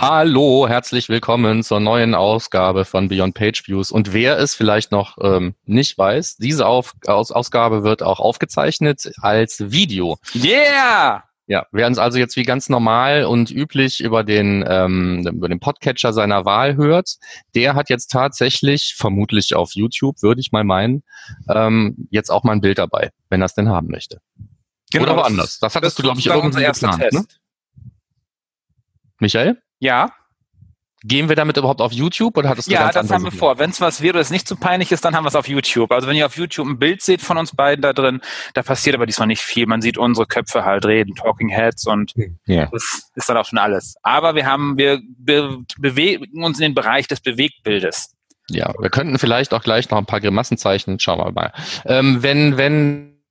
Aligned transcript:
Hallo, 0.00 0.66
herzlich 0.66 1.10
willkommen 1.10 1.62
zur 1.62 1.78
neuen 1.78 2.14
Ausgabe 2.14 2.86
von 2.86 3.08
Beyond 3.08 3.34
Page 3.34 3.68
Views. 3.68 3.92
Und 3.92 4.14
wer 4.14 4.38
es 4.38 4.54
vielleicht 4.54 4.92
noch 4.92 5.18
ähm, 5.20 5.54
nicht 5.66 5.98
weiß, 5.98 6.38
diese 6.38 6.66
Auf 6.66 6.94
Aus 7.06 7.30
Ausgabe 7.30 7.82
wird 7.82 8.02
auch 8.02 8.18
aufgezeichnet 8.18 9.12
als 9.20 9.70
Video. 9.72 10.16
Yeah! 10.34 11.24
Ja, 11.48 11.66
wer 11.70 11.86
uns 11.86 11.98
also 11.98 12.16
jetzt 12.16 12.36
wie 12.36 12.44
ganz 12.44 12.70
normal 12.70 13.26
und 13.26 13.50
üblich 13.50 14.00
über 14.00 14.24
den, 14.24 14.64
ähm, 14.66 15.26
über 15.26 15.50
den 15.50 15.60
Podcatcher 15.60 16.14
seiner 16.14 16.46
Wahl 16.46 16.76
hört, 16.76 17.16
der 17.54 17.74
hat 17.74 17.90
jetzt 17.90 18.10
tatsächlich, 18.10 18.94
vermutlich 18.96 19.54
auf 19.54 19.74
YouTube, 19.74 20.22
würde 20.22 20.40
ich 20.40 20.50
mal 20.50 20.64
meinen, 20.64 21.02
ähm, 21.50 22.08
jetzt 22.10 22.30
auch 22.30 22.42
mal 22.42 22.52
ein 22.52 22.62
Bild 22.62 22.78
dabei, 22.78 23.10
wenn 23.28 23.42
er 23.42 23.46
es 23.46 23.54
denn 23.54 23.68
haben 23.68 23.88
möchte. 23.88 24.22
Genau, 24.92 25.04
Oder 25.04 25.16
woanders. 25.16 25.58
Das 25.58 25.74
hattest 25.74 25.98
du, 25.98 26.02
glaube 26.04 26.20
ich, 26.20 26.26
irgendwie 26.26 26.64
geplant, 26.64 27.12
ne? 27.12 27.24
Michael? 29.18 29.60
Ja, 29.80 30.12
Gehen 31.02 31.30
wir 31.30 31.36
damit 31.36 31.56
überhaupt 31.56 31.80
auf 31.80 31.92
YouTube 31.92 32.36
oder 32.36 32.50
hattest 32.50 32.68
du 32.68 32.74
ja, 32.74 32.92
das 32.92 33.10
haben 33.10 33.24
wir 33.24 33.32
vor. 33.32 33.58
Wenn 33.58 33.70
es 33.70 33.80
was 33.80 34.02
wäre, 34.02 34.18
das 34.18 34.30
nicht 34.30 34.46
zu 34.46 34.54
peinlich 34.54 34.92
ist, 34.92 35.02
dann 35.02 35.16
haben 35.16 35.24
wir 35.24 35.28
es 35.28 35.34
auf 35.34 35.48
YouTube. 35.48 35.92
Also 35.92 36.06
wenn 36.06 36.14
ihr 36.14 36.26
auf 36.26 36.36
YouTube 36.36 36.66
ein 36.68 36.78
Bild 36.78 37.00
seht 37.00 37.22
von 37.22 37.38
uns 37.38 37.56
beiden 37.56 37.80
da 37.80 37.94
drin, 37.94 38.20
da 38.52 38.62
passiert 38.62 38.96
aber 38.96 39.06
diesmal 39.06 39.26
nicht 39.26 39.40
viel. 39.40 39.64
Man 39.66 39.80
sieht 39.80 39.96
unsere 39.96 40.26
Köpfe 40.26 40.66
halt 40.66 40.84
reden, 40.84 41.14
Talking 41.14 41.48
Heads 41.48 41.86
und 41.86 42.12
Ja. 42.44 42.66
das 42.70 43.08
ist 43.14 43.28
dann 43.30 43.38
auch 43.38 43.46
schon 43.46 43.58
alles. 43.58 43.94
Aber 44.02 44.34
wir 44.34 44.44
haben, 44.44 44.76
wir 44.76 45.00
be 45.16 45.64
bewegen 45.78 46.44
uns 46.44 46.58
in 46.58 46.64
den 46.64 46.74
Bereich 46.74 47.08
des 47.08 47.20
Bewegtbildes. 47.20 48.14
Ja, 48.50 48.74
wir 48.78 48.90
könnten 48.90 49.18
vielleicht 49.18 49.54
auch 49.54 49.62
gleich 49.62 49.88
noch 49.88 49.96
ein 49.96 50.06
paar 50.06 50.20
Grimassen 50.20 50.58
zeichnen. 50.58 51.00
Schauen 51.00 51.18
wir 51.18 51.32
mal. 51.32 51.52
Ähm, 51.86 52.22
wenn, 52.22 52.58
wenn 52.58 53.22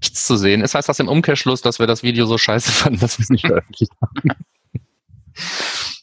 nichts 0.00 0.24
zu 0.24 0.36
sehen 0.36 0.60
ist, 0.60 0.76
heißt 0.76 0.88
das 0.88 1.00
im 1.00 1.08
Umkehrschluss, 1.08 1.62
dass 1.62 1.80
wir 1.80 1.88
das 1.88 2.04
Video 2.04 2.26
so 2.26 2.38
scheiße 2.38 2.70
fanden, 2.72 3.00
dass 3.00 3.18
wir 3.18 3.24
es 3.24 3.30
nicht 3.30 3.44
veröffentlicht 3.44 3.90
haben. 4.00 4.36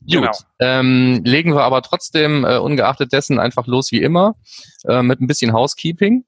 Gut, 0.08 0.22
Genau. 0.22 0.32
ähm, 0.60 1.22
legen 1.24 1.54
wir 1.54 1.64
aber 1.64 1.82
trotzdem 1.82 2.46
äh, 2.46 2.58
ungeachtet 2.58 3.12
dessen 3.12 3.40
einfach 3.40 3.68
los 3.68 3.92
wie 3.92 4.02
immer 4.02 4.36
äh, 4.88 5.02
mit 5.02 5.20
ein 5.20 5.28
bisschen 5.28 5.54
Housekeeping. 5.54 6.26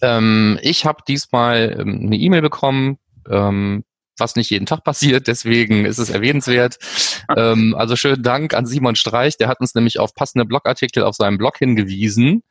Ähm, 0.00 0.58
ich 0.62 0.86
habe 0.86 1.02
diesmal 1.06 1.76
ähm, 1.78 2.00
eine 2.06 2.16
E-Mail 2.16 2.42
bekommen, 2.42 2.98
ähm, 3.30 3.84
was 4.16 4.36
nicht 4.36 4.50
jeden 4.50 4.66
Tag 4.66 4.84
passiert, 4.84 5.26
deswegen 5.26 5.84
ist 5.84 5.98
es 5.98 6.10
erwähnenswert. 6.10 6.78
ähm, 7.36 7.74
also 7.76 7.96
schönen 7.96 8.22
Dank 8.22 8.54
an 8.54 8.66
Simon 8.66 8.96
Streich, 8.96 9.36
der 9.36 9.48
hat 9.48 9.60
uns 9.60 9.74
nämlich 9.74 9.98
auf 9.98 10.14
passende 10.14 10.44
Blogartikel 10.46 11.02
auf 11.02 11.16
seinem 11.16 11.36
Blog 11.38 11.58
hingewiesen, 11.58 12.42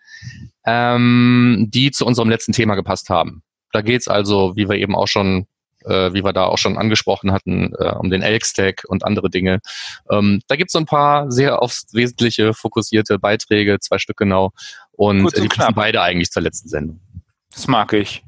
ähm, 0.66 1.67
die 1.69 1.91
zu 1.91 2.06
unserem 2.06 2.30
letzten 2.30 2.52
Thema 2.52 2.75
gepasst 2.75 3.09
haben. 3.09 3.41
Da 3.72 3.81
geht's 3.81 4.08
also, 4.08 4.56
wie 4.56 4.69
wir 4.69 4.75
eben 4.78 4.95
auch 4.95 5.08
schon 5.08 5.47
äh, 5.86 6.14
wie 6.14 6.23
wir 6.23 6.34
da 6.34 6.45
auch 6.45 6.58
schon 6.58 6.78
angesprochen 6.78 7.31
hatten, 7.31 7.73
äh, 7.78 7.94
um 7.95 8.09
den 8.09 8.22
Elk-Stack 8.22 8.84
und 8.88 9.03
andere 9.03 9.30
Dinge. 9.30 9.59
Ähm, 10.09 10.42
da 10.48 10.56
gibt's 10.56 10.73
so 10.73 10.80
ein 10.80 10.86
paar 10.86 11.31
sehr 11.31 11.62
aufs 11.62 11.88
Wesentliche 11.94 12.53
fokussierte 12.53 13.20
Beiträge, 13.20 13.80
zwei 13.80 13.98
Stück 13.98 14.17
genau. 14.17 14.52
Und 14.92 15.20
äh, 15.20 15.23
und 15.23 15.44
die 15.44 15.48
passen 15.48 15.75
beide 15.75 16.02
eigentlich 16.02 16.31
zur 16.31 16.42
letzten 16.42 16.70
Sendung. 16.70 17.00
Das 17.52 17.67
mag 17.67 17.94
ich. 17.94 18.23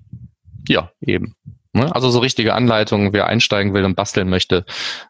Ja, 0.67 0.91
eben. 1.01 1.35
Ne? 1.73 1.93
Also 1.93 2.09
so 2.09 2.19
richtige 2.19 2.53
Anleitungen, 2.53 3.11
wer 3.11 3.27
einsteigen 3.27 3.73
will 3.73 3.83
und 3.83 3.95
basteln 3.95 4.29
möchte, 4.29 4.65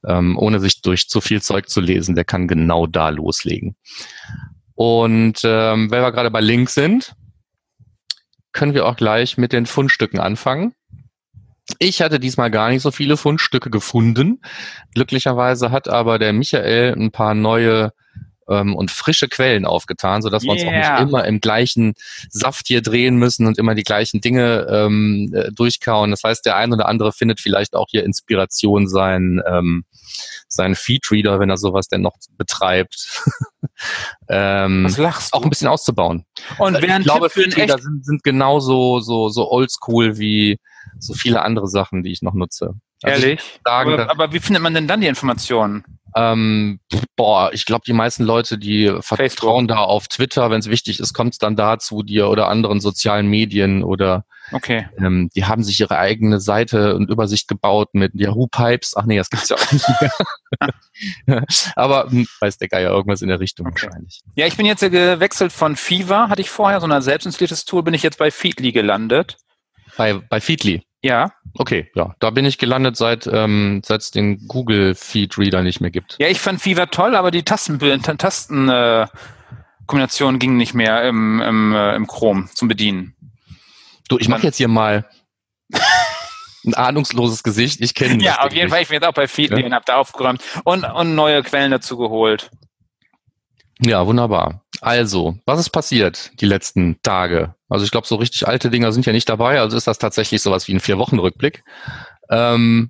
ähm, 0.06 0.38
ohne 0.38 0.60
sich 0.60 0.82
durch 0.82 1.08
zu 1.08 1.22
viel 1.22 1.42
Zeug 1.42 1.70
zu 1.70 1.80
lesen, 1.80 2.16
der 2.16 2.26
kann 2.26 2.48
genau 2.48 2.88
da 2.88 3.10
loslegen. 3.10 3.76
Und 4.74 5.42
ähm, 5.44 5.92
weil 5.92 6.02
wir 6.02 6.12
gerade 6.12 6.32
bei 6.32 6.42
Links 6.42 6.74
sind, 6.74 7.16
können 8.52 8.74
wir 8.74 8.88
auch 8.88 8.96
gleich 8.96 9.38
mit 9.38 9.54
den 9.54 9.68
Fundstücken 9.68 10.20
anfangen. 10.20 10.74
Ich 11.80 12.02
hatte 12.02 12.20
diesmal 12.20 12.52
gar 12.52 12.70
nicht 12.70 12.82
so 12.82 12.92
viele 12.92 13.18
Fundstücke 13.18 13.70
gefunden. 13.70 14.42
Glücklicherweise 14.94 15.72
hat 15.72 15.88
aber 15.88 16.20
der 16.20 16.34
Michael 16.34 16.94
ein 16.94 17.12
paar 17.12 17.34
neue 17.34 17.92
ähm, 18.48 18.76
und 18.76 18.92
frische 18.92 19.28
Quellen 19.28 19.66
aufgetan, 19.66 20.22
sodass 20.22 20.44
wir 20.44 20.52
uns 20.52 20.64
auch 20.64 20.72
Yeah. 20.72 21.00
nicht 21.00 21.10
immer 21.10 21.26
im 21.26 21.42
gleichen 21.42 21.96
Saft 22.30 22.68
hier 22.68 22.82
drehen 22.82 23.16
müssen 23.18 23.48
und 23.48 23.58
immer 23.58 23.76
die 23.76 23.84
gleichen 23.84 24.22
Dinge 24.22 24.68
ähm, 24.70 25.32
äh, 25.34 25.52
durchkauen. 25.52 26.12
Das 26.12 26.24
heißt, 26.24 26.46
der 26.46 26.56
ein 26.56 26.72
oder 26.72 26.88
andere 26.88 27.12
findet 27.12 27.40
vielleicht 27.40 27.76
auch 27.76 27.88
hier 27.90 28.04
Inspiration, 28.04 28.88
sein, 28.88 29.42
ähm, 29.48 29.86
seinen 30.56 30.76
Feedreader, 30.76 31.40
wenn 31.40 31.50
er 31.50 31.58
sowas 31.58 31.88
denn 31.88 32.02
noch 32.02 32.16
betreibt, 32.38 33.24
ähm, 34.30 34.86
Was 34.86 34.98
lachst 34.98 35.34
auch 35.34 35.44
ein 35.44 35.50
bisschen 35.50 35.68
auszubauen. 35.68 36.26
Und 36.58 36.76
wer 36.76 36.84
ich 36.84 36.92
einen 36.92 37.04
glaube, 37.04 37.30
Feedreader 37.30 37.78
sind, 37.80 38.06
sind 38.06 38.24
genauso 38.24 39.00
so, 39.00 39.30
so 39.30 39.52
oldschool 39.52 40.18
wie 40.18 40.60
so 41.00 41.14
viele 41.14 41.42
andere 41.42 41.68
Sachen, 41.68 42.04
die 42.04 42.12
ich 42.12 42.22
noch 42.22 42.34
nutze. 42.34 42.74
Also 43.04 43.24
ehrlich? 43.24 43.40
Ich 43.40 43.62
sagen, 43.66 43.94
aber, 43.94 44.10
aber 44.10 44.34
wie 44.34 44.40
findet 44.40 44.64
man 44.64 44.74
denn 44.74 44.88
dann 44.88 45.02
die 45.02 45.08
Informationen? 45.08 45.84
ähm, 46.16 46.80
boah, 47.18 47.52
ich 47.54 47.66
glaube, 47.66 47.84
die 47.86 47.94
meisten 47.94 48.24
Leute, 48.24 48.58
die 48.58 48.96
vertrauen 49.02 49.68
da 49.68 49.80
auf 49.80 50.08
Twitter, 50.08 50.50
wenn 50.50 50.60
es 50.60 50.70
wichtig 50.70 51.02
ist, 51.02 51.14
kommt 51.14 51.34
es 51.34 51.40
dann 51.40 51.58
da 51.58 51.78
zu 51.78 52.04
dir 52.04 52.30
oder 52.30 52.48
anderen 52.48 52.80
sozialen 52.80 53.28
Medien 53.28 53.84
oder 53.84 54.24
Okay. 54.52 54.88
ähm, 54.98 55.30
die 55.36 55.46
haben 55.46 55.64
sich 55.64 55.80
ihre 55.80 55.98
eigene 55.98 56.40
Seite 56.40 56.96
und 56.96 57.10
Übersicht 57.10 57.48
gebaut 57.48 57.90
mit 57.94 58.14
Yahoo 58.14 58.48
Pipes. 58.48 58.94
Ach 58.96 59.06
nee, 59.06 59.18
das 59.18 59.30
gibt's 59.30 59.50
ja 59.50 59.56
auch 59.56 59.72
nicht 59.72 59.88
mehr. 61.30 61.46
Aber 61.76 62.10
hm, 62.10 62.28
weiß 62.40 62.58
der 62.58 62.68
Geier 62.68 62.92
irgendwas 62.92 63.22
in 63.22 63.30
der 63.30 63.40
Richtung 63.40 63.68
Okay. 63.68 63.88
wahrscheinlich. 63.88 64.22
Ja, 64.36 64.46
ich 64.46 64.58
bin 64.58 64.66
jetzt 64.66 64.82
ja 64.82 64.90
gewechselt 64.90 65.52
von 65.52 65.76
Fever, 65.76 66.30
hatte 66.30 66.42
ich 66.42 66.50
vorher, 66.50 66.80
so 66.80 66.88
ein 66.88 67.02
selbstinstalliertes 67.02 67.66
Tool, 67.66 67.84
bin 67.84 67.94
ich 67.94 68.04
jetzt 68.04 68.18
bei 68.18 68.32
Feedly 68.32 68.72
gelandet. 68.72 69.38
Bei, 69.98 70.14
bei 70.14 70.40
Feedly. 70.40 70.84
Ja. 71.02 71.32
Okay, 71.58 71.90
ja, 71.94 72.16
da 72.20 72.32
bin 72.32 72.46
ich 72.46 72.58
gelandet, 72.58 72.98
seit 72.98 73.28
ähm, 73.28 73.82
seit 73.86 74.02
es 74.02 74.10
den 74.12 74.48
Google 74.48 74.96
Feed 74.96 75.38
Reader 75.38 75.62
nicht 75.62 75.80
mehr 75.80 75.92
gibt. 75.92 76.18
Ja, 76.20 76.28
ich 76.28 76.42
fand 76.42 76.62
Fever 76.62 76.90
toll, 76.90 77.16
aber 77.16 77.30
die 77.30 77.44
Tasten, 77.44 77.80
Tasten 78.18 78.70
äh, 78.70 79.06
Kombination 79.86 80.40
ging 80.40 80.58
nicht 80.58 80.74
mehr 80.74 81.04
im, 81.04 81.42
im, 81.42 81.76
äh, 81.76 81.96
im 81.96 82.08
Chrome 82.08 82.48
zum 82.54 82.68
Bedienen. 82.68 83.16
Du, 84.08 84.18
ich 84.20 84.28
mache 84.30 84.44
jetzt 84.44 84.58
hier 84.58 84.68
mal 84.68 85.10
ein 86.66 86.74
ahnungsloses 86.74 87.44
Gesicht. 87.44 87.82
Ich 87.82 87.94
kenne 87.94 88.24
Ja, 88.24 88.42
auf 88.42 88.54
jeden 88.54 88.70
Fall. 88.70 88.82
Ich 88.82 88.88
bin 88.90 88.96
jetzt 88.96 89.08
auch 89.08 89.14
bei 89.14 89.28
Feedly 89.28 89.62
Ja. 89.62 89.66
und 89.66 89.74
habe 89.74 89.86
da 89.86 89.98
aufgeräumt 89.98 90.42
und, 90.64 90.84
und 90.84 91.16
neue 91.16 91.44
Quellen 91.44 91.72
dazu 91.72 91.98
geholt. 91.98 92.50
Ja, 93.80 94.06
wunderbar. 94.06 94.64
Also, 94.82 95.38
was 95.46 95.60
ist 95.60 95.70
passiert 95.70 96.32
die 96.40 96.46
letzten 96.46 97.02
Tage? 97.02 97.56
Also 97.70 97.84
ich 97.84 97.92
glaube, 97.92 98.08
so 98.08 98.16
richtig 98.16 98.48
alte 98.48 98.70
Dinger 98.70 98.92
sind 98.92 99.06
ja 99.06 99.12
nicht 99.12 99.28
dabei, 99.28 99.60
also 99.60 99.76
ist 99.76 99.88
das 99.88 99.98
tatsächlich 99.98 100.42
sowas 100.42 100.68
wie 100.68 100.74
ein 100.74 100.80
Vier-Wochen-Rückblick. 100.80 101.64
Ähm, 102.30 102.90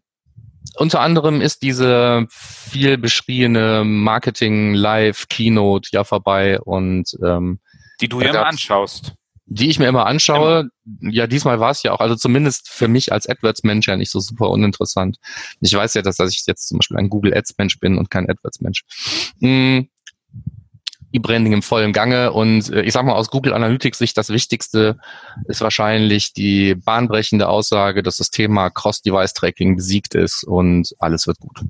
unter 0.78 1.00
anderem 1.00 1.42
ist 1.42 1.62
diese 1.64 2.28
viel 2.30 2.98
beschriebene 2.98 3.84
Marketing 3.84 4.74
Live 4.74 5.28
Keynote 5.30 5.90
ja 5.92 6.04
vorbei 6.04 6.60
und 6.60 7.18
ähm, 7.24 7.60
Die 8.02 8.10
du 8.10 8.22
ja 8.22 8.30
immer 8.32 8.46
anschaust. 8.46 9.14
Die 9.48 9.70
ich 9.70 9.80
mir 9.80 9.88
immer 9.88 10.06
anschaue. 10.06 10.70
Ja, 11.02 11.28
diesmal 11.28 11.60
war 11.60 11.72
es 11.72 11.84
ja 11.84 11.92
auch, 11.92 12.00
also 12.00 12.16
zumindest 12.16 12.70
für 12.70 12.88
mich 12.88 13.12
als 13.12 13.28
AdWords-Mensch 13.28 13.88
ja 13.88 13.96
nicht 13.96 14.12
so 14.12 14.20
super 14.20 14.50
uninteressant. 14.50 15.18
Ich 15.62 15.74
weiß 15.74 15.94
ja, 15.94 16.02
dass, 16.02 16.18
dass 16.18 16.32
ich 16.32 16.44
jetzt 16.48 16.68
zum 16.68 16.80
Beispiel 16.80 16.98
ein 16.98 17.10
Google 17.10 17.36
Ads-Mensch 17.36 17.80
bin 17.80 17.98
und 17.98 18.10
kein 18.10 18.30
AdWords-Mensch. 18.30 18.84
Mm, 19.40 19.82
E-Branding 21.12 21.54
im 21.54 21.62
vollen 21.62 21.94
Gange 21.94 22.34
und 22.34 22.70
äh, 22.72 22.82
ich 22.82 22.94
sag 22.94 23.06
mal 23.06 23.14
aus 23.14 23.30
Google 23.30 23.54
Analytics 23.54 24.00
Sicht 24.00 24.18
das 24.18 24.30
Wichtigste 24.30 24.98
ist 25.48 25.62
wahrscheinlich 25.62 26.34
die 26.34 26.76
bahnbrechende 26.76 27.48
Aussage, 27.48 28.04
dass 28.04 28.18
das 28.18 28.32
Thema 28.32 28.70
Cross-Device-Tracking 28.70 29.78
besiegt 29.78 30.16
ist 30.16 30.44
und 30.44 30.94
alles 31.00 31.26
wird 31.26 31.40
gut. 31.40 31.62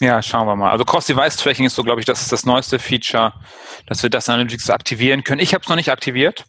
Ja, 0.00 0.22
schauen 0.22 0.46
wir 0.46 0.56
mal. 0.56 0.70
Also 0.70 0.84
Cross-Device-Tracking 0.84 1.66
ist 1.66 1.76
so, 1.76 1.84
glaube 1.84 2.00
ich, 2.00 2.06
das 2.06 2.22
ist 2.22 2.32
das 2.32 2.46
neueste 2.46 2.78
Feature, 2.78 3.34
dass 3.86 4.02
wir 4.02 4.10
das 4.10 4.28
Analytics 4.28 4.70
aktivieren 4.70 5.22
können. 5.22 5.40
Ich 5.40 5.52
habe 5.54 5.62
es 5.62 5.68
noch 5.68 5.76
nicht 5.76 5.92
aktiviert. 5.92 6.46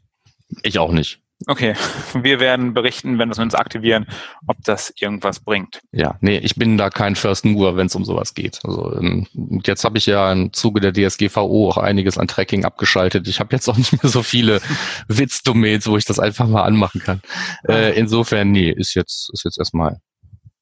Ich 0.64 0.80
auch 0.80 0.92
nicht. 0.92 1.22
Okay, 1.48 1.74
wir 2.14 2.40
werden 2.40 2.74
berichten, 2.74 3.18
wenn 3.18 3.30
wir 3.30 3.34
es 3.34 3.40
uns 3.40 3.56
aktivieren, 3.56 4.06
ob 4.48 4.58
das 4.64 4.94
irgendwas 4.98 5.40
bringt. 5.40 5.82
Ja, 5.92 6.18
nee, 6.22 6.38
ich 6.38 6.56
bin 6.56 6.78
da 6.78 6.90
kein 6.90 7.16
First 7.16 7.46
Mover, 7.46 7.76
wenn 7.78 7.88
es 7.88 7.96
um 7.96 8.06
sowas 8.06 8.34
geht. 8.34 8.60
Also 8.64 8.96
ähm, 8.96 9.28
jetzt 9.66 9.84
habe 9.84 9.98
ich 9.98 10.06
ja 10.06 10.32
im 10.32 10.54
Zuge 10.54 10.82
der 10.82 10.94
DSGVO 10.94 11.70
auch 11.70 11.78
einiges 11.78 12.18
an 12.18 12.28
Tracking 12.28 12.66
abgeschaltet. 12.66 13.28
Ich 13.28 13.40
habe 13.40 13.56
jetzt 13.56 13.68
auch 13.68 13.78
nicht 13.80 14.04
mehr 14.04 14.12
so 14.12 14.24
viele 14.24 14.62
Witzdomains, 15.08 15.88
wo 15.88 15.98
ich 15.98 16.06
das 16.06 16.20
einfach 16.20 16.48
mal 16.48 16.64
anmachen 16.64 17.02
kann. 17.02 17.22
Äh, 17.68 17.98
insofern, 17.98 18.52
nee, 18.52 18.70
ist 18.70 18.94
jetzt 18.94 19.32
ist 19.34 19.44
jetzt 19.44 19.58
erstmal 19.58 19.98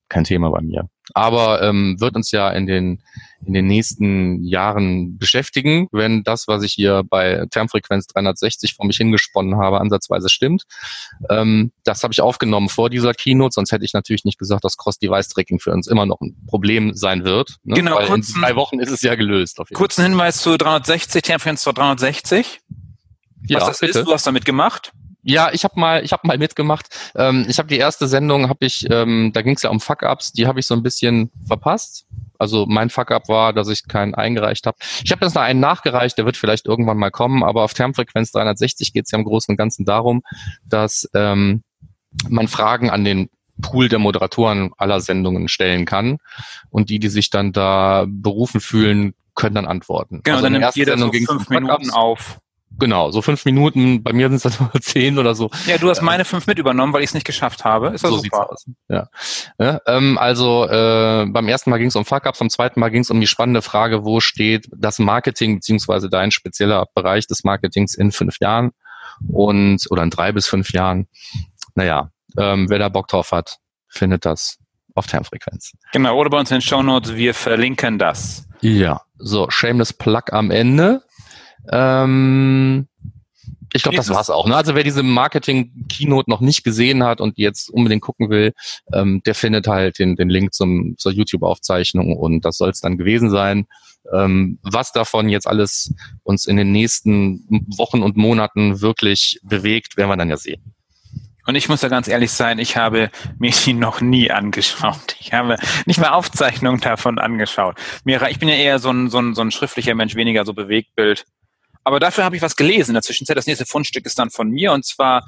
kein 0.09 0.23
Thema 0.23 0.49
bei 0.49 0.61
mir. 0.61 0.89
aber 1.13 1.61
ähm, 1.61 1.99
wird 1.99 2.15
uns 2.15 2.31
ja 2.31 2.49
in 2.49 2.65
den 2.65 3.01
in 3.45 3.53
den 3.53 3.67
nächsten 3.67 4.43
Jahren 4.43 5.17
beschäftigen, 5.17 5.87
wenn 5.91 6.23
das, 6.23 6.47
was 6.47 6.61
ich 6.61 6.73
hier 6.73 7.03
bei 7.09 7.45
Termfrequenz 7.49 8.07
360 8.07 8.75
vor 8.75 8.85
mich 8.85 8.97
hingesponnen 8.97 9.57
habe, 9.57 9.79
ansatzweise 9.79 10.29
stimmt. 10.29 10.63
Ähm, 11.29 11.71
das 11.83 12.03
habe 12.03 12.11
ich 12.11 12.21
aufgenommen 12.21 12.69
vor 12.69 12.89
dieser 12.89 13.13
Keynote, 13.13 13.53
sonst 13.53 13.71
hätte 13.71 13.85
ich 13.85 13.93
natürlich 13.93 14.25
nicht 14.25 14.37
gesagt, 14.37 14.65
dass 14.65 14.77
Cross-Device-Tracking 14.77 15.59
für 15.59 15.71
uns 15.71 15.87
immer 15.87 16.05
noch 16.05 16.19
ein 16.21 16.35
Problem 16.47 16.93
sein 16.95 17.23
wird. 17.23 17.55
Ne? 17.63 17.75
Genau, 17.75 17.95
Weil 17.95 18.07
kurzen, 18.07 18.35
in 18.35 18.41
drei 18.41 18.55
Wochen 18.55 18.79
ist 18.79 18.91
es 18.91 19.01
ja 19.01 19.15
gelöst. 19.15 19.59
kurzen 19.73 20.03
Hinweis 20.03 20.41
zu 20.41 20.57
360, 20.57 21.21
Termfrequenz 21.21 21.63
360. 21.63 22.59
Was 23.41 23.49
ja, 23.49 23.59
das 23.59 23.79
bitte. 23.79 23.99
ist, 23.99 24.05
du 24.05 24.13
hast 24.13 24.27
damit 24.27 24.45
gemacht. 24.45 24.91
Ja, 25.21 25.51
ich 25.51 25.63
habe 25.63 25.79
mal, 25.79 26.03
ich 26.03 26.13
habe 26.13 26.25
mal 26.25 26.37
mitgemacht. 26.37 26.87
Ähm, 27.15 27.45
ich 27.49 27.57
habe 27.59 27.67
die 27.67 27.77
erste 27.77 28.07
Sendung, 28.07 28.47
habe 28.47 28.65
ich, 28.65 28.89
ähm, 28.89 29.31
da 29.33 29.41
ging 29.41 29.55
es 29.55 29.63
ja 29.63 29.69
um 29.69 29.79
Fuck-ups, 29.79 30.31
die 30.31 30.47
habe 30.47 30.59
ich 30.59 30.65
so 30.65 30.73
ein 30.75 30.83
bisschen 30.83 31.29
verpasst. 31.45 32.05
Also 32.37 32.65
mein 32.65 32.89
Fuck-up 32.89 33.27
war, 33.27 33.51
dass 33.51 33.67
ich 33.67 33.87
keinen 33.87 34.15
eingereicht 34.15 34.65
habe. 34.65 34.77
Ich 35.03 35.11
habe 35.11 35.25
jetzt 35.25 35.35
noch 35.35 35.41
einen 35.41 35.59
nachgereicht, 35.59 36.17
der 36.17 36.25
wird 36.25 36.37
vielleicht 36.37 36.65
irgendwann 36.67 36.97
mal 36.97 37.11
kommen, 37.11 37.43
aber 37.43 37.63
auf 37.63 37.73
Termfrequenz 37.73 38.31
360 38.31 38.93
geht 38.93 39.05
es 39.05 39.11
ja 39.11 39.17
im 39.17 39.25
Großen 39.25 39.51
und 39.51 39.57
Ganzen 39.57 39.83
darum, 39.83 40.23
dass 40.65 41.09
ähm, 41.13 41.63
man 42.29 42.47
Fragen 42.47 42.89
an 42.89 43.03
den 43.03 43.29
Pool 43.61 43.89
der 43.89 43.99
Moderatoren 43.99 44.71
aller 44.77 45.01
Sendungen 45.01 45.49
stellen 45.49 45.85
kann 45.85 46.19
und 46.69 46.89
die, 46.89 46.99
die 46.99 47.09
sich 47.09 47.29
dann 47.29 47.51
da 47.51 48.05
berufen 48.07 48.61
fühlen, 48.61 49.13
können 49.35 49.55
dann 49.55 49.65
antworten. 49.65 50.21
Genau, 50.23 50.37
also 50.37 50.49
dann 50.49 50.59
nimmt 50.59 50.75
jeder 50.75 50.97
so 50.97 51.11
fünf 51.11 51.49
Minuten 51.49 51.91
auf. 51.91 52.39
Genau, 52.79 53.11
so 53.11 53.21
fünf 53.21 53.45
Minuten. 53.45 54.01
Bei 54.03 54.13
mir 54.13 54.29
sind 54.29 54.43
es 54.43 54.43
dann 54.43 54.69
nur 54.73 54.81
zehn 54.81 55.19
oder 55.19 55.35
so. 55.35 55.51
Ja, 55.67 55.77
du 55.77 55.89
hast 55.89 56.01
meine 56.01 56.25
fünf 56.25 56.47
mit 56.47 56.57
übernommen, 56.57 56.93
weil 56.93 57.03
ich 57.03 57.09
es 57.09 57.13
nicht 57.13 57.25
geschafft 57.25 57.65
habe. 57.65 57.89
Ist 57.89 58.03
das 58.03 58.11
so 58.11 58.17
super. 58.17 58.51
Aus. 58.51 58.65
Ja. 58.87 59.09
ja 59.59 59.81
ähm, 59.85 60.17
also 60.17 60.65
äh, 60.65 61.25
beim 61.27 61.47
ersten 61.47 61.69
Mal 61.69 61.77
ging 61.77 61.87
es 61.87 61.95
um 61.95 62.05
Fuck-Ups, 62.05 62.39
beim 62.39 62.49
zweiten 62.49 62.79
Mal 62.79 62.89
ging 62.89 63.01
es 63.01 63.11
um 63.11 63.19
die 63.19 63.27
spannende 63.27 63.61
Frage, 63.61 64.05
wo 64.05 64.19
steht 64.19 64.67
das 64.75 64.99
Marketing 64.99 65.55
beziehungsweise 65.55 66.09
dein 66.09 66.31
spezieller 66.31 66.87
Bereich 66.95 67.27
des 67.27 67.43
Marketings 67.43 67.95
in 67.95 68.11
fünf 68.11 68.39
Jahren 68.39 68.71
und 69.27 69.85
oder 69.89 70.03
in 70.03 70.09
drei 70.09 70.31
bis 70.31 70.47
fünf 70.47 70.71
Jahren. 70.71 71.07
Naja, 71.75 72.11
ähm, 72.37 72.69
wer 72.69 72.79
da 72.79 72.89
Bock 72.89 73.07
drauf 73.07 73.31
hat, 73.31 73.57
findet 73.87 74.25
das 74.25 74.57
auf 74.95 75.07
Termfrequenz. 75.07 75.73
Genau, 75.91 76.17
oder 76.17 76.29
bei 76.29 76.39
uns 76.39 76.51
in 76.51 76.57
den 76.57 76.61
Show 76.61 76.81
Notes, 76.81 77.15
wir 77.15 77.33
verlinken 77.33 77.99
das. 77.99 78.47
Ja, 78.61 79.01
so, 79.17 79.49
shameless 79.49 79.93
Plug 79.93 80.23
am 80.31 80.51
Ende. 80.51 81.03
Ähm, 81.71 82.87
ich 83.73 83.83
glaube, 83.83 83.97
das 83.97 84.09
war's 84.09 84.29
auch. 84.29 84.47
Ne? 84.47 84.55
Also 84.55 84.75
wer 84.75 84.83
diese 84.83 85.03
Marketing-Keynote 85.03 86.29
noch 86.29 86.41
nicht 86.41 86.63
gesehen 86.63 87.03
hat 87.03 87.21
und 87.21 87.37
jetzt 87.37 87.69
unbedingt 87.69 88.01
gucken 88.01 88.29
will, 88.29 88.53
ähm, 88.93 89.21
der 89.25 89.35
findet 89.35 89.67
halt 89.67 89.99
den, 89.99 90.15
den 90.15 90.29
Link 90.29 90.53
zum, 90.53 90.95
zur 90.97 91.11
YouTube-Aufzeichnung 91.11 92.15
und 92.15 92.45
das 92.45 92.57
soll 92.57 92.69
es 92.69 92.81
dann 92.81 92.97
gewesen 92.97 93.29
sein. 93.29 93.67
Ähm, 94.11 94.59
was 94.63 94.91
davon 94.91 95.29
jetzt 95.29 95.47
alles 95.47 95.93
uns 96.23 96.45
in 96.45 96.57
den 96.57 96.71
nächsten 96.71 97.45
Wochen 97.77 98.01
und 98.01 98.17
Monaten 98.17 98.81
wirklich 98.81 99.39
bewegt, 99.43 99.97
werden 99.97 100.09
wir 100.09 100.17
dann 100.17 100.29
ja 100.29 100.37
sehen. 100.37 100.73
Und 101.45 101.55
ich 101.55 101.67
muss 101.67 101.81
da 101.81 101.87
ganz 101.87 102.07
ehrlich 102.07 102.31
sein, 102.31 102.59
ich 102.59 102.77
habe 102.77 103.09
mir 103.39 103.51
die 103.51 103.73
noch 103.73 104.01
nie 104.01 104.29
angeschaut. 104.29 105.15
Ich 105.19 105.33
habe 105.33 105.57
nicht 105.85 105.99
mal 105.99 106.09
Aufzeichnungen 106.09 106.79
davon 106.79 107.17
angeschaut. 107.17 107.75
Mir, 108.03 108.21
ich 108.29 108.39
bin 108.39 108.49
ja 108.49 108.55
eher 108.55 108.79
so 108.79 108.91
ein, 108.91 109.09
so, 109.09 109.19
ein, 109.19 109.33
so 109.33 109.41
ein 109.41 109.51
schriftlicher 109.51 109.95
Mensch, 109.95 110.15
weniger 110.15 110.45
so 110.45 110.53
Bewegtbild. 110.53 111.25
Aber 111.83 111.99
dafür 111.99 112.23
habe 112.23 112.35
ich 112.35 112.41
was 112.41 112.55
gelesen 112.55 112.91
in 112.91 112.95
der 112.95 113.03
Zwischenzeit. 113.03 113.37
Das 113.37 113.47
nächste 113.47 113.65
Fundstück 113.65 114.05
ist 114.05 114.19
dann 114.19 114.29
von 114.29 114.49
mir 114.49 114.71
und 114.73 114.85
zwar 114.85 115.25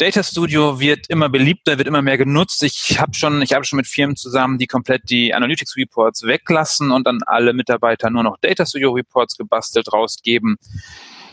Data 0.00 0.22
Studio 0.22 0.80
wird 0.80 1.10
immer 1.10 1.28
beliebter, 1.28 1.76
wird 1.76 1.86
immer 1.86 2.00
mehr 2.00 2.16
genutzt. 2.16 2.62
Ich 2.62 2.98
habe 2.98 3.12
schon, 3.12 3.42
ich 3.42 3.52
habe 3.52 3.66
schon 3.66 3.76
mit 3.76 3.86
Firmen 3.86 4.16
zusammen, 4.16 4.56
die 4.56 4.66
komplett 4.66 5.10
die 5.10 5.34
Analytics 5.34 5.76
Reports 5.76 6.22
weglassen 6.22 6.90
und 6.90 7.06
dann 7.06 7.20
alle 7.26 7.52
Mitarbeiter 7.52 8.08
nur 8.08 8.22
noch 8.22 8.38
Data 8.40 8.64
Studio 8.64 8.92
Reports 8.92 9.36
gebastelt 9.36 9.92
rausgeben, 9.92 10.56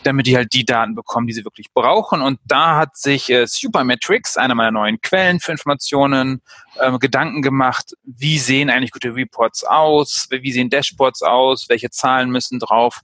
damit 0.08 0.26
die 0.26 0.36
halt 0.36 0.52
die 0.52 0.64
Daten 0.64 0.94
bekommen, 0.94 1.26
die 1.26 1.32
sie 1.32 1.44
wirklich 1.44 1.72
brauchen. 1.72 2.22
Und 2.22 2.40
da 2.44 2.76
hat 2.76 2.96
sich 2.96 3.30
äh, 3.30 3.46
Supermetrics, 3.46 4.36
einer 4.36 4.54
meiner 4.54 4.70
neuen 4.70 5.00
Quellen 5.00 5.38
für 5.38 5.52
Informationen, 5.52 6.42
äh, 6.76 6.98
Gedanken 6.98 7.42
gemacht, 7.42 7.94
wie 8.04 8.38
sehen 8.38 8.70
eigentlich 8.70 8.90
gute 8.90 9.14
Reports 9.14 9.64
aus, 9.64 10.28
wie 10.30 10.52
sehen 10.52 10.70
Dashboards 10.70 11.22
aus, 11.22 11.68
welche 11.68 11.90
Zahlen 11.90 12.30
müssen 12.30 12.58
drauf. 12.58 13.02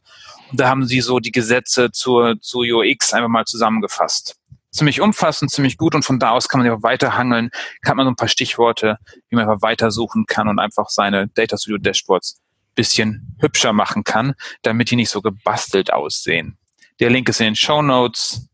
Da 0.53 0.69
haben 0.69 0.87
sie 0.87 1.01
so 1.01 1.21
die 1.21 1.33
Gesetze 1.33 1.93
zur, 1.93 2.41
zu 2.41 2.61
UX 2.61 3.13
einfach 3.13 3.29
mal 3.29 3.45
zusammengefasst. 3.45 4.37
Ziemlich 4.71 5.01
umfassend, 5.01 5.53
ziemlich 5.53 5.77
gut 5.77 5.95
und 5.95 6.05
von 6.05 6.19
da 6.19 6.31
aus 6.31 6.49
kann 6.49 6.61
man 6.61 6.69
einfach 6.69 6.83
weiterhangeln, 6.83 7.51
kann 7.83 7.97
man 7.97 8.07
so 8.07 8.11
ein 8.11 8.17
paar 8.17 8.29
Stichworte, 8.29 8.99
wie 9.29 9.37
man 9.37 9.49
einfach 9.49 9.63
weitersuchen 9.63 10.27
kann 10.27 10.49
und 10.49 10.59
einfach 10.59 10.89
seine 10.89 11.29
Data 11.29 11.57
Studio 11.57 11.79
Dashboards 11.79 12.41
bisschen 12.75 13.37
hübscher 13.41 13.73
machen 13.73 14.05
kann, 14.05 14.35
damit 14.63 14.91
die 14.91 14.97
nicht 14.97 15.11
so 15.11 15.23
gebastelt 15.23 15.93
aussehen. 15.93 16.59
Der 17.01 17.11
Link 17.11 17.29
ist 17.29 17.41
in 17.41 17.47
den 17.47 17.57
Show 17.57 17.83
Notes. 17.83 18.49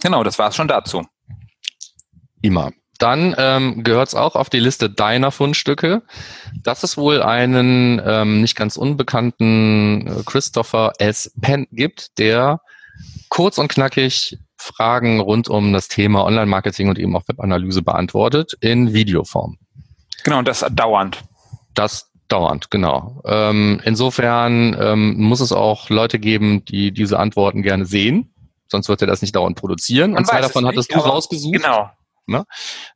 Genau, 0.00 0.22
das 0.22 0.38
war's 0.38 0.56
schon 0.56 0.68
dazu. 0.68 1.06
Immer. 2.42 2.72
Dann 2.98 3.34
ähm, 3.38 3.84
gehört 3.84 4.08
es 4.08 4.14
auch 4.14 4.34
auf 4.34 4.50
die 4.50 4.58
Liste 4.58 4.90
deiner 4.90 5.30
Fundstücke, 5.30 6.02
dass 6.62 6.82
es 6.82 6.96
wohl 6.96 7.22
einen 7.22 8.02
ähm, 8.04 8.40
nicht 8.40 8.56
ganz 8.56 8.76
unbekannten 8.76 10.06
äh, 10.06 10.22
Christopher 10.26 10.92
S. 10.98 11.32
Penn 11.40 11.68
gibt, 11.70 12.18
der 12.18 12.60
kurz 13.28 13.58
und 13.58 13.68
knackig 13.68 14.38
Fragen 14.56 15.20
rund 15.20 15.48
um 15.48 15.72
das 15.72 15.86
Thema 15.86 16.24
Online-Marketing 16.24 16.88
und 16.88 16.98
eben 16.98 17.14
auch 17.14 17.22
Webanalyse 17.28 17.82
beantwortet 17.82 18.54
in 18.60 18.92
Videoform. 18.92 19.58
Genau, 20.24 20.42
das 20.42 20.66
dauernd. 20.72 21.22
Das 21.74 22.07
dauernd, 22.28 22.70
genau. 22.70 23.22
Ähm, 23.24 23.80
insofern 23.84 24.76
ähm, 24.78 25.18
muss 25.18 25.40
es 25.40 25.52
auch 25.52 25.90
Leute 25.90 26.18
geben, 26.18 26.64
die 26.64 26.92
diese 26.92 27.18
Antworten 27.18 27.62
gerne 27.62 27.86
sehen. 27.86 28.32
Sonst 28.68 28.88
wird 28.88 29.00
er 29.00 29.06
das 29.06 29.22
nicht 29.22 29.34
dauernd 29.34 29.56
produzieren. 29.56 30.12
Man 30.12 30.18
und 30.20 30.26
zwei 30.26 30.40
davon 30.40 30.66
hattest 30.66 30.94
du 30.94 30.98
rausgesucht. 30.98 31.54
Genau. 31.54 31.90
Ne? 32.28 32.44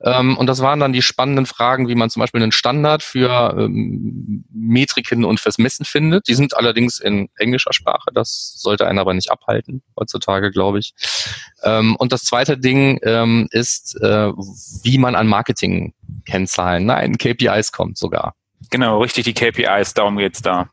Ähm, 0.02 0.37
und 0.37 0.46
das 0.46 0.61
waren 0.61 0.79
dann 0.79 0.93
die 0.93 1.00
spannenden 1.00 1.46
Fragen, 1.46 1.88
wie 1.88 1.94
man 1.94 2.11
zum 2.11 2.20
Beispiel 2.20 2.43
einen 2.43 2.52
Standard 2.52 3.02
für 3.02 3.56
ähm, 3.58 4.44
Metriken 4.52 5.25
und 5.25 5.40
fürs 5.40 5.56
Messen 5.56 5.87
findet. 5.87 6.29
Die 6.29 6.34
sind 6.34 6.55
allerdings 6.55 7.00
in 7.00 7.31
englischer 7.38 7.73
Sprache. 7.73 8.11
Das 8.12 8.56
sollte 8.58 8.87
einen 8.87 8.99
aber 8.99 9.14
nicht 9.14 9.31
abhalten 9.31 9.82
heutzutage, 9.99 10.50
glaube 10.50 10.81
ich. 10.81 10.93
Ähm, 11.62 11.96
und 11.96 12.12
das 12.12 12.25
zweite 12.25 12.58
Ding 12.58 13.00
ähm, 13.05 13.49
ist, 13.52 13.99
äh, 14.02 14.32
wie 14.82 14.99
man 14.99 15.14
an 15.14 15.29
Marketing-Kennzahlen, 15.29 16.84
nein, 16.84 17.17
KPIs 17.17 17.73
kommt 17.73 17.96
sogar. 17.96 18.34
Genau, 18.70 19.00
richtig, 19.00 19.25
die 19.25 19.35
KPIs, 19.35 19.94
darum 19.94 20.17
geht's 20.17 20.43
da. 20.43 20.70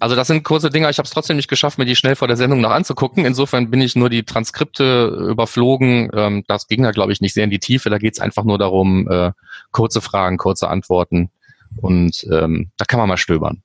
Also 0.00 0.16
das 0.16 0.26
sind 0.26 0.42
kurze 0.42 0.70
Dinger. 0.70 0.90
Ich 0.90 0.98
habe 0.98 1.06
es 1.06 1.12
trotzdem 1.12 1.36
nicht 1.36 1.48
geschafft, 1.48 1.78
mir 1.78 1.84
die 1.84 1.94
schnell 1.94 2.16
vor 2.16 2.26
der 2.26 2.36
Sendung 2.36 2.60
noch 2.60 2.70
anzugucken. 2.70 3.24
Insofern 3.24 3.70
bin 3.70 3.80
ich 3.80 3.94
nur 3.94 4.10
die 4.10 4.24
Transkripte 4.24 5.28
überflogen. 5.30 6.10
Ähm, 6.14 6.44
das 6.48 6.66
ging 6.66 6.82
da, 6.82 6.90
glaube 6.90 7.12
ich, 7.12 7.20
nicht 7.20 7.34
sehr 7.34 7.44
in 7.44 7.50
die 7.50 7.60
Tiefe. 7.60 7.90
Da 7.90 7.98
geht 7.98 8.14
es 8.14 8.20
einfach 8.20 8.44
nur 8.44 8.58
darum, 8.58 9.08
äh, 9.08 9.32
kurze 9.70 10.00
Fragen, 10.00 10.38
kurze 10.38 10.68
Antworten. 10.68 11.30
Und 11.76 12.26
ähm, 12.32 12.72
da 12.76 12.84
kann 12.84 12.98
man 12.98 13.08
mal 13.08 13.16
stöbern. 13.16 13.62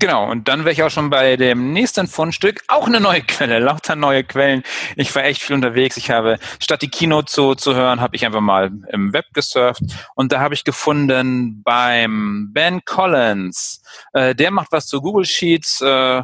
Genau, 0.00 0.30
und 0.30 0.46
dann 0.46 0.60
wäre 0.60 0.70
ich 0.70 0.84
auch 0.84 0.90
schon 0.90 1.10
bei 1.10 1.36
dem 1.36 1.72
nächsten 1.72 2.06
Fundstück. 2.06 2.62
Auch 2.68 2.86
eine 2.86 3.00
neue 3.00 3.22
Quelle, 3.22 3.58
lauter 3.58 3.96
neue 3.96 4.22
Quellen. 4.22 4.62
Ich 4.94 5.12
war 5.16 5.24
echt 5.24 5.42
viel 5.42 5.56
unterwegs. 5.56 5.96
Ich 5.96 6.10
habe, 6.10 6.38
statt 6.60 6.82
die 6.82 6.88
Kino 6.88 7.22
zu, 7.22 7.56
zu 7.56 7.74
hören, 7.74 8.00
habe 8.00 8.14
ich 8.14 8.24
einfach 8.24 8.40
mal 8.40 8.70
im 8.92 9.12
Web 9.12 9.26
gesurft. 9.32 9.82
Und 10.14 10.30
da 10.30 10.38
habe 10.38 10.54
ich 10.54 10.62
gefunden 10.62 11.62
beim 11.64 12.50
Ben 12.52 12.84
Collins. 12.84 13.82
Äh, 14.12 14.36
der 14.36 14.52
macht 14.52 14.70
was 14.70 14.86
zu 14.86 15.00
Google 15.00 15.24
Sheets 15.24 15.80
äh, 15.80 16.22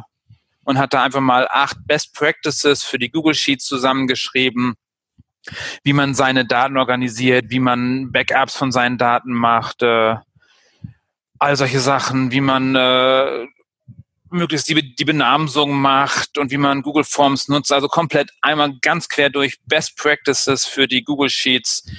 und 0.63 0.77
hat 0.77 0.93
da 0.93 1.03
einfach 1.03 1.19
mal 1.19 1.45
acht 1.51 1.77
Best 1.85 2.13
Practices 2.13 2.81
für 2.81 2.97
die 2.97 3.09
Google 3.09 3.35
Sheets 3.35 3.65
zusammengeschrieben 3.65 4.75
wie 5.83 5.93
man 5.93 6.15
seine 6.15 6.43
Daten 6.43 6.75
organisiert, 6.75 7.51
wie 7.51 7.59
man 7.59 8.11
Backups 8.11 8.57
von 8.57 8.71
seinen 8.71 8.97
Daten 8.97 9.31
macht, 9.31 9.83
äh, 9.83 10.15
all 11.37 11.55
solche 11.55 11.79
Sachen, 11.79 12.31
wie 12.31 12.41
man 12.41 12.75
äh, 12.75 13.45
möglichst 14.35 14.69
die, 14.69 14.95
die 14.95 15.05
Benamsung 15.05 15.73
macht 15.73 16.37
und 16.37 16.51
wie 16.51 16.57
man 16.57 16.81
Google 16.81 17.03
Forms 17.03 17.47
nutzt. 17.47 17.71
Also 17.71 17.87
komplett 17.87 18.31
einmal 18.41 18.73
ganz 18.81 19.09
quer 19.09 19.29
durch 19.29 19.57
Best 19.65 19.97
Practices 19.97 20.65
für 20.65 20.87
die 20.87 21.03
Google 21.03 21.29
Sheets. 21.29 21.89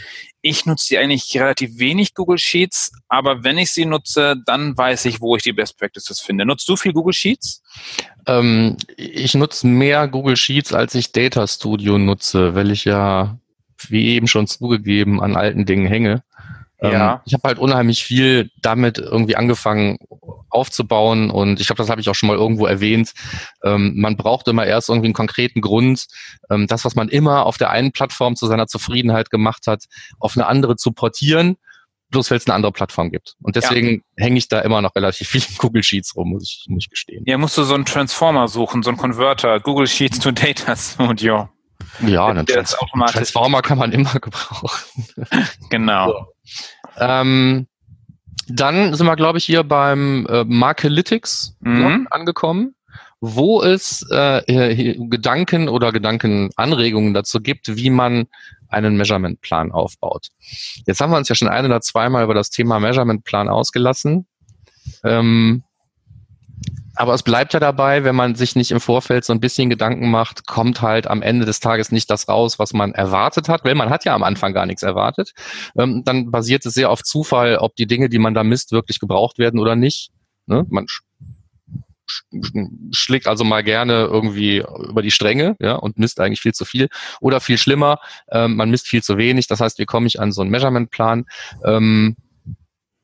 Ich 0.43 0.65
nutze 0.65 0.89
die 0.89 0.99
eigentlich 0.99 1.37
relativ 1.39 1.79
wenig 1.79 2.15
Google 2.15 2.39
Sheets, 2.39 2.93
aber 3.09 3.43
wenn 3.43 3.59
ich 3.59 3.73
sie 3.73 3.85
nutze, 3.85 4.37
dann 4.47 4.77
weiß 4.77 5.07
ich, 5.07 5.21
wo 5.21 5.35
ich 5.35 5.43
die 5.43 5.53
Best 5.53 5.77
Practices 5.77 6.21
finde. 6.21 6.47
Nutzt 6.47 6.69
du 6.69 6.77
viel 6.77 6.93
Google 6.93 7.15
Sheets? 7.15 7.63
Ähm, 8.27 8.77
ich 8.97 9.35
nutze 9.35 9.67
mehr 9.67 10.07
Google 10.07 10.37
Sheets, 10.37 10.73
als 10.73 10.95
ich 10.95 11.11
Data 11.11 11.47
Studio 11.49 11.99
nutze, 11.99 12.55
weil 12.55 12.71
ich 12.71 12.85
ja, 12.85 13.39
wie 13.89 14.11
eben 14.11 14.29
schon 14.29 14.47
zugegeben, 14.47 15.21
an 15.21 15.37
alten 15.37 15.67
Dingen 15.67 15.87
hänge. 15.87 16.23
Ähm, 16.81 16.93
ja. 16.93 17.23
ich 17.25 17.33
habe 17.33 17.49
halt 17.49 17.59
unheimlich 17.59 18.05
viel 18.05 18.51
damit 18.61 18.99
irgendwie 18.99 19.37
angefangen 19.37 19.99
aufzubauen 20.51 21.31
und 21.31 21.61
ich 21.61 21.67
glaube, 21.67 21.79
das 21.79 21.89
habe 21.89 22.01
ich 22.01 22.09
auch 22.09 22.15
schon 22.15 22.29
mal 22.29 22.37
irgendwo 22.37 22.67
erwähnt. 22.67 23.13
Ähm, 23.65 23.95
man 23.97 24.17
braucht 24.17 24.49
immer 24.49 24.67
erst 24.67 24.89
irgendwie 24.89 25.07
einen 25.07 25.15
konkreten 25.15 25.61
Grund, 25.61 26.07
ähm, 26.51 26.67
das, 26.67 26.85
was 26.85 26.95
man 26.95 27.09
immer 27.09 27.47
auf 27.47 27.57
der 27.57 27.71
einen 27.71 27.93
Plattform 27.93 28.37
zu 28.37 28.47
seiner 28.47 28.67
Zufriedenheit 28.67 29.31
gemacht 29.31 29.67
hat, 29.67 29.85
auf 30.19 30.37
eine 30.37 30.47
andere 30.47 30.77
zu 30.77 30.93
portieren 30.93 31.57
bloß 32.11 32.31
weil 32.31 32.39
es 32.39 32.47
eine 32.47 32.55
andere 32.55 32.73
Plattform 32.73 33.11
gibt. 33.11 33.35
Und 33.43 33.57
deswegen 33.57 34.05
ja. 34.17 34.25
hänge 34.25 34.39
ich 34.39 34.49
da 34.49 34.61
immer 34.61 34.81
noch 34.81 34.95
relativ 34.95 35.29
viel 35.29 35.43
in 35.43 35.57
Google 35.57 35.83
Sheets 35.83 36.15
rum, 36.15 36.31
muss 36.31 36.45
ich, 36.45 36.67
muss 36.69 36.85
ich 36.85 36.91
gestehen. 36.91 37.25
Ja, 37.27 37.37
musst 37.37 37.59
du 37.59 37.65
so 37.65 37.75
einen 37.75 37.85
Transformer 37.85 38.49
suchen, 38.49 38.83
so 38.83 38.91
einen 38.91 38.97
Converter, 38.97 39.59
Google 39.61 39.87
Sheets 39.87 40.21
to 40.21 40.31
Data 40.31 40.77
Studio. 40.77 41.49
Ja, 42.07 42.27
einen 42.27 42.47
Trans 42.47 42.77
Transformer 43.13 43.63
kann 43.63 43.79
man 43.79 43.93
immer 43.93 44.13
gebrauchen. 44.21 45.03
genau. 45.71 46.13
So. 46.13 46.36
Ähm, 46.99 47.67
dann 48.49 48.95
sind 48.95 49.07
wir, 49.07 49.17
glaube 49.17 49.39
ich, 49.39 49.45
hier 49.45 49.65
beim 49.65 50.27
äh, 50.27 50.45
Markelytics 50.45 51.57
mhm. 51.61 52.07
angekommen, 52.11 52.75
wo 53.21 53.63
es 53.63 54.07
äh, 54.11 54.95
Gedanken 55.09 55.69
oder 55.69 55.91
Gedankenanregungen 55.91 57.13
dazu 57.13 57.41
gibt, 57.41 57.77
wie 57.77 57.91
man 57.91 58.27
einen 58.69 58.97
Measurement-Plan 58.97 59.73
aufbaut. 59.73 60.29
Jetzt 60.87 61.01
haben 61.01 61.11
wir 61.11 61.17
uns 61.17 61.29
ja 61.29 61.35
schon 61.35 61.49
ein 61.49 61.65
oder 61.65 61.81
zweimal 61.81 62.25
über 62.25 62.35
das 62.35 62.51
Thema 62.51 62.79
Measurement-Plan 62.79 63.49
ausgelassen. 63.49 64.27
Ähm, 65.03 65.63
aber 66.97 67.13
es 67.15 67.23
bleibt 67.23 67.53
ja 67.53 67.61
dabei, 67.61 68.05
wenn 68.05 68.17
man 68.17 68.35
sich 68.35 68.57
nicht 68.57 68.71
im 68.71 68.81
Vorfeld 68.81 69.25
so 69.25 69.33
ein 69.33 69.41
bisschen 69.41 69.69
Gedanken 69.69 70.11
macht, 70.11 70.47
kommt 70.47 70.81
halt 70.81 71.07
am 71.07 71.21
Ende 71.21 71.45
des 71.45 71.61
Tages 71.61 71.93
nicht 71.93 72.11
das 72.11 72.27
raus, 72.29 72.59
was 72.59 72.73
man 72.73 72.93
erwartet 72.93 73.49
hat, 73.49 73.65
weil 73.65 73.75
man 73.75 73.91
hat 73.91 74.05
ja 74.07 74.15
am 74.15 74.23
Anfang 74.23 74.55
gar 74.55 74.65
nichts 74.65 74.83
erwartet. 74.83 75.33
Ähm, 75.79 76.03
dann 76.05 76.31
basiert 76.31 76.65
es 76.65 76.75
sehr 76.75 76.91
auf 76.91 77.03
Zufall, 77.03 77.57
ob 77.57 77.77
die 77.77 77.87
Dinge, 77.87 78.09
die 78.09 78.19
man 78.19 78.33
da 78.33 78.43
misst, 78.43 78.73
wirklich 78.73 78.99
gebraucht 78.99 79.39
werden 79.39 79.61
oder 79.61 79.77
nicht. 79.77 80.11
Ne? 80.47 80.65
Man 80.71 80.87
schlägt 82.93 83.27
also 83.27 83.45
mal 83.45 83.63
gerne 83.63 84.05
irgendwie 84.05 84.65
über 84.89 85.03
die 85.03 85.11
Stränge 85.11 85.57
ja, 85.61 85.75
und 85.75 85.99
misst 85.99 86.21
eigentlich 86.21 86.41
viel 86.41 86.55
zu 86.55 86.65
viel. 86.65 86.89
Oder 87.21 87.41
viel 87.41 87.59
schlimmer, 87.59 87.99
ähm, 88.31 88.57
man 88.57 88.71
misst 88.71 88.89
viel 88.89 89.03
zu 89.03 89.19
wenig. 89.19 89.49
Das 89.49 89.61
heißt, 89.61 89.79
wie 89.79 89.87
komme 89.87 90.07
ich 90.07 90.19
an 90.19 90.33
so 90.33 90.41
einen 90.41 90.51
Measurement-Plan? 90.51 91.27
Ähm, 91.65 92.17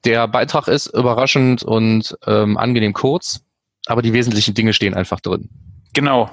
der 0.04 0.28
Beitrag 0.28 0.66
ist 0.68 0.86
überraschend 0.86 1.62
und 1.62 2.16
ähm, 2.26 2.56
angenehm 2.56 2.92
kurz 2.92 3.44
aber 3.86 4.02
die 4.02 4.12
wesentlichen 4.12 4.54
Dinge 4.54 4.72
stehen 4.72 4.94
einfach 4.94 5.20
drin. 5.20 5.48
Genau. 5.92 6.30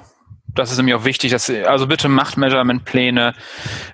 Das 0.52 0.72
ist 0.72 0.78
nämlich 0.78 0.96
auch 0.96 1.04
wichtig, 1.04 1.30
dass 1.30 1.48
also 1.48 1.86
bitte 1.86 2.08
macht 2.08 2.36
Measurement-Pläne, 2.36 3.34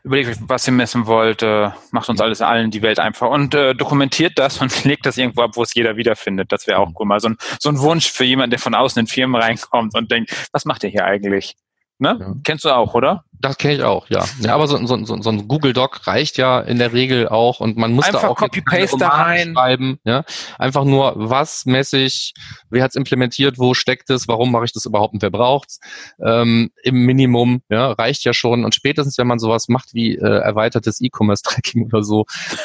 überlegt 0.05 0.31
euch, 0.31 0.37
was 0.41 0.67
ihr 0.67 0.73
messen 0.73 1.07
wollt, 1.07 1.43
äh, 1.43 1.69
macht 1.91 2.09
uns 2.09 2.19
alles 2.21 2.41
allen 2.41 2.71
die 2.71 2.81
Welt 2.81 2.99
einfach 2.99 3.29
und 3.29 3.55
äh, 3.55 3.75
dokumentiert 3.75 4.39
das 4.39 4.59
und 4.63 4.85
legt 4.85 5.05
das 5.05 5.19
irgendwo 5.19 5.43
ab, 5.43 5.51
wo 5.55 5.63
es 5.63 5.75
jeder 5.75 5.97
wiederfindet. 5.97 6.51
Das 6.53 6.67
wäre 6.67 6.79
auch 6.79 6.91
cool. 6.99 7.07
Mal 7.07 7.21
so 7.21 7.29
ein, 7.29 7.37
so 7.61 7.69
ein 7.69 7.79
Wunsch 7.81 8.11
für 8.11 8.25
jemanden, 8.25 8.53
der 8.53 8.59
von 8.59 8.75
außen 8.75 9.01
in 9.01 9.07
Firmen 9.07 9.41
reinkommt 9.41 9.95
und 9.95 10.11
denkt, 10.11 10.49
was 10.53 10.65
macht 10.65 10.83
ihr 10.85 10.91
hier 10.91 11.05
eigentlich? 11.05 11.57
Ne? 11.99 12.17
Ja. 12.19 12.35
Kennst 12.43 12.65
du 12.65 12.71
auch, 12.71 12.95
oder? 12.95 13.25
Das 13.41 13.59
kenne 13.59 13.75
ich 13.75 13.83
auch, 13.83 14.09
ja. 14.09 14.25
ja 14.41 14.55
aber 14.55 14.67
so, 14.67 14.85
so, 14.87 15.05
so, 15.05 15.21
so 15.21 15.31
ein 15.31 15.49
Google 15.49 15.73
Doc 15.73 16.07
reicht 16.07 16.39
ja 16.39 16.61
in 16.61 16.79
der 16.79 16.93
Regel 16.93 17.29
auch 17.29 17.61
und 17.61 17.77
man 17.77 17.93
muss 17.93 18.07
Einfach 18.07 18.23
da 18.23 18.29
auch 18.29 18.37
Copy-Paste 18.37 18.97
da 18.99 19.09
rein. 19.09 19.53
schreiben. 19.53 19.99
Ja? 20.05 20.25
Einfach 20.59 20.85
nur, 20.85 21.13
was 21.17 21.67
messe 21.67 21.99
ich, 21.99 22.35
wer 22.71 22.83
hat's 22.83 22.97
implementiert, 22.97 23.59
wo 23.59 23.75
steckt 23.75 24.11
es, 24.11 24.27
warum 24.29 24.53
mache 24.53 24.65
ich 24.65 24.73
das 24.73 24.87
überhaupt 24.87 25.15
und 25.15 25.23
wer 25.23 25.31
braucht's? 25.31 25.81
Ähm, 26.25 26.71
Im 26.83 27.05
Minimum, 27.05 27.63
ja, 27.69 27.93
reicht 27.93 28.25
ja 28.25 28.33
schon. 28.33 28.65
Und 28.65 28.75
spätestens, 28.75 29.19
wenn 29.19 29.27
man 29.27 29.39
sowas 29.39 29.69
macht 29.69 29.93
wie 29.93 30.17
äh, 30.17 30.39
erweitertes 30.39 31.01
E-Commerce-Tracking 31.01 31.87
oder 31.93 32.03
so, 32.03 32.25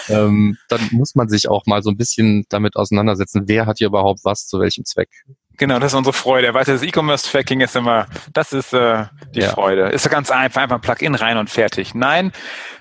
ähm, 0.09 0.57
dann 0.69 0.81
muss 0.91 1.15
man 1.15 1.27
sich 1.27 1.49
auch 1.49 1.65
mal 1.65 1.83
so 1.83 1.89
ein 1.89 1.97
bisschen 1.97 2.45
damit 2.49 2.75
auseinandersetzen, 2.75 3.43
wer 3.45 3.65
hat 3.65 3.79
hier 3.79 3.87
überhaupt 3.87 4.21
was, 4.23 4.47
zu 4.47 4.59
welchem 4.59 4.85
Zweck. 4.85 5.09
Genau, 5.57 5.79
das 5.79 5.91
ist 5.91 5.97
unsere 5.97 6.13
Freude. 6.13 6.53
Weißt 6.53 6.69
du, 6.69 6.73
das 6.73 6.81
E-Commerce-Tracking 6.81 7.61
ist 7.61 7.75
immer, 7.75 8.07
das 8.33 8.51
ist 8.51 8.73
äh, 8.73 9.05
die 9.35 9.41
ja. 9.41 9.49
Freude. 9.49 9.89
Ist 9.89 10.09
ganz 10.09 10.31
einfach, 10.31 10.61
einfach 10.61 10.77
ein 10.77 10.81
Plugin 10.81 11.15
rein 11.15 11.37
und 11.37 11.49
fertig. 11.49 11.93
Nein, 11.93 12.31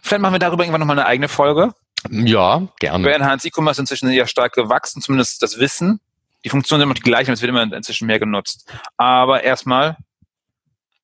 vielleicht 0.02 0.22
machen 0.22 0.34
wir 0.34 0.38
darüber 0.38 0.62
irgendwann 0.62 0.80
nochmal 0.80 0.98
eine 0.98 1.06
eigene 1.06 1.28
Folge. 1.28 1.72
Ja, 2.08 2.62
gerne. 2.78 3.04
Bei 3.04 3.12
Enhanced 3.12 3.46
E-Commerce 3.46 3.80
inzwischen 3.80 4.08
sehr 4.08 4.26
stark 4.26 4.54
gewachsen, 4.54 5.02
zumindest 5.02 5.42
das 5.42 5.58
Wissen. 5.58 6.00
Die 6.44 6.48
Funktionen 6.48 6.80
sind 6.80 6.86
immer 6.86 6.94
die 6.94 7.02
gleichen, 7.02 7.32
es 7.32 7.42
wird 7.42 7.50
immer 7.50 7.62
inzwischen 7.62 8.06
mehr 8.06 8.18
genutzt. 8.18 8.72
Aber 8.96 9.44
erstmal, 9.44 9.98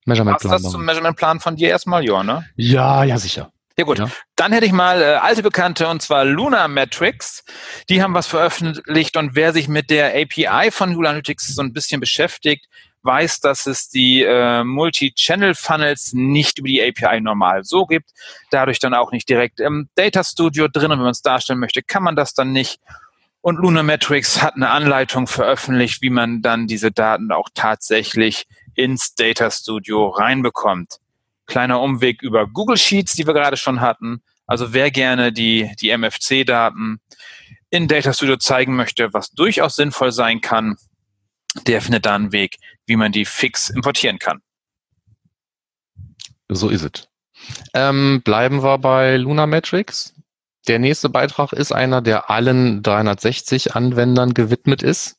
Measurement 0.06 0.38
Plan. 0.38 0.52
Was 0.52 0.62
das 0.62 0.72
zum 0.72 0.84
Measurement 0.84 1.16
Plan 1.16 1.40
von 1.40 1.56
dir 1.56 1.68
erstmal, 1.68 2.04
ja, 2.04 2.22
ne? 2.22 2.46
Ja, 2.56 3.04
ja, 3.04 3.18
sicher. 3.18 3.50
Ja 3.78 3.84
gut, 3.84 3.98
ja. 3.98 4.08
dann 4.36 4.52
hätte 4.52 4.64
ich 4.64 4.72
mal 4.72 5.02
äh, 5.02 5.04
alte 5.16 5.42
Bekannte 5.42 5.88
und 5.88 6.00
zwar 6.00 6.24
Luna 6.24 6.66
Metrics. 6.66 7.44
Die 7.90 8.02
haben 8.02 8.14
was 8.14 8.26
veröffentlicht 8.26 9.18
und 9.18 9.34
wer 9.34 9.52
sich 9.52 9.68
mit 9.68 9.90
der 9.90 10.14
API 10.14 10.70
von 10.70 10.92
Luna 10.92 11.10
Analytics 11.10 11.54
so 11.54 11.60
ein 11.60 11.74
bisschen 11.74 12.00
beschäftigt, 12.00 12.66
weiß, 13.02 13.40
dass 13.40 13.66
es 13.66 13.88
die 13.88 14.22
äh, 14.22 14.64
Multi-Channel-Funnels 14.64 16.14
nicht 16.14 16.58
über 16.58 16.68
die 16.68 16.82
API 16.82 17.20
normal 17.20 17.64
so 17.64 17.84
gibt. 17.86 18.10
Dadurch 18.50 18.78
dann 18.78 18.94
auch 18.94 19.12
nicht 19.12 19.28
direkt 19.28 19.60
im 19.60 19.88
Data 19.94 20.24
Studio 20.24 20.68
drin 20.68 20.90
und 20.90 20.98
wenn 20.98 21.04
man 21.04 21.10
es 21.10 21.22
darstellen 21.22 21.60
möchte, 21.60 21.82
kann 21.82 22.02
man 22.02 22.16
das 22.16 22.32
dann 22.32 22.52
nicht. 22.52 22.80
Und 23.42 23.58
Luna 23.58 23.82
Metrics 23.82 24.42
hat 24.42 24.56
eine 24.56 24.70
Anleitung 24.70 25.26
veröffentlicht, 25.26 26.02
wie 26.02 26.10
man 26.10 26.42
dann 26.42 26.66
diese 26.66 26.90
Daten 26.90 27.30
auch 27.30 27.48
tatsächlich 27.54 28.46
ins 28.74 29.14
Data 29.14 29.50
Studio 29.50 30.08
reinbekommt. 30.08 30.98
Kleiner 31.46 31.80
Umweg 31.80 32.22
über 32.22 32.46
Google 32.46 32.76
Sheets, 32.76 33.14
die 33.14 33.26
wir 33.26 33.34
gerade 33.34 33.56
schon 33.56 33.80
hatten. 33.80 34.22
Also 34.46 34.72
wer 34.72 34.90
gerne 34.90 35.32
die, 35.32 35.70
die 35.80 35.90
MFC-Daten 35.96 37.00
in 37.70 37.88
Data 37.88 38.12
Studio 38.12 38.36
zeigen 38.36 38.76
möchte, 38.76 39.12
was 39.12 39.30
durchaus 39.30 39.76
sinnvoll 39.76 40.12
sein 40.12 40.40
kann, 40.40 40.76
der 41.66 41.80
findet 41.80 42.06
da 42.06 42.14
einen 42.14 42.32
Weg, 42.32 42.56
wie 42.86 42.96
man 42.96 43.12
die 43.12 43.24
fix 43.24 43.70
importieren 43.70 44.18
kann. 44.18 44.40
So 46.48 46.68
ist 46.68 46.82
es. 46.82 47.08
Ähm, 47.74 48.22
bleiben 48.24 48.62
wir 48.62 48.78
bei 48.78 49.16
Luna 49.16 49.46
Metrics. 49.46 50.14
Der 50.68 50.78
nächste 50.78 51.08
Beitrag 51.08 51.52
ist 51.52 51.72
einer, 51.72 52.02
der 52.02 52.30
allen 52.30 52.82
360 52.82 53.74
Anwendern 53.74 54.34
gewidmet 54.34 54.82
ist. 54.82 55.16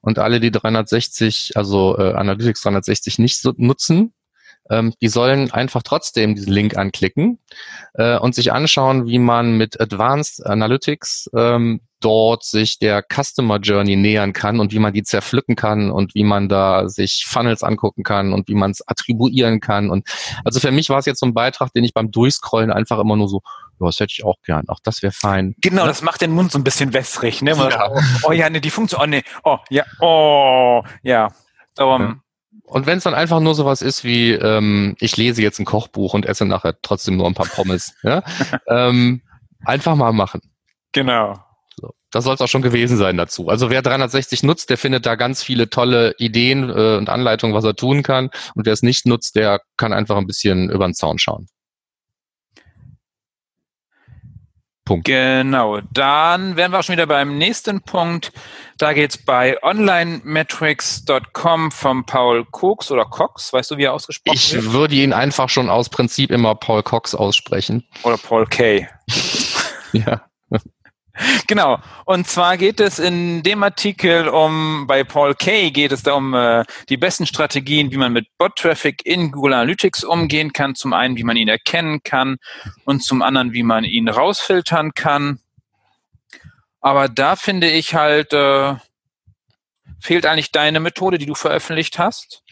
Und 0.00 0.18
alle, 0.18 0.40
die 0.40 0.50
360, 0.50 1.56
also 1.56 1.98
äh, 1.98 2.12
Analytics 2.12 2.62
360 2.62 3.18
nicht 3.18 3.40
so 3.40 3.52
nutzen, 3.56 4.12
ähm, 4.70 4.94
die 5.00 5.08
sollen 5.08 5.50
einfach 5.50 5.82
trotzdem 5.82 6.34
diesen 6.34 6.52
Link 6.52 6.76
anklicken 6.76 7.38
äh, 7.94 8.18
und 8.18 8.34
sich 8.34 8.52
anschauen, 8.52 9.06
wie 9.06 9.18
man 9.18 9.56
mit 9.56 9.80
Advanced 9.80 10.44
Analytics 10.44 11.30
ähm, 11.36 11.80
dort 12.00 12.44
sich 12.44 12.78
der 12.78 13.02
Customer 13.02 13.58
Journey 13.58 13.96
nähern 13.96 14.34
kann 14.34 14.60
und 14.60 14.72
wie 14.72 14.78
man 14.78 14.92
die 14.92 15.02
zerpflücken 15.02 15.56
kann 15.56 15.90
und 15.90 16.14
wie 16.14 16.24
man 16.24 16.48
da 16.48 16.88
sich 16.88 17.24
Funnels 17.26 17.62
angucken 17.62 18.02
kann 18.02 18.34
und 18.34 18.48
wie 18.48 18.54
man 18.54 18.72
es 18.72 18.86
attribuieren 18.86 19.60
kann. 19.60 19.88
Und 19.88 20.06
also 20.44 20.60
für 20.60 20.70
mich 20.70 20.90
war 20.90 20.98
es 20.98 21.06
jetzt 21.06 21.20
so 21.20 21.26
ein 21.26 21.34
Beitrag, 21.34 21.72
den 21.72 21.82
ich 21.82 21.94
beim 21.94 22.10
Durchscrollen 22.10 22.70
einfach 22.70 22.98
immer 22.98 23.16
nur 23.16 23.28
so, 23.28 23.40
ja, 23.80 23.86
das 23.86 24.00
hätte 24.00 24.12
ich 24.12 24.24
auch 24.24 24.36
gern. 24.44 24.68
Auch 24.68 24.80
das 24.82 25.02
wäre 25.02 25.12
fein. 25.12 25.54
Genau, 25.62 25.82
ja? 25.82 25.88
das 25.88 26.02
macht 26.02 26.20
den 26.20 26.32
Mund 26.32 26.52
so 26.52 26.58
ein 26.58 26.64
bisschen 26.64 26.92
wässrig, 26.92 27.40
ne? 27.40 27.52
Ja. 27.52 27.90
Oh, 27.90 28.00
oh 28.28 28.32
ja, 28.32 28.50
ne, 28.50 28.60
die 28.60 28.70
Funktion, 28.70 29.00
oh 29.02 29.06
ne, 29.06 29.22
oh 29.42 29.58
ja, 29.70 29.84
oh 30.00 30.82
ja. 31.02 31.28
Um, 31.76 32.02
ja. 32.02 32.16
Und 32.64 32.86
wenn 32.86 32.98
es 32.98 33.04
dann 33.04 33.14
einfach 33.14 33.40
nur 33.40 33.54
sowas 33.54 33.82
ist 33.82 34.04
wie, 34.04 34.32
ähm, 34.32 34.96
ich 34.98 35.16
lese 35.16 35.42
jetzt 35.42 35.58
ein 35.58 35.64
Kochbuch 35.64 36.14
und 36.14 36.26
esse 36.26 36.46
nachher 36.46 36.74
trotzdem 36.82 37.16
nur 37.16 37.26
ein 37.26 37.34
paar 37.34 37.46
Pommes, 37.46 37.94
ja? 38.02 38.22
ähm, 38.68 39.22
einfach 39.64 39.94
mal 39.94 40.12
machen. 40.12 40.40
Genau. 40.92 41.38
So. 41.76 41.90
Das 42.10 42.24
soll 42.24 42.34
es 42.34 42.40
auch 42.40 42.48
schon 42.48 42.62
gewesen 42.62 42.96
sein 42.96 43.16
dazu. 43.16 43.48
Also 43.48 43.68
wer 43.68 43.82
360 43.82 44.42
nutzt, 44.44 44.70
der 44.70 44.78
findet 44.78 45.06
da 45.06 45.14
ganz 45.16 45.42
viele 45.42 45.68
tolle 45.68 46.14
Ideen 46.18 46.70
äh, 46.70 46.96
und 46.96 47.08
Anleitungen, 47.10 47.54
was 47.54 47.64
er 47.64 47.74
tun 47.74 48.02
kann. 48.02 48.30
Und 48.54 48.66
wer 48.66 48.72
es 48.72 48.82
nicht 48.82 49.06
nutzt, 49.06 49.36
der 49.36 49.60
kann 49.76 49.92
einfach 49.92 50.16
ein 50.16 50.26
bisschen 50.26 50.70
über 50.70 50.86
den 50.86 50.94
Zaun 50.94 51.18
schauen. 51.18 51.48
Punkt. 54.84 55.06
Genau, 55.06 55.80
dann 55.92 56.56
wären 56.56 56.72
wir 56.72 56.80
auch 56.80 56.82
schon 56.82 56.94
wieder 56.94 57.06
beim 57.06 57.38
nächsten 57.38 57.80
Punkt. 57.80 58.32
Da 58.78 58.92
geht's 58.92 59.16
bei 59.16 59.56
onlinemetrics.com 59.62 61.70
vom 61.70 62.04
Paul 62.04 62.44
Cox 62.50 62.90
oder 62.90 63.04
Cox, 63.04 63.52
weißt 63.52 63.70
du, 63.70 63.78
wie 63.78 63.84
er 63.84 63.94
ausgesprochen 63.94 64.36
ich 64.36 64.52
wird? 64.52 64.64
Ich 64.64 64.72
würde 64.72 64.94
ihn 64.96 65.12
einfach 65.12 65.48
schon 65.48 65.70
aus 65.70 65.88
Prinzip 65.88 66.30
immer 66.30 66.54
Paul 66.54 66.82
Cox 66.82 67.14
aussprechen. 67.14 67.86
Oder 68.02 68.18
Paul 68.18 68.46
K. 68.46 68.88
ja. 69.92 70.22
Genau. 71.46 71.78
Und 72.04 72.26
zwar 72.26 72.56
geht 72.56 72.80
es 72.80 72.98
in 72.98 73.42
dem 73.42 73.62
Artikel 73.62 74.28
um, 74.28 74.86
bei 74.86 75.04
Paul 75.04 75.34
Kay 75.34 75.70
geht 75.70 75.92
es 75.92 76.02
da 76.02 76.14
um 76.14 76.34
äh, 76.34 76.64
die 76.88 76.96
besten 76.96 77.26
Strategien, 77.26 77.92
wie 77.92 77.96
man 77.96 78.12
mit 78.12 78.26
Bot-Traffic 78.38 79.06
in 79.06 79.30
Google 79.30 79.54
Analytics 79.54 80.02
umgehen 80.02 80.52
kann. 80.52 80.74
Zum 80.74 80.92
einen, 80.92 81.16
wie 81.16 81.22
man 81.22 81.36
ihn 81.36 81.48
erkennen 81.48 82.02
kann 82.02 82.38
und 82.84 83.04
zum 83.04 83.22
anderen, 83.22 83.52
wie 83.52 83.62
man 83.62 83.84
ihn 83.84 84.08
rausfiltern 84.08 84.92
kann. 84.94 85.38
Aber 86.80 87.08
da 87.08 87.36
finde 87.36 87.70
ich 87.70 87.94
halt, 87.94 88.32
äh, 88.32 88.74
fehlt 90.00 90.26
eigentlich 90.26 90.52
deine 90.52 90.80
Methode, 90.80 91.18
die 91.18 91.26
du 91.26 91.34
veröffentlicht 91.34 91.98
hast. 91.98 92.42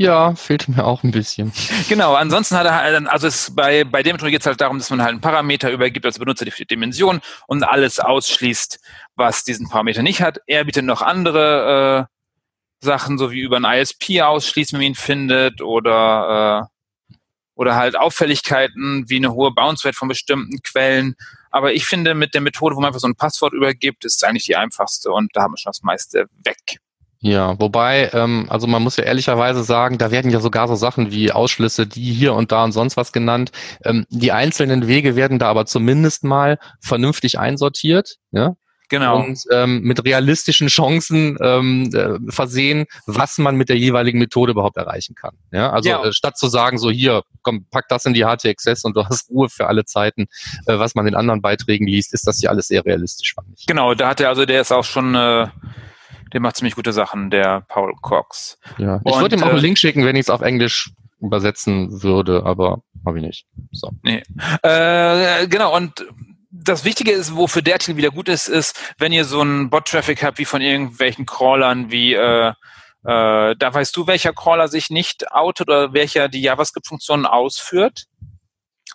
Ja, 0.00 0.34
fehlt 0.34 0.66
mir 0.66 0.82
auch 0.86 1.02
ein 1.02 1.10
bisschen. 1.10 1.52
Genau, 1.90 2.14
ansonsten 2.14 2.56
hat 2.56 2.64
er 2.64 2.74
halt, 2.74 3.06
also 3.06 3.26
es 3.26 3.54
bei, 3.54 3.84
bei 3.84 4.02
dem 4.02 4.14
Metode 4.14 4.30
geht 4.30 4.40
es 4.40 4.46
halt 4.46 4.58
darum, 4.58 4.78
dass 4.78 4.88
man 4.88 5.02
halt 5.02 5.10
einen 5.10 5.20
Parameter 5.20 5.70
übergibt 5.70 6.06
als 6.06 6.18
Benutzer 6.18 6.46
die 6.46 6.64
Dimension 6.64 7.20
und 7.46 7.64
alles 7.64 8.00
ausschließt, 8.00 8.80
was 9.16 9.44
diesen 9.44 9.68
Parameter 9.68 10.02
nicht 10.02 10.22
hat. 10.22 10.40
Er 10.46 10.64
bietet 10.64 10.86
noch 10.86 11.02
andere 11.02 12.08
äh, 12.80 12.82
Sachen, 12.82 13.18
so 13.18 13.30
wie 13.30 13.40
über 13.40 13.58
ein 13.58 13.66
ISP 13.66 14.22
ausschließen, 14.22 14.78
wenn 14.78 14.86
man 14.86 14.92
ihn 14.92 14.94
findet, 14.94 15.60
oder, 15.60 16.62
äh, 16.62 17.16
oder 17.54 17.74
halt 17.74 17.94
Auffälligkeiten 17.94 19.04
wie 19.08 19.16
eine 19.16 19.34
hohe 19.34 19.50
Bounce-Rate 19.50 19.98
von 19.98 20.08
bestimmten 20.08 20.62
Quellen. 20.62 21.14
Aber 21.50 21.74
ich 21.74 21.84
finde, 21.84 22.14
mit 22.14 22.32
der 22.32 22.40
Methode, 22.40 22.74
wo 22.74 22.80
man 22.80 22.88
einfach 22.88 23.00
so 23.00 23.06
ein 23.06 23.16
Passwort 23.16 23.52
übergibt, 23.52 24.06
ist 24.06 24.16
es 24.16 24.22
eigentlich 24.22 24.46
die 24.46 24.56
einfachste 24.56 25.10
und 25.10 25.36
da 25.36 25.42
haben 25.42 25.52
wir 25.52 25.58
schon 25.58 25.72
das 25.72 25.82
meiste 25.82 26.24
weg. 26.42 26.80
Ja, 27.22 27.60
wobei, 27.60 28.10
ähm, 28.14 28.46
also 28.48 28.66
man 28.66 28.82
muss 28.82 28.96
ja 28.96 29.04
ehrlicherweise 29.04 29.62
sagen, 29.62 29.98
da 29.98 30.10
werden 30.10 30.30
ja 30.30 30.40
sogar 30.40 30.68
so 30.68 30.74
Sachen 30.74 31.12
wie 31.12 31.30
Ausschlüsse, 31.32 31.86
die 31.86 32.12
hier 32.12 32.32
und 32.34 32.50
da 32.50 32.64
und 32.64 32.72
sonst 32.72 32.96
was 32.96 33.12
genannt. 33.12 33.52
Ähm, 33.84 34.06
die 34.08 34.32
einzelnen 34.32 34.86
Wege 34.86 35.16
werden 35.16 35.38
da 35.38 35.48
aber 35.48 35.66
zumindest 35.66 36.24
mal 36.24 36.58
vernünftig 36.80 37.38
einsortiert. 37.38 38.16
Ja? 38.30 38.54
Genau. 38.90 39.20
und 39.20 39.44
ähm, 39.52 39.82
mit 39.82 40.04
realistischen 40.04 40.66
Chancen 40.66 41.38
ähm, 41.40 41.90
äh, 41.94 42.18
versehen, 42.32 42.86
was 43.06 43.38
man 43.38 43.54
mit 43.54 43.68
der 43.68 43.78
jeweiligen 43.78 44.18
Methode 44.18 44.50
überhaupt 44.50 44.76
erreichen 44.76 45.14
kann. 45.14 45.36
Ja, 45.52 45.70
also 45.70 45.88
Ja. 45.88 46.04
Äh, 46.04 46.12
statt 46.12 46.36
zu 46.36 46.48
sagen, 46.48 46.76
so 46.76 46.90
hier, 46.90 47.22
komm, 47.42 47.66
pack 47.70 47.86
das 47.88 48.04
in 48.04 48.14
die 48.14 48.24
HTXS 48.24 48.84
und 48.84 48.96
du 48.96 49.04
hast 49.04 49.30
Ruhe 49.30 49.48
für 49.48 49.68
alle 49.68 49.84
Zeiten, 49.84 50.26
äh, 50.66 50.76
was 50.78 50.96
man 50.96 51.06
in 51.06 51.14
anderen 51.14 51.40
Beiträgen 51.40 51.86
liest, 51.86 52.12
ist 52.14 52.26
das 52.26 52.40
hier 52.40 52.50
alles 52.50 52.66
sehr 52.66 52.84
realistisch, 52.84 53.32
fand 53.32 53.46
ich. 53.56 53.66
Genau, 53.66 53.94
da 53.94 54.08
hat 54.08 54.20
er, 54.20 54.28
also 54.28 54.44
der 54.44 54.60
ist 54.60 54.72
auch 54.72 54.84
schon, 54.84 55.14
äh, 55.14 55.46
der 56.32 56.40
macht 56.40 56.56
ziemlich 56.56 56.74
gute 56.74 56.92
Sachen, 56.92 57.30
der 57.30 57.62
Paul 57.62 57.94
Cox. 58.00 58.58
Ja. 58.78 59.00
Ich 59.04 59.12
Und, 59.12 59.20
würde 59.20 59.36
ihm 59.36 59.42
auch 59.42 59.48
äh, 59.48 59.50
einen 59.50 59.60
Link 59.60 59.78
schicken, 59.78 60.04
wenn 60.04 60.16
ich 60.16 60.22
es 60.22 60.30
auf 60.30 60.40
Englisch 60.40 60.92
übersetzen 61.20 62.02
würde, 62.02 62.44
aber 62.44 62.82
habe 63.04 63.18
ich 63.18 63.24
nicht. 63.24 63.46
So. 63.72 63.90
Äh, 64.62 65.46
genau, 65.48 65.76
und 65.76 66.06
das 66.50 66.84
Wichtige 66.84 67.12
ist, 67.12 67.36
wofür 67.36 67.62
der 67.62 67.74
Artikel 67.74 67.96
wieder 67.96 68.10
gut 68.10 68.28
ist, 68.28 68.48
ist, 68.48 68.78
wenn 68.98 69.12
ihr 69.12 69.24
so 69.24 69.40
einen 69.40 69.70
Bot-Traffic 69.70 70.22
habt, 70.22 70.38
wie 70.38 70.44
von 70.44 70.60
irgendwelchen 70.60 71.26
Crawlern, 71.26 71.90
wie 71.90 72.14
äh, 72.14 72.52
äh, 73.04 73.56
da 73.56 73.74
weißt 73.74 73.96
du, 73.96 74.06
welcher 74.06 74.32
Crawler 74.32 74.68
sich 74.68 74.90
nicht 74.90 75.32
outet 75.32 75.68
oder 75.68 75.92
welcher 75.94 76.28
die 76.28 76.42
JavaScript-Funktionen 76.42 77.26
ausführt. 77.26 78.04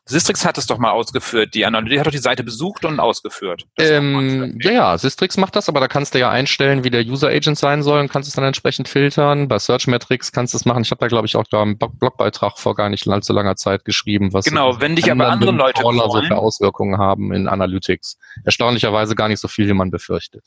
Sistrix 0.07 0.45
hat 0.45 0.57
es 0.59 0.67
doch 0.67 0.77
mal 0.77 0.91
ausgeführt, 0.91 1.55
die 1.55 1.65
Analyse, 1.65 1.99
hat 1.99 2.05
doch 2.05 2.11
die 2.11 2.19
Seite 2.19 2.43
besucht 2.43 2.85
und 2.85 2.99
ausgeführt. 2.99 3.65
Ähm, 3.79 4.55
ja, 4.61 4.71
ja, 4.71 4.97
Sistrix 4.99 5.35
macht 5.37 5.55
das, 5.55 5.67
aber 5.67 5.79
da 5.79 5.87
kannst 5.87 6.13
du 6.13 6.19
ja 6.19 6.29
einstellen, 6.29 6.83
wie 6.83 6.91
der 6.91 7.01
User 7.03 7.29
Agent 7.29 7.57
sein 7.57 7.81
soll 7.81 7.99
und 8.01 8.09
kannst 8.11 8.29
es 8.29 8.35
dann 8.35 8.43
entsprechend 8.43 8.87
filtern. 8.87 9.47
Bei 9.47 9.57
Search 9.57 9.87
Metrics 9.87 10.31
kannst 10.31 10.53
du 10.53 10.57
es 10.57 10.65
machen. 10.65 10.83
Ich 10.83 10.91
habe 10.91 10.99
da, 10.99 11.07
glaube 11.07 11.25
ich, 11.25 11.35
auch 11.35 11.45
da 11.49 11.63
einen 11.63 11.79
Blog- 11.79 11.97
Blogbeitrag 11.99 12.59
vor 12.59 12.75
gar 12.75 12.89
nicht 12.89 13.07
allzu 13.07 13.33
langer 13.33 13.55
Zeit 13.55 13.83
geschrieben, 13.83 14.31
was 14.31 14.45
Genau, 14.45 14.79
wenn 14.79 14.95
dich 14.95 15.11
aber 15.11 15.27
andere 15.27 15.51
Leute 15.51 15.81
Crawler 15.81 16.07
so 16.09 16.21
für 16.21 16.37
Auswirkungen 16.37 16.99
haben 16.99 17.33
in 17.33 17.47
Analytics. 17.47 18.19
Erstaunlicherweise 18.43 19.15
gar 19.15 19.27
nicht 19.27 19.39
so 19.39 19.47
viel, 19.47 19.67
wie 19.67 19.73
man 19.73 19.89
befürchtet. 19.89 20.43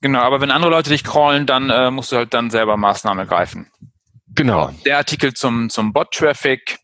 Genau, 0.00 0.20
aber 0.20 0.40
wenn 0.40 0.50
andere 0.50 0.70
Leute 0.70 0.88
dich 0.88 1.04
crawlen, 1.04 1.44
dann 1.44 1.68
äh, 1.68 1.90
musst 1.90 2.12
du 2.12 2.16
halt 2.16 2.32
dann 2.32 2.48
selber 2.50 2.78
Maßnahmen 2.78 3.18
ergreifen. 3.18 3.70
Genau. 4.28 4.70
Der 4.86 4.96
Artikel 4.96 5.34
zum, 5.34 5.68
zum 5.68 5.92
Bot-Traffic. 5.92 6.78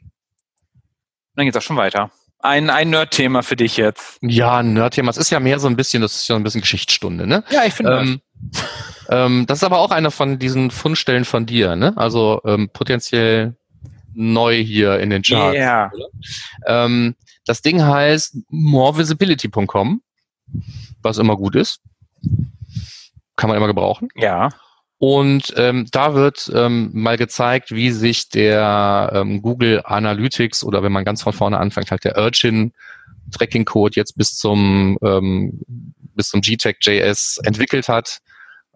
Dann 1.34 1.46
geht's 1.46 1.56
auch 1.56 1.62
schon 1.62 1.76
weiter. 1.76 2.10
Ein, 2.40 2.70
ein 2.70 2.90
Nerd-Thema 2.90 3.42
für 3.42 3.56
dich 3.56 3.76
jetzt. 3.76 4.18
Ja, 4.22 4.58
ein 4.58 4.72
Nerd-Thema. 4.72 5.10
Es 5.10 5.16
ist 5.16 5.30
ja 5.30 5.40
mehr 5.40 5.58
so 5.58 5.66
ein 5.66 5.76
bisschen, 5.76 6.02
das 6.02 6.20
ist 6.20 6.28
ja 6.28 6.36
ein 6.36 6.44
bisschen 6.44 6.60
Geschichtsstunde, 6.60 7.26
ne? 7.26 7.42
Ja, 7.50 7.64
ich 7.64 7.74
finde 7.74 7.98
Ähm, 7.98 8.20
ähm, 9.08 9.46
das 9.46 9.58
ist 9.58 9.64
aber 9.64 9.78
auch 9.78 9.90
eine 9.90 10.10
von 10.10 10.38
diesen 10.38 10.70
Fundstellen 10.70 11.24
von 11.24 11.46
dir, 11.46 11.74
ne? 11.74 11.94
Also 11.96 12.40
ähm, 12.44 12.70
potenziell 12.72 13.56
neu 14.14 14.62
hier 14.62 15.00
in 15.00 15.10
den 15.10 15.22
das. 15.22 15.38
Charts. 15.52 15.58
Ja. 15.58 15.90
Ähm, 16.66 17.16
das 17.44 17.62
Ding 17.62 17.82
heißt 17.82 18.36
morevisibility.com, 18.50 20.02
was 21.02 21.18
immer 21.18 21.36
gut 21.36 21.56
ist. 21.56 21.80
Kann 23.36 23.48
man 23.48 23.56
immer 23.56 23.68
gebrauchen. 23.68 24.08
Ja. 24.14 24.50
Und 24.98 25.54
ähm, 25.56 25.86
da 25.92 26.14
wird 26.14 26.50
ähm, 26.52 26.90
mal 26.92 27.16
gezeigt, 27.16 27.70
wie 27.70 27.92
sich 27.92 28.28
der 28.28 29.12
ähm, 29.14 29.42
Google 29.42 29.82
Analytics 29.84 30.64
oder 30.64 30.82
wenn 30.82 30.92
man 30.92 31.04
ganz 31.04 31.22
von 31.22 31.32
vorne 31.32 31.58
anfängt, 31.58 31.92
halt 31.92 32.04
der 32.04 32.18
Urchin 32.18 32.72
Tracking 33.30 33.64
Code 33.64 33.94
jetzt 33.94 34.16
bis 34.16 34.36
zum 34.36 34.98
ähm, 35.02 35.60
bis 36.14 36.30
zum 36.30 36.40
GTEC.js 36.40 37.38
entwickelt 37.44 37.88
hat. 37.88 38.18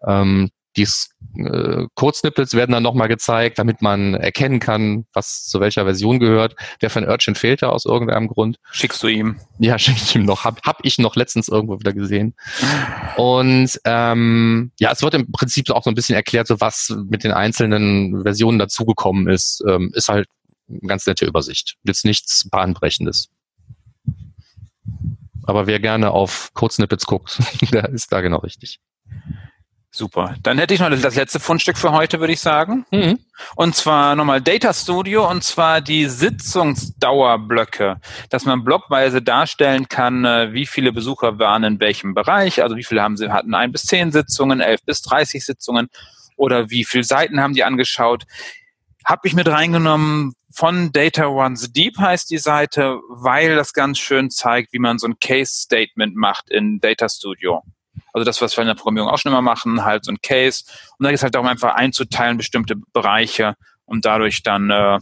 Ähm, 0.06 0.50
die 0.76 0.86
äh, 1.36 1.86
Code-Snippets 1.94 2.54
werden 2.54 2.72
dann 2.72 2.82
nochmal 2.82 3.08
gezeigt, 3.08 3.58
damit 3.58 3.82
man 3.82 4.14
erkennen 4.14 4.60
kann, 4.60 5.06
was 5.12 5.44
zu 5.46 5.60
welcher 5.60 5.84
Version 5.84 6.18
gehört. 6.18 6.56
Der 6.80 6.90
von 6.90 7.06
Urchin 7.06 7.34
fehlt 7.34 7.62
da 7.62 7.68
aus 7.68 7.84
irgendeinem 7.84 8.28
Grund. 8.28 8.58
Schickst 8.70 9.02
du 9.02 9.08
ihm. 9.08 9.36
Ja, 9.58 9.78
schenke 9.78 10.00
ich 10.02 10.14
ihm 10.14 10.24
noch. 10.24 10.44
Hab, 10.44 10.62
hab 10.62 10.84
ich 10.84 10.98
noch 10.98 11.16
letztens 11.16 11.48
irgendwo 11.48 11.78
wieder 11.78 11.92
gesehen. 11.92 12.34
Und 13.16 13.80
ähm, 13.84 14.72
ja, 14.78 14.92
es 14.92 15.02
wird 15.02 15.14
im 15.14 15.30
Prinzip 15.30 15.70
auch 15.70 15.84
so 15.84 15.90
ein 15.90 15.94
bisschen 15.94 16.16
erklärt, 16.16 16.46
so 16.46 16.60
was 16.60 16.94
mit 17.08 17.24
den 17.24 17.32
einzelnen 17.32 18.22
Versionen 18.22 18.58
dazugekommen 18.58 19.28
ist. 19.28 19.62
Ähm, 19.68 19.92
ist 19.94 20.08
halt 20.08 20.26
eine 20.68 20.80
ganz 20.80 21.06
nette 21.06 21.26
Übersicht. 21.26 21.76
Jetzt 21.84 22.04
nichts 22.04 22.48
Bahnbrechendes. 22.50 23.28
Aber 25.44 25.66
wer 25.66 25.80
gerne 25.80 26.12
auf 26.12 26.50
Code-Snippets 26.54 27.04
guckt, 27.06 27.38
der 27.72 27.88
ist 27.90 28.12
da 28.12 28.20
genau 28.20 28.38
richtig. 28.38 28.80
Super. 29.94 30.36
Dann 30.42 30.56
hätte 30.56 30.72
ich 30.72 30.80
noch 30.80 30.88
das 30.88 31.16
letzte 31.16 31.38
Fundstück 31.38 31.76
für 31.76 31.92
heute, 31.92 32.18
würde 32.18 32.32
ich 32.32 32.40
sagen. 32.40 32.86
Und 33.56 33.76
zwar 33.76 34.16
nochmal 34.16 34.40
Data 34.40 34.72
Studio 34.72 35.28
und 35.30 35.44
zwar 35.44 35.82
die 35.82 36.06
Sitzungsdauerblöcke, 36.06 38.00
dass 38.30 38.46
man 38.46 38.64
blockweise 38.64 39.20
darstellen 39.20 39.88
kann, 39.88 40.24
äh, 40.24 40.54
wie 40.54 40.64
viele 40.64 40.92
Besucher 40.92 41.38
waren 41.38 41.62
in 41.64 41.78
welchem 41.78 42.14
Bereich, 42.14 42.62
also 42.62 42.76
wie 42.76 42.84
viele 42.84 43.02
haben 43.02 43.18
sie, 43.18 43.30
hatten 43.30 43.52
ein 43.54 43.70
bis 43.70 43.82
zehn 43.82 44.12
Sitzungen, 44.12 44.60
elf 44.60 44.82
bis 44.82 45.02
dreißig 45.02 45.44
Sitzungen 45.44 45.90
oder 46.36 46.70
wie 46.70 46.84
viele 46.84 47.04
Seiten 47.04 47.40
haben 47.40 47.52
die 47.52 47.64
angeschaut. 47.64 48.24
Habe 49.04 49.28
ich 49.28 49.34
mit 49.34 49.48
reingenommen 49.48 50.34
von 50.54 50.90
Data 50.92 51.24
Runs 51.26 51.70
Deep 51.70 51.98
heißt 51.98 52.30
die 52.30 52.38
Seite, 52.38 52.98
weil 53.08 53.56
das 53.56 53.74
ganz 53.74 53.98
schön 53.98 54.30
zeigt, 54.30 54.72
wie 54.72 54.78
man 54.78 54.98
so 54.98 55.06
ein 55.06 55.18
Case 55.20 55.52
Statement 55.52 56.16
macht 56.16 56.50
in 56.50 56.80
Data 56.80 57.10
Studio. 57.10 57.62
Also 58.12 58.24
das, 58.24 58.40
was 58.40 58.56
wir 58.56 58.62
in 58.62 58.68
der 58.68 58.74
Programmierung 58.74 59.08
auch 59.08 59.18
schon 59.18 59.32
immer 59.32 59.42
machen, 59.42 59.84
halt 59.84 60.04
so 60.04 60.12
ein 60.12 60.20
Case. 60.22 60.64
Und 60.98 61.04
da 61.04 61.10
geht 61.10 61.16
es 61.16 61.22
halt 61.22 61.34
darum, 61.34 61.48
einfach 61.48 61.74
einzuteilen, 61.74 62.36
bestimmte 62.36 62.76
Bereiche, 62.92 63.54
um 63.84 64.00
dadurch 64.00 64.42
dann 64.42 64.70
äh, 64.70 64.98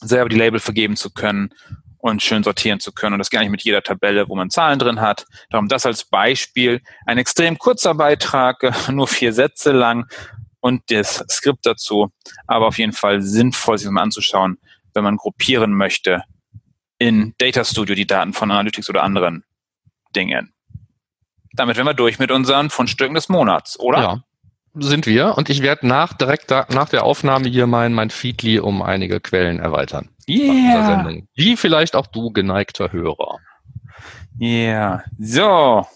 selber 0.00 0.28
die 0.28 0.36
Label 0.36 0.60
vergeben 0.60 0.96
zu 0.96 1.10
können 1.10 1.50
und 1.98 2.22
schön 2.22 2.42
sortieren 2.42 2.80
zu 2.80 2.92
können. 2.92 3.14
Und 3.14 3.18
das 3.20 3.30
geht 3.30 3.40
eigentlich 3.40 3.50
mit 3.50 3.62
jeder 3.62 3.82
Tabelle, 3.82 4.28
wo 4.28 4.34
man 4.34 4.50
Zahlen 4.50 4.78
drin 4.78 5.00
hat. 5.00 5.24
Darum 5.50 5.68
das 5.68 5.86
als 5.86 6.04
Beispiel. 6.04 6.80
Ein 7.06 7.18
extrem 7.18 7.58
kurzer 7.58 7.94
Beitrag, 7.94 8.72
nur 8.90 9.06
vier 9.06 9.32
Sätze 9.32 9.72
lang 9.72 10.10
und 10.60 10.90
das 10.90 11.24
Skript 11.30 11.64
dazu. 11.64 12.10
Aber 12.46 12.66
auf 12.66 12.78
jeden 12.78 12.92
Fall 12.92 13.22
sinnvoll, 13.22 13.78
sich 13.78 13.86
das 13.86 13.92
mal 13.92 14.02
anzuschauen, 14.02 14.58
wenn 14.94 15.04
man 15.04 15.16
gruppieren 15.16 15.74
möchte 15.74 16.24
in 16.98 17.34
Data 17.38 17.64
Studio 17.64 17.94
die 17.94 18.06
Daten 18.06 18.32
von 18.32 18.50
Analytics 18.50 18.88
oder 18.88 19.02
anderen 19.02 19.44
Dingen. 20.14 20.51
Damit 21.54 21.76
wären 21.76 21.86
wir 21.86 21.94
durch 21.94 22.18
mit 22.18 22.30
unseren 22.30 22.70
Fundstücken 22.70 23.14
des 23.14 23.28
Monats, 23.28 23.78
oder? 23.78 24.00
Ja, 24.00 24.22
sind 24.74 25.06
wir. 25.06 25.36
Und 25.36 25.50
ich 25.50 25.62
werde 25.62 25.86
nach, 25.86 26.14
direkt 26.14 26.50
da, 26.50 26.66
nach 26.70 26.88
der 26.88 27.04
Aufnahme 27.04 27.48
hier 27.48 27.66
mein, 27.66 27.92
mein 27.92 28.10
Feedly 28.10 28.58
um 28.58 28.82
einige 28.82 29.20
Quellen 29.20 29.60
erweitern. 29.60 30.08
Yeah. 30.28 31.18
Wie 31.34 31.56
vielleicht 31.56 31.94
auch 31.94 32.06
du, 32.06 32.30
geneigter 32.30 32.92
Hörer. 32.92 33.38
Yeah. 34.40 35.04
So. 35.18 35.86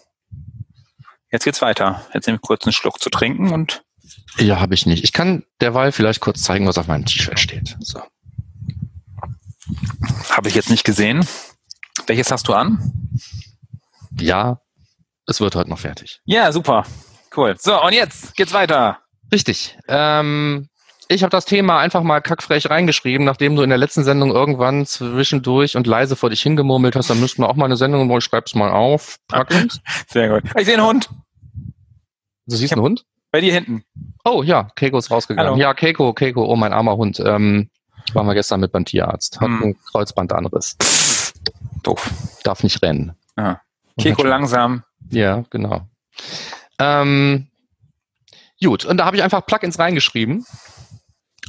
Jetzt 1.31 1.45
geht's 1.45 1.63
weiter. 1.63 2.05
Jetzt 2.13 2.27
nehme 2.27 2.37
ich 2.37 2.43
kurz 2.43 2.65
einen 2.65 2.73
Schluck 2.73 3.01
zu 3.01 3.09
trinken 3.09 3.53
und 3.53 3.83
Ja, 4.39 4.61
habe 4.61 4.75
ich 4.75 4.85
nicht. 4.87 5.05
Ich 5.05 5.13
kann 5.13 5.45
derweil 5.61 5.93
vielleicht 5.93 6.21
kurz 6.21 6.43
zeigen, 6.43 6.67
was 6.67 6.79
auf 6.79 6.87
meinem 6.87 7.07
T-Shirt 7.07 7.41
steht. 7.41 7.77
So. 7.81 8.01
habe 10.31 10.49
ich 10.49 10.55
jetzt 10.55 10.71
nicht 10.71 10.85
gesehen. 10.85 11.27
Welches 12.07 12.31
hast 12.31 12.47
du 12.49 12.53
an? 12.53 12.93
Ja, 14.19 14.61
es 15.27 15.41
wird 15.41 15.55
heute 15.57 15.71
noch 15.71 15.79
fertig. 15.79 16.21
Ja, 16.25 16.53
super. 16.53 16.85
Cool. 17.37 17.55
So, 17.59 17.83
und 17.83 17.93
jetzt 17.93 18.37
geht's 18.37 18.53
weiter. 18.53 18.99
Richtig. 19.33 19.77
Ähm, 19.89 20.69
ich 21.09 21.23
habe 21.23 21.31
das 21.31 21.45
Thema 21.45 21.79
einfach 21.79 22.03
mal 22.03 22.21
kackfrech 22.21 22.71
reingeschrieben, 22.71 23.25
nachdem 23.25 23.55
du 23.57 23.63
in 23.63 23.69
der 23.69 23.79
letzten 23.79 24.05
Sendung 24.05 24.31
irgendwann 24.31 24.87
zwischendurch 24.87 25.77
und 25.77 25.87
leise 25.87 26.17
vor 26.17 26.31
dich 26.31 26.43
hingemurmelt 26.43 26.97
hast, 26.97 27.11
dann 27.11 27.21
müssten 27.21 27.43
wir 27.43 27.49
auch 27.49 27.57
mal 27.57 27.67
eine 27.67 27.77
Sendung, 27.77 28.11
ich 28.17 28.25
schreib's 28.25 28.55
mal 28.55 28.71
auf. 28.71 29.19
Plugins. 29.29 29.81
Sehr 30.09 30.29
gut. 30.29 30.51
Ich 30.59 30.65
sehe 30.67 30.75
einen 30.77 30.87
Hund. 30.87 31.11
Du 32.47 32.57
siehst 32.57 32.73
einen 32.73 32.83
Hund? 32.83 33.05
Bei 33.33 33.41
dir 33.41 33.53
hinten. 33.53 33.85
Oh 34.25 34.43
ja, 34.43 34.69
Keiko 34.77 34.99
ist 34.99 35.11
rausgegangen. 35.11 35.51
Hallo. 35.51 35.61
Ja, 35.61 35.75
Keiko, 35.75 36.13
Keiko, 36.13 36.45
oh 36.45 36.57
mein 36.57 36.73
armer 36.73 36.97
Hund. 36.97 37.21
Ähm, 37.21 37.71
waren 38.15 38.27
wir 38.27 38.35
gestern 38.35 38.61
mit 38.61 38.73
beim 38.73 38.85
Tierarzt. 38.85 39.41
Hat 39.41 39.49
Hm. 39.49 39.63
einen 39.63 39.79
Kreuzbandanriss. 39.91 40.77
Doof. 41.83 42.09
Darf 42.45 42.63
nicht 42.63 42.81
rennen. 42.83 43.15
Ja. 43.37 43.61
Hat- 44.01 44.19
langsam. 44.25 44.85
Ja, 45.11 45.45
genau. 45.51 45.89
Ähm, 46.79 47.49
gut, 48.63 48.85
und 48.85 48.99
da 48.99 49.07
habe 49.07 49.17
ich 49.17 49.23
einfach 49.23 49.47
Plugins 49.47 49.79
reingeschrieben 49.79 50.45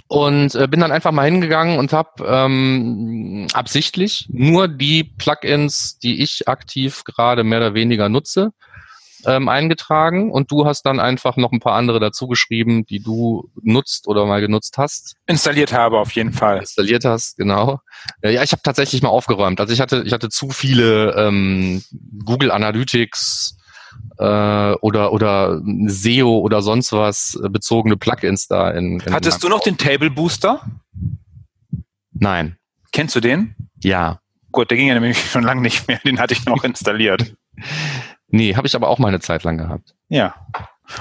und 0.07 0.55
äh, 0.55 0.67
bin 0.67 0.79
dann 0.79 0.91
einfach 0.91 1.11
mal 1.11 1.25
hingegangen 1.25 1.79
und 1.79 1.91
habe 1.93 2.25
ähm, 2.25 3.47
absichtlich 3.53 4.27
nur 4.29 4.67
die 4.67 5.03
Plugins, 5.03 5.99
die 5.99 6.21
ich 6.21 6.47
aktiv 6.47 7.03
gerade 7.03 7.43
mehr 7.43 7.59
oder 7.59 7.73
weniger 7.73 8.09
nutze, 8.09 8.51
ähm, 9.27 9.49
eingetragen 9.49 10.31
und 10.31 10.49
du 10.49 10.65
hast 10.65 10.83
dann 10.83 10.99
einfach 10.99 11.35
noch 11.35 11.51
ein 11.51 11.59
paar 11.59 11.73
andere 11.73 11.99
dazu 11.99 12.27
geschrieben, 12.27 12.85
die 12.85 12.99
du 12.99 13.51
nutzt 13.61 14.07
oder 14.07 14.25
mal 14.25 14.39
genutzt 14.39 14.77
hast. 14.77 15.15
Installiert 15.27 15.73
habe 15.73 15.99
auf 15.99 16.11
jeden 16.13 16.31
Fall. 16.31 16.59
Installiert 16.59 17.03
hast, 17.03 17.37
genau. 17.37 17.81
Äh, 18.21 18.33
Ja, 18.33 18.43
ich 18.43 18.53
habe 18.53 18.61
tatsächlich 18.63 19.01
mal 19.01 19.09
aufgeräumt. 19.09 19.59
Also 19.59 19.73
ich 19.73 19.81
hatte, 19.81 20.03
ich 20.05 20.13
hatte 20.13 20.29
zu 20.29 20.49
viele 20.49 21.13
ähm, 21.15 21.83
Google 22.23 22.51
Analytics 22.51 23.57
äh, 24.17 24.23
oder 24.81 25.11
oder 25.11 25.61
SEO 25.87 26.39
oder 26.39 26.61
sonst 26.61 26.93
was 26.93 27.37
äh, 27.43 27.49
bezogene 27.49 27.97
Plugins 27.97 28.47
da 28.47 28.71
in. 28.71 29.01
in 29.01 29.13
Hattest 29.13 29.43
du 29.43 29.49
noch 29.49 29.59
den 29.59 29.77
Table 29.77 30.09
Booster? 30.09 30.61
Nein. 32.13 32.57
Kennst 32.93 33.15
du 33.15 33.19
den? 33.19 33.55
Ja. 33.83 34.21
Gut, 34.51 34.71
der 34.71 34.77
ging 34.77 34.87
ja 34.87 34.93
nämlich 34.93 35.19
schon 35.29 35.43
lange 35.43 35.61
nicht 35.61 35.87
mehr. 35.87 35.99
Den 36.05 36.19
hatte 36.19 36.33
ich 36.33 36.45
noch 36.45 36.63
installiert. 36.63 37.35
Nee, 38.29 38.55
habe 38.55 38.67
ich 38.67 38.75
aber 38.75 38.89
auch 38.89 38.99
mal 38.99 39.07
eine 39.07 39.19
Zeit 39.19 39.43
lang 39.43 39.57
gehabt. 39.57 39.95
Ja. 40.09 40.35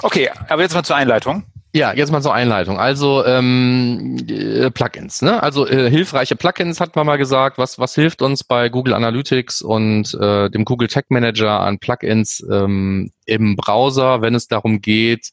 Okay, 0.03 0.31
aber 0.49 0.62
jetzt 0.62 0.75
mal 0.75 0.85
zur 0.85 0.97
Einleitung. 0.97 1.45
Ja, 1.77 1.93
jetzt 1.93 2.11
mal 2.11 2.23
zur 2.23 2.33
Einleitung. 2.33 2.79
Also 2.79 3.25
ähm, 3.27 4.17
äh, 4.29 4.71
Plugins, 4.71 5.21
ne? 5.21 5.43
Also 5.43 5.67
äh, 5.67 5.91
hilfreiche 5.91 6.35
Plugins 6.35 6.81
hat 6.81 6.97
man 6.97 7.05
mal 7.05 7.19
gesagt. 7.19 7.59
Was 7.59 7.79
was 7.79 7.95
hilft 7.95 8.23
uns 8.23 8.45
bei 8.45 8.71
Google 8.71 8.95
Analytics 8.95 9.61
und 9.61 10.15
äh, 10.15 10.49
dem 10.49 10.65
Google 10.65 10.89
Tag 10.89 11.11
Manager 11.11 11.61
an 11.61 11.79
Plugins 11.79 12.45
ähm, 12.51 13.12
im 13.27 13.57
Browser, 13.57 14.23
wenn 14.23 14.35
es 14.35 14.49
darum 14.49 14.81
geht, 14.81 15.33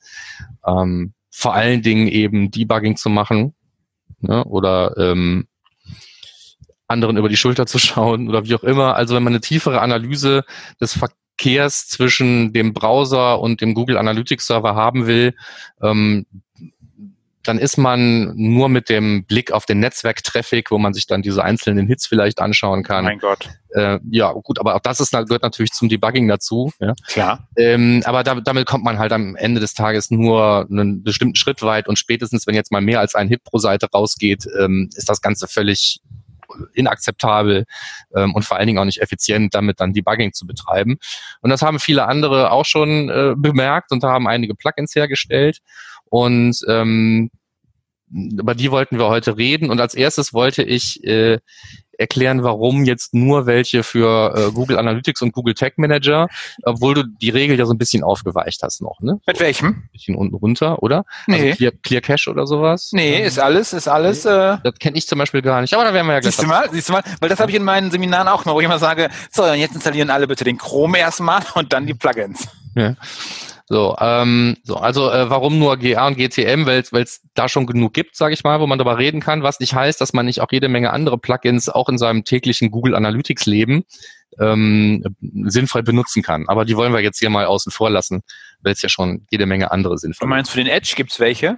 ähm, 0.67 1.13
vor 1.31 1.53
allen 1.53 1.81
Dingen 1.81 2.09
eben 2.09 2.51
Debugging 2.51 2.97
zu 2.97 3.09
machen 3.09 3.53
ne? 4.19 4.43
oder 4.43 4.97
ähm, 4.97 5.47
anderen 6.87 7.17
über 7.17 7.29
die 7.29 7.37
Schulter 7.37 7.65
zu 7.65 7.79
schauen 7.79 8.27
oder 8.27 8.45
wie 8.45 8.55
auch 8.55 8.63
immer. 8.63 8.95
Also 8.95 9.15
wenn 9.15 9.23
man 9.23 9.33
eine 9.33 9.41
tiefere 9.41 9.81
Analyse 9.81 10.43
des 10.81 10.93
Verkehrs 11.37 11.87
zwischen 11.87 12.53
dem 12.53 12.73
Browser 12.73 13.39
und 13.39 13.61
dem 13.61 13.73
Google 13.73 13.97
Analytics 13.97 14.47
Server 14.47 14.75
haben 14.75 15.07
will, 15.07 15.35
ähm, 15.81 16.25
dann 17.45 17.57
ist 17.57 17.77
man 17.77 18.33
nur 18.37 18.69
mit 18.69 18.87
dem 18.87 19.25
Blick 19.25 19.51
auf 19.51 19.65
den 19.65 19.79
Netzwerktraffic, 19.81 20.71
wo 20.71 20.77
man 20.77 20.93
sich 20.93 21.07
dann 21.07 21.21
diese 21.21 21.43
einzelnen 21.43 21.87
Hits 21.87 22.07
vielleicht 22.07 22.39
anschauen 22.39 22.83
kann. 22.83 23.03
Mein 23.03 23.19
Gott. 23.19 23.49
Äh, 23.71 23.99
ja, 24.09 24.31
gut, 24.31 24.59
aber 24.59 24.75
auch 24.75 24.79
das 24.79 25.01
ist, 25.01 25.11
gehört 25.11 25.43
natürlich 25.43 25.73
zum 25.73 25.89
Debugging 25.89 26.25
dazu. 26.29 26.71
Ja. 26.79 26.93
Klar. 27.07 27.49
Ähm, 27.57 28.01
aber 28.05 28.23
da, 28.23 28.39
damit 28.39 28.65
kommt 28.65 28.85
man 28.85 28.97
halt 28.97 29.11
am 29.11 29.35
Ende 29.35 29.59
des 29.59 29.73
Tages 29.73 30.09
nur 30.09 30.67
einen 30.69 31.03
bestimmten 31.03 31.35
Schritt 31.35 31.61
weit 31.63 31.89
und 31.89 31.99
spätestens, 31.99 32.47
wenn 32.47 32.55
jetzt 32.55 32.71
mal 32.71 32.81
mehr 32.81 33.01
als 33.01 33.13
ein 33.13 33.27
Hit 33.27 33.43
pro 33.43 33.57
Seite 33.57 33.89
rausgeht, 33.93 34.47
ähm, 34.57 34.89
ist 34.95 35.09
das 35.09 35.19
Ganze 35.19 35.49
völlig 35.49 35.99
inakzeptabel 36.73 37.65
ähm, 38.15 38.33
und 38.33 38.43
vor 38.45 38.57
allen 38.57 38.67
Dingen 38.67 38.79
auch 38.79 38.85
nicht 38.85 39.01
effizient, 39.01 39.53
damit 39.53 39.79
dann 39.79 39.93
Debugging 39.93 40.33
zu 40.33 40.45
betreiben. 40.45 40.97
Und 41.41 41.49
das 41.49 41.61
haben 41.61 41.79
viele 41.79 42.07
andere 42.07 42.51
auch 42.51 42.65
schon 42.65 43.09
äh, 43.09 43.33
bemerkt 43.37 43.91
und 43.91 44.03
da 44.03 44.09
haben 44.11 44.27
einige 44.27 44.55
Plugins 44.55 44.95
hergestellt. 44.95 45.59
Und 46.05 46.59
ähm, 46.67 47.31
über 48.13 48.55
die 48.55 48.71
wollten 48.71 48.99
wir 48.99 49.07
heute 49.07 49.37
reden. 49.37 49.69
Und 49.69 49.81
als 49.81 49.93
erstes 49.95 50.33
wollte 50.33 50.63
ich 50.63 51.03
äh, 51.03 51.39
erklären, 51.97 52.43
warum 52.43 52.85
jetzt 52.85 53.13
nur 53.13 53.45
welche 53.45 53.83
für 53.83 54.33
äh, 54.35 54.51
Google 54.51 54.77
Analytics 54.79 55.21
und 55.21 55.31
Google 55.31 55.53
Tag 55.53 55.77
Manager, 55.77 56.27
obwohl 56.63 56.95
du 56.95 57.03
die 57.03 57.29
Regel 57.29 57.57
ja 57.57 57.65
so 57.65 57.73
ein 57.73 57.77
bisschen 57.77 58.03
aufgeweicht 58.03 58.61
hast 58.63 58.81
noch, 58.81 58.99
ne? 58.99 59.19
Mit 59.27 59.39
welchem? 59.39 59.67
Ein 59.67 59.89
bisschen 59.91 60.15
unten 60.15 60.35
runter, 60.35 60.81
oder? 60.81 61.05
Nee. 61.27 61.51
Also 61.51 61.55
Clear, 61.57 61.71
Clear 61.83 62.01
Cache 62.01 62.29
oder 62.31 62.47
sowas? 62.47 62.89
Nee, 62.93 63.17
Ähm, 63.17 63.25
ist 63.25 63.39
alles, 63.39 63.73
ist 63.73 63.87
alles. 63.87 64.25
Äh, 64.25 64.57
Das 64.63 64.73
kenne 64.79 64.97
ich 64.97 65.07
zum 65.07 65.19
Beispiel 65.19 65.41
gar 65.41 65.61
nicht, 65.61 65.73
aber 65.73 65.83
da 65.83 65.93
werden 65.93 66.07
wir 66.07 66.13
ja 66.13 66.19
gleich 66.19 66.35
siehst 66.35 66.43
du 66.43 66.47
mal, 66.47 66.69
siehst 66.71 66.89
du 66.89 66.93
mal, 66.93 67.03
weil 67.19 67.29
das 67.29 67.39
habe 67.39 67.51
ich 67.51 67.57
in 67.57 67.63
meinen 67.63 67.91
Seminaren 67.91 68.27
auch 68.27 68.43
mal, 68.45 68.53
wo 68.53 68.59
ich 68.59 68.65
immer 68.65 68.79
sage, 68.79 69.09
so, 69.31 69.45
jetzt 69.45 69.75
installieren 69.75 70.09
alle 70.09 70.27
bitte 70.27 70.43
den 70.43 70.57
Chrome 70.57 70.97
erstmal 70.97 71.43
und 71.53 71.73
dann 71.73 71.85
die 71.85 71.93
Plugins. 71.93 72.47
Ja. 72.75 72.95
So, 73.65 73.95
ähm, 73.99 74.57
so 74.63 74.75
also 74.75 75.09
äh, 75.09 75.29
warum 75.29 75.57
nur 75.57 75.77
GA 75.77 76.07
und 76.07 76.17
GTM? 76.17 76.65
Weil 76.65 76.83
es 76.91 77.21
da 77.33 77.47
schon 77.47 77.65
genug 77.65 77.93
gibt, 77.93 78.15
sage 78.15 78.33
ich 78.33 78.43
mal, 78.43 78.59
wo 78.59 78.67
man 78.67 78.77
darüber 78.77 78.97
reden 78.97 79.21
kann, 79.21 79.43
was 79.43 79.59
nicht 79.59 79.73
heißt, 79.73 80.01
dass 80.01 80.13
man 80.13 80.25
nicht 80.25 80.41
auch 80.41 80.51
jede 80.51 80.67
Menge 80.67 80.91
andere 80.91 81.17
Plugins 81.17 81.69
auch 81.69 81.87
in 81.87 81.97
seinem 81.97 82.25
täglichen 82.25 82.71
Google 82.71 82.95
Analytics 82.95 83.45
Leben 83.45 83.85
ähm, 84.39 85.03
sinnvoll 85.45 85.83
benutzen 85.83 86.23
kann. 86.23 86.47
Aber 86.47 86.65
die 86.65 86.75
wollen 86.75 86.93
wir 86.93 87.01
jetzt 87.01 87.19
hier 87.19 87.29
mal 87.29 87.45
außen 87.45 87.71
vor 87.71 87.89
lassen, 87.89 88.23
weil 88.61 88.73
es 88.73 88.81
ja 88.81 88.89
schon 88.89 89.25
jede 89.31 89.45
Menge 89.45 89.71
andere 89.71 89.95
Du 89.95 89.99
sinnvoll 89.99 90.27
meinst, 90.27 90.51
für 90.51 90.57
den 90.57 90.67
Edge 90.67 90.93
gibt's 90.95 91.19
welche? 91.19 91.57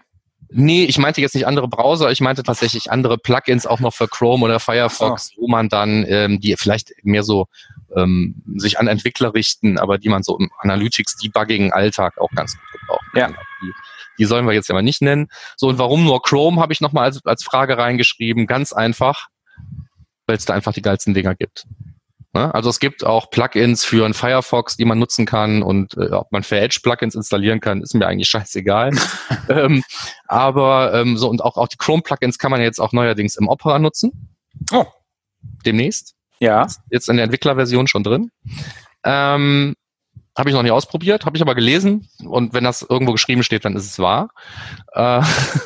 Nee, 0.58 0.86
ich 0.86 0.98
meinte 0.98 1.20
jetzt 1.20 1.36
nicht 1.36 1.46
andere 1.48 1.68
Browser, 1.68 2.12
ich 2.12 2.22
meinte 2.22 2.42
tatsächlich 2.42 2.90
andere 2.90 3.18
Plugins 3.18 3.66
auch 3.66 3.82
noch 3.82 3.94
für 3.94 4.08
Chrome 4.08 4.46
oder 4.46 4.62
Firefox, 4.62 5.32
wo 5.38 5.50
man 5.50 5.68
dann 5.68 6.06
ähm, 6.08 6.40
die 6.40 6.56
vielleicht 6.58 6.94
mehr 7.04 7.24
so 7.24 7.48
ähm, 7.94 8.42
sich 8.56 8.80
an 8.80 8.88
Entwickler 8.88 9.34
richten, 9.34 9.78
aber 9.78 9.98
die 9.98 10.08
man 10.08 10.24
so 10.24 10.38
im 10.38 10.50
Analytics-Debugging-Alltag 10.60 12.20
auch 12.20 12.32
ganz 12.32 12.54
gut 12.54 12.80
gebrauchen 12.80 13.06
Ja. 13.16 13.26
kann. 13.28 13.38
Die, 13.64 13.72
die 14.18 14.24
sollen 14.26 14.46
wir 14.46 14.54
jetzt 14.54 14.70
ja 14.70 14.76
mal 14.76 14.82
nicht 14.82 15.02
nennen. 15.02 15.28
So, 15.58 15.68
und 15.68 15.78
warum 15.78 16.06
nur 16.06 16.22
Chrome, 16.22 16.62
habe 16.62 16.72
ich 16.72 16.80
nochmal 16.80 17.04
als, 17.04 17.26
als 17.26 17.44
Frage 17.44 17.78
reingeschrieben. 17.78 18.48
Ganz 18.48 18.72
einfach, 18.72 19.28
weil 20.26 20.38
es 20.38 20.46
da 20.46 20.54
einfach 20.54 20.72
die 20.72 20.82
geilsten 20.82 21.14
Dinger 21.14 21.36
gibt. 21.36 21.66
Ne? 22.36 22.54
Also 22.54 22.70
es 22.70 22.80
gibt 22.80 23.06
auch 23.06 23.30
Plugins 23.30 23.86
für 23.86 24.04
einen 24.04 24.14
Firefox, 24.14 24.76
die 24.76 24.84
man 24.84 25.00
nutzen 25.00 25.26
kann 25.26 25.64
und 25.64 25.96
äh, 25.98 26.12
ob 26.12 26.34
man 26.34 26.44
für 26.44 26.60
Edge 26.60 26.82
Plugins 26.84 27.16
installieren 27.16 27.62
kann, 27.62 27.82
ist 27.82 27.96
mir 27.96 28.06
eigentlich 28.06 28.28
scheißegal. 28.30 28.92
ähm, 29.50 29.84
aber 30.28 30.94
ähm, 30.94 31.18
so 31.18 31.30
und 31.30 31.42
auch, 31.42 31.56
auch 31.56 31.70
die 31.70 31.78
Chrome 31.78 32.04
Plugins 32.04 32.38
kann 32.38 32.52
man 32.52 32.62
jetzt 32.62 32.80
auch 32.80 32.92
neuerdings 32.92 33.38
im 33.38 33.48
Opera 33.48 33.80
nutzen. 33.80 34.36
Oh. 34.72 34.86
Demnächst. 35.66 36.14
Ja. 36.40 36.68
Jetzt 36.92 37.08
in 37.08 37.16
der 37.16 37.24
Entwicklerversion 37.24 37.88
schon 37.88 38.04
drin. 38.04 38.30
Ähm, 39.06 39.76
habe 40.38 40.50
ich 40.50 40.56
noch 40.56 40.64
nicht 40.64 40.72
ausprobiert, 40.72 41.26
habe 41.26 41.38
ich 41.38 41.42
aber 41.42 41.56
gelesen 41.56 42.08
und 42.24 42.54
wenn 42.54 42.64
das 42.64 42.82
irgendwo 42.82 43.14
geschrieben 43.14 43.44
steht, 43.44 43.64
dann 43.64 43.76
ist 43.76 43.86
es 43.86 44.00
wahr. 44.00 44.30
Äh, 44.94 45.22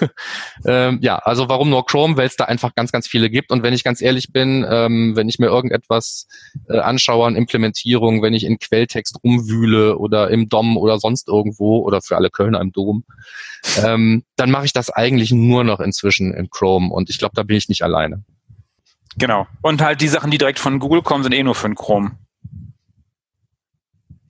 ähm, 0.65 0.99
ja, 1.01 1.17
also 1.17 1.49
warum 1.49 1.69
nur 1.69 1.85
Chrome, 1.85 2.17
weil 2.17 2.27
es 2.27 2.35
da 2.35 2.45
einfach 2.45 2.75
ganz, 2.75 2.91
ganz 2.91 3.07
viele 3.07 3.29
gibt 3.29 3.51
und 3.51 3.63
wenn 3.63 3.73
ich 3.73 3.83
ganz 3.83 4.01
ehrlich 4.01 4.31
bin, 4.31 4.65
ähm, 4.69 5.15
wenn 5.15 5.27
ich 5.27 5.39
mir 5.39 5.47
irgendetwas 5.47 6.27
äh, 6.69 6.79
anschaue 6.79 7.25
an 7.25 7.35
Implementierung, 7.35 8.21
wenn 8.21 8.33
ich 8.33 8.43
in 8.43 8.59
Quelltext 8.59 9.17
rumwühle 9.23 9.97
oder 9.97 10.29
im 10.29 10.49
DOM 10.49 10.77
oder 10.77 10.99
sonst 10.99 11.27
irgendwo 11.27 11.79
oder 11.79 12.01
für 12.01 12.15
alle 12.15 12.29
Kölner 12.29 12.61
im 12.61 12.71
Dom, 12.71 13.03
ähm, 13.83 14.23
dann 14.35 14.51
mache 14.51 14.65
ich 14.65 14.73
das 14.73 14.89
eigentlich 14.89 15.31
nur 15.31 15.63
noch 15.63 15.79
inzwischen 15.79 16.33
in 16.33 16.49
Chrome 16.49 16.93
und 16.93 17.09
ich 17.09 17.17
glaube, 17.17 17.33
da 17.35 17.43
bin 17.43 17.57
ich 17.57 17.69
nicht 17.69 17.83
alleine. 17.83 18.23
Genau. 19.17 19.47
Und 19.61 19.81
halt 19.81 20.01
die 20.01 20.07
Sachen, 20.07 20.31
die 20.31 20.37
direkt 20.37 20.59
von 20.59 20.79
Google 20.79 21.01
kommen, 21.01 21.23
sind 21.23 21.33
eh 21.33 21.43
nur 21.43 21.55
für 21.55 21.67
den 21.67 21.75
Chrome. 21.75 22.11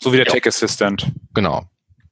So 0.01 0.11
wie 0.11 0.17
der 0.17 0.25
Ja. 0.25 0.33
Tech 0.33 0.47
Assistant. 0.47 1.11
Genau. 1.33 1.59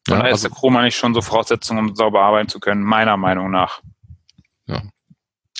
Und 0.10 0.15
Ja, 0.15 0.19
da 0.19 0.28
ist 0.28 0.34
also, 0.34 0.50
der 0.50 0.58
Chrome 0.58 0.80
eigentlich 0.80 0.95
schon 0.95 1.13
so 1.13 1.21
Voraussetzung, 1.21 1.78
um 1.78 1.95
sauber 1.95 2.21
arbeiten 2.21 2.50
zu 2.50 2.60
können, 2.60 2.84
meiner 2.84 3.17
Meinung 3.17 3.52
nach. 3.52 3.82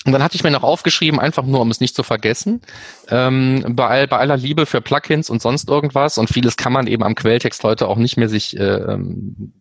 Und 0.04 0.12
dann 0.12 0.22
hatte 0.22 0.36
ich 0.36 0.44
mir 0.44 0.50
noch 0.50 0.62
aufgeschrieben, 0.62 1.18
einfach 1.18 1.44
nur, 1.44 1.60
um 1.60 1.70
es 1.70 1.80
nicht 1.80 1.94
zu 1.94 2.02
vergessen, 2.02 2.62
ähm, 3.08 3.64
bei, 3.70 3.86
all, 3.88 4.06
bei 4.06 4.18
aller 4.18 4.36
Liebe 4.36 4.64
für 4.64 4.80
Plugins 4.80 5.28
und 5.28 5.42
sonst 5.42 5.68
irgendwas, 5.68 6.18
und 6.18 6.30
vieles 6.30 6.56
kann 6.56 6.72
man 6.72 6.86
eben 6.86 7.02
am 7.02 7.16
Quelltext 7.16 7.64
heute 7.64 7.88
auch 7.88 7.96
nicht 7.96 8.16
mehr 8.16 8.28
sich 8.28 8.56
äh, 8.56 8.62
ähm, 8.62 9.52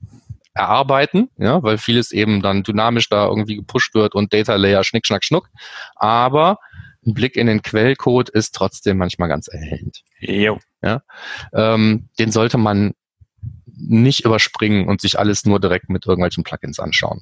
erarbeiten, 0.54 1.30
ja, 1.38 1.62
weil 1.64 1.78
vieles 1.78 2.12
eben 2.12 2.42
dann 2.42 2.64
dynamisch 2.64 3.10
da 3.10 3.26
irgendwie 3.28 3.56
gepusht 3.56 3.96
wird 3.96 4.14
und 4.14 4.32
Data 4.32 4.56
Layer 4.56 4.84
schnick, 4.84 5.08
schnack, 5.08 5.24
schnuck. 5.24 5.50
Aber 5.96 6.60
ein 7.06 7.14
Blick 7.14 7.36
in 7.36 7.48
den 7.48 7.62
Quellcode 7.62 8.30
ist 8.30 8.54
trotzdem 8.54 8.98
manchmal 8.98 9.30
ganz 9.30 9.48
erhellend. 9.48 10.04
Jo. 10.20 10.60
Ähm, 11.54 12.10
den 12.20 12.32
sollte 12.32 12.58
man 12.58 12.94
nicht 13.66 14.26
überspringen 14.26 14.88
und 14.88 15.02
sich 15.02 15.20
alles 15.20 15.46
nur 15.46 15.60
direkt 15.60 15.90
mit 15.90 16.06
irgendwelchen 16.06 16.44
Plugins 16.44 16.80
anschauen. 16.80 17.22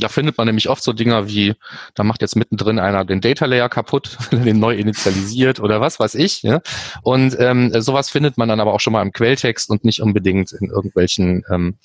Da 0.00 0.08
findet 0.08 0.38
man 0.38 0.46
nämlich 0.46 0.68
oft 0.68 0.82
so 0.82 0.92
Dinger 0.92 1.26
wie, 1.26 1.54
da 1.94 2.04
macht 2.04 2.22
jetzt 2.22 2.36
mittendrin 2.36 2.78
einer 2.78 3.04
den 3.04 3.20
Data 3.20 3.46
Layer 3.46 3.68
kaputt, 3.68 4.16
den 4.30 4.60
neu 4.60 4.76
initialisiert 4.76 5.58
oder 5.58 5.80
was 5.80 5.98
weiß 5.98 6.14
ich. 6.14 6.42
Ja? 6.42 6.60
Und 7.02 7.36
ähm, 7.40 7.72
sowas 7.80 8.08
findet 8.08 8.38
man 8.38 8.48
dann 8.48 8.60
aber 8.60 8.74
auch 8.74 8.80
schon 8.80 8.92
mal 8.92 9.02
im 9.02 9.12
Quelltext 9.12 9.70
und 9.70 9.84
nicht 9.84 10.00
unbedingt 10.00 10.52
in 10.52 10.70
irgendwelchen 10.70 11.42
ähm, 11.50 11.78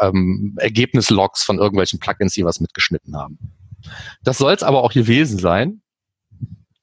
ähm, 0.00 0.56
Ergebnislogs 0.58 1.44
von 1.44 1.58
irgendwelchen 1.58 2.00
Plugins, 2.00 2.34
die 2.34 2.44
was 2.44 2.58
mitgeschnitten 2.58 3.16
haben. 3.16 3.38
Das 4.24 4.38
soll 4.38 4.52
es 4.52 4.64
aber 4.64 4.82
auch 4.82 4.92
gewesen 4.92 5.38
sein. 5.38 5.82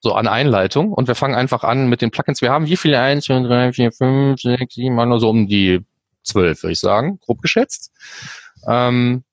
So 0.03 0.13
an 0.15 0.27
Einleitung. 0.27 0.91
Und 0.91 1.07
wir 1.07 1.15
fangen 1.15 1.33
einfach 1.33 1.63
an 1.63 1.87
mit 1.87 2.01
den 2.01 2.11
Plugins. 2.11 2.41
Wir 2.41 2.51
haben 2.51 2.67
wie 2.67 2.75
viele? 2.75 2.99
Eins, 2.99 3.23
zwei, 3.23 3.39
drei, 3.39 3.71
vier, 3.71 3.93
fünf, 3.93 4.41
sechs, 4.41 4.75
sieben, 4.75 4.95
nur 4.95 5.19
so 5.19 5.29
um 5.29 5.47
die 5.47 5.79
zwölf, 6.23 6.61
würde 6.61 6.73
ich 6.73 6.79
sagen, 6.79 7.19
grob 7.21 7.41
geschätzt. 7.41 7.89
Ähm, 8.67 9.23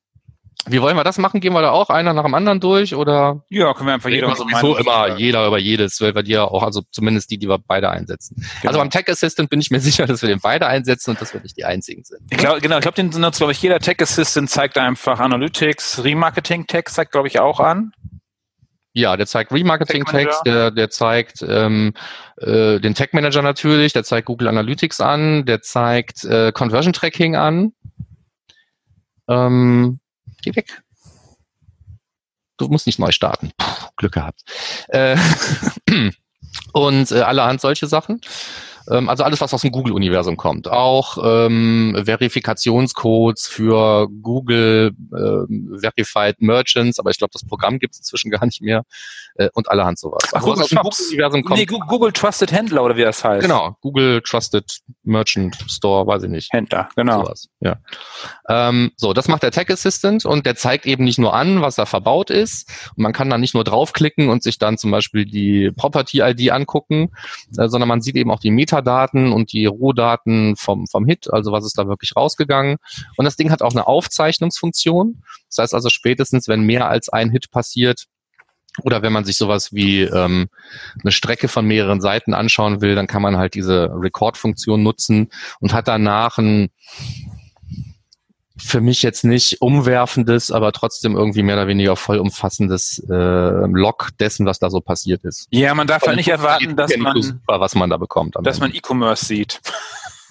wie 0.67 0.81
wollen 0.81 0.95
wir 0.95 1.03
das 1.03 1.19
machen? 1.19 1.41
Gehen 1.41 1.55
wir 1.55 1.63
da 1.63 1.71
auch 1.71 1.91
einer 1.91 2.13
nach 2.13 2.23
dem 2.23 2.35
anderen 2.35 2.61
durch 2.61 2.95
oder 2.95 3.43
Ja, 3.49 3.73
können 3.75 3.89
wir 3.89 3.95
einfach 3.95 4.11
jeder 4.11 4.33
sowieso 4.37 4.77
immer 4.77 5.09
sagen. 5.09 5.19
jeder 5.19 5.47
über 5.47 5.59
jedes, 5.59 6.01
weil 6.03 6.15
wir 6.15 6.23
die 6.23 6.33
ja 6.33 6.45
auch, 6.45 6.63
also 6.63 6.83
zumindest 6.93 7.31
die, 7.31 7.39
die 7.39 7.49
wir 7.49 7.59
beide 7.59 7.91
einsetzen. 7.91 8.37
Genau. 8.37 8.69
Also 8.69 8.79
beim 8.79 8.91
Tech 8.91 9.09
Assistant 9.09 9.51
bin 9.51 9.61
ich 9.61 9.71
mir 9.71 9.81
sicher, 9.81 10.07
dass 10.07 10.23
wir 10.23 10.29
den 10.29 10.41
beide 10.41 10.67
einsetzen 10.69 11.11
und 11.11 11.21
dass 11.21 11.33
wir 11.35 11.41
nicht 11.41 11.57
die 11.57 11.65
einzigen 11.65 12.05
sind. 12.05 12.21
Ich 12.31 12.37
glaube, 12.39 12.61
genau, 12.61 12.77
ich 12.77 12.83
glaube, 12.83 12.95
den 12.95 13.09
nutzt, 13.09 13.39
glaube 13.39 13.53
ich, 13.53 13.63
jeder 13.63 13.81
Tech 13.81 13.97
Assistant 14.01 14.51
zeigt 14.51 14.79
einfach 14.79 15.19
Analytics, 15.19 16.05
Remarketing 16.05 16.67
Tech 16.67 16.85
zeigt, 16.91 17.11
glaube 17.13 17.27
ich, 17.27 17.41
auch 17.41 17.59
an. 17.59 17.93
Ja, 18.93 19.17
der 19.17 19.27
zeigt 19.27 19.53
Remarketing-Text, 19.53 20.39
Tag 20.39 20.45
der, 20.45 20.71
der 20.73 20.91
zeigt 20.91 21.45
ähm, 21.47 21.95
äh, 22.39 22.81
den 22.81 22.95
Tag 22.95 23.15
Manager 23.15 23.43
natürlich, 23.43 23.93
der 23.93 24.03
zeigt 24.03 24.27
Google 24.27 24.49
Analytics 24.49 25.01
an, 25.01 25.45
der 25.47 25.63
zeigt 25.63 26.25
äh, 26.25 26.51
Conversion 26.51 26.93
Tracking 26.93 27.37
an. 27.37 27.73
Ähm, 29.29 30.01
geh 30.43 30.57
weg. 30.57 30.83
Du 32.57 32.67
musst 32.69 32.87
nicht 32.87 32.99
neu 32.99 33.13
starten. 33.13 33.53
Puh, 33.57 33.89
Glück 33.97 34.13
gehabt. 34.13 34.43
Äh, 34.89 35.17
und 36.73 37.13
äh, 37.13 37.21
allerhand 37.21 37.61
solche 37.61 37.87
Sachen. 37.87 38.21
Ähm, 38.91 39.09
also 39.09 39.25
alles, 39.25 39.41
was 39.41 39.55
aus 39.55 39.63
dem 39.63 39.71
Google-Universum 39.71 40.37
kommt. 40.37 40.69
Auch 40.69 41.19
ähm, 41.23 42.01
Verifikationscodes 42.05 43.47
für 43.47 44.09
Google 44.23 44.93
ähm, 45.17 45.79
Verified 45.81 46.41
Merchants, 46.41 46.99
aber 46.99 47.11
ich 47.11 47.19
glaube, 47.19 47.33
das 47.33 47.45
Programm 47.45 47.79
gibt 47.79 47.95
es 47.95 48.01
inzwischen 48.01 48.31
gar 48.31 48.45
nicht 48.45 48.61
mehr. 48.63 48.83
Äh, 49.37 49.49
und 49.55 49.71
allerhand 49.71 49.99
sowas. 49.99 50.23
Ach, 50.33 50.43
Also, 50.43 50.53
Google. 50.53 50.67
Google-Universum 50.69 51.45
kommt. 51.45 51.59
Nee, 51.59 51.67
Google 51.67 52.13
Trusted 52.13 52.53
Händler 52.53 52.83
oder 52.83 52.97
wie 52.97 53.03
das 53.03 53.23
heißt. 53.25 53.43
Genau, 53.43 53.77
Google 53.81 54.21
Trusted 54.23 54.81
Merchant 55.03 55.57
Store, 55.69 56.07
weiß 56.07 56.25
ich 56.25 56.31
nicht. 56.31 56.53
Händler, 56.53 56.89
genau. 56.97 57.25
Sowas, 57.25 57.49
ja. 57.61 57.77
Ähm, 58.49 58.91
so, 58.97 59.13
das 59.13 59.29
macht 59.29 59.43
der 59.43 59.51
Tech 59.51 59.71
Assistant 59.71 60.25
und 60.25 60.47
der 60.47 60.57
zeigt 60.57 60.87
eben 60.87 61.05
nicht 61.05 61.19
nur 61.19 61.35
an, 61.35 61.63
was 61.63 61.77
da 61.77 61.87
verbaut 61.87 62.31
ist. 62.31 62.69
Und 62.97 63.03
man 63.03 63.13
kann 63.13 63.31
da 63.31 63.39
nicht 63.39 63.55
nur 63.55 63.65
draufklicken 63.65 64.29
und 64.29 64.43
sich 64.43 64.59
dann 64.59 64.79
zum 64.79 64.91
Beispiel 64.91 65.25
die 65.25 65.71
Property 65.77 66.21
ID 66.21 66.51
angucken, 66.51 67.11
äh, 67.57 67.69
sondern 67.69 67.89
man 67.89 68.01
sieht 68.01 68.17
eben 68.17 68.31
auch 68.31 68.41
die 68.41 68.51
Metadaten 68.81 69.33
und 69.33 69.53
die 69.53 69.67
Rohdaten 69.67 70.57
vom, 70.57 70.87
vom 70.87 71.07
Hit, 71.07 71.33
also 71.33 71.53
was 71.53 71.65
ist 71.65 71.79
da 71.79 71.87
wirklich 71.87 72.17
rausgegangen. 72.17 72.77
Und 73.17 73.25
das 73.25 73.37
Ding 73.37 73.51
hat 73.51 73.63
auch 73.63 73.73
eine 73.73 73.87
Aufzeichnungsfunktion. 73.87 75.23
Das 75.49 75.59
heißt 75.59 75.75
also 75.75 75.89
spätestens, 75.89 76.49
wenn 76.49 76.63
mehr 76.63 76.89
als 76.89 77.09
ein 77.09 77.31
Hit 77.31 77.51
passiert, 77.51 78.07
oder 78.85 79.03
wenn 79.03 79.13
man 79.13 79.25
sich 79.25 79.37
sowas 79.37 79.73
wie 79.73 80.03
ähm, 80.03 80.49
eine 81.03 81.11
Strecke 81.11 81.49
von 81.49 81.67
mehreren 81.67 82.01
Seiten 82.01 82.35
anschauen 82.35 82.81
will, 82.81 82.95
dann 82.95 83.09
kann 83.09 83.21
man 83.21 83.37
halt 83.37 83.55
diese 83.55 83.91
Record-Funktion 83.93 84.81
nutzen 84.81 85.31
und 85.59 85.73
hat 85.73 85.89
danach 85.89 86.39
ein 86.39 86.71
für 88.63 88.81
mich 88.81 89.03
jetzt 89.03 89.25
nicht 89.25 89.61
umwerfendes, 89.61 90.51
aber 90.51 90.73
trotzdem 90.73 91.17
irgendwie 91.17 91.43
mehr 91.43 91.57
oder 91.57 91.67
weniger 91.67 91.97
vollumfassendes 91.97 93.05
äh, 93.09 93.13
Log 93.15 94.11
dessen, 94.19 94.47
was 94.47 94.59
da 94.59 94.71
so 94.71 94.81
passiert 94.81 95.25
ist. 95.25 95.47
Ja, 95.51 95.75
man 95.75 95.87
darf 95.87 96.03
halt 96.03 96.17
nicht 96.17 96.29
erwarten, 96.29 96.77
dass 96.77 96.97
man, 96.97 97.21
super, 97.21 97.61
was 97.61 97.75
man 97.75 97.91
da 97.91 97.97
bekommt. 97.97 98.37
dass 98.37 98.59
Ende. 98.59 98.69
man 98.69 98.77
E-Commerce 98.77 99.25
sieht. 99.25 99.61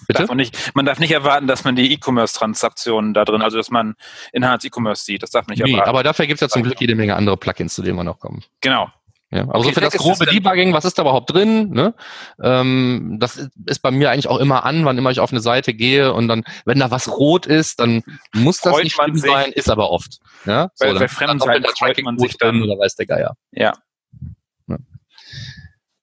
Bitte? 0.06 0.22
Darf 0.22 0.28
man, 0.28 0.38
nicht, 0.38 0.74
man 0.74 0.86
darf 0.86 0.98
nicht 0.98 1.12
erwarten, 1.12 1.46
dass 1.46 1.62
man 1.64 1.76
die 1.76 1.92
E-Commerce-Transaktionen 1.92 3.14
da 3.14 3.24
drin, 3.24 3.42
also 3.42 3.58
dass 3.58 3.70
man 3.70 3.94
Inhalts 4.32 4.64
E-Commerce 4.64 5.04
sieht. 5.04 5.22
Das 5.22 5.30
darf 5.30 5.46
man 5.46 5.56
nicht 5.56 5.64
nee, 5.64 5.72
erwarten. 5.72 5.88
aber 5.88 6.02
dafür 6.02 6.26
gibt 6.26 6.38
es 6.38 6.40
ja 6.40 6.48
zum 6.48 6.62
Glück 6.62 6.80
jede 6.80 6.94
Menge 6.94 7.14
andere 7.14 7.36
Plugins, 7.36 7.74
zu 7.74 7.82
denen 7.82 7.96
wir 7.96 8.04
noch 8.04 8.18
kommen. 8.18 8.42
genau. 8.60 8.90
Ja, 9.32 9.42
aber 9.42 9.56
Okay, 9.60 9.68
so 9.68 9.72
für 9.74 9.80
das 9.80 9.94
grobe. 9.96 10.26
Debugging, 10.26 10.72
was 10.72 10.84
ist 10.84 10.98
da 10.98 11.02
überhaupt 11.02 11.32
drin? 11.32 11.70
Ne? 11.70 11.94
Ähm, 12.42 13.16
das 13.20 13.36
ist- 13.36 13.50
ist 13.66 13.78
bei 13.80 13.92
mir 13.92 14.10
eigentlich 14.10 14.26
auch 14.26 14.38
immer 14.38 14.64
an, 14.64 14.84
wann 14.84 14.98
immer 14.98 15.10
ich 15.12 15.20
auf 15.20 15.30
eine 15.30 15.40
Seite 15.40 15.72
gehe 15.72 16.12
und 16.12 16.26
dann, 16.26 16.42
wenn 16.64 16.80
da 16.80 16.90
was 16.90 17.08
rot 17.08 17.46
ist, 17.46 17.78
dann 17.78 18.02
muss 18.34 18.58
das 18.60 18.72
Freut 18.72 18.84
nicht 18.84 18.94
schlimm 18.96 19.14
sich. 19.16 19.30
sein, 19.30 19.52
ist 19.52 19.70
aber 19.70 19.90
oft. 19.90 20.18
Ja? 20.46 20.70
Bei- 20.80 20.86
dann 20.88 20.98
bei 20.98 21.06
fremden 21.08 21.38
Seiten 21.38 21.64
freut 21.78 22.02
man 22.02 22.18
sich 22.18 22.36
dann. 22.38 22.60
Oder 22.60 22.76
weiß 22.76 22.96
der 22.96 23.06
Geier. 23.06 23.36
Ja. 23.52 23.72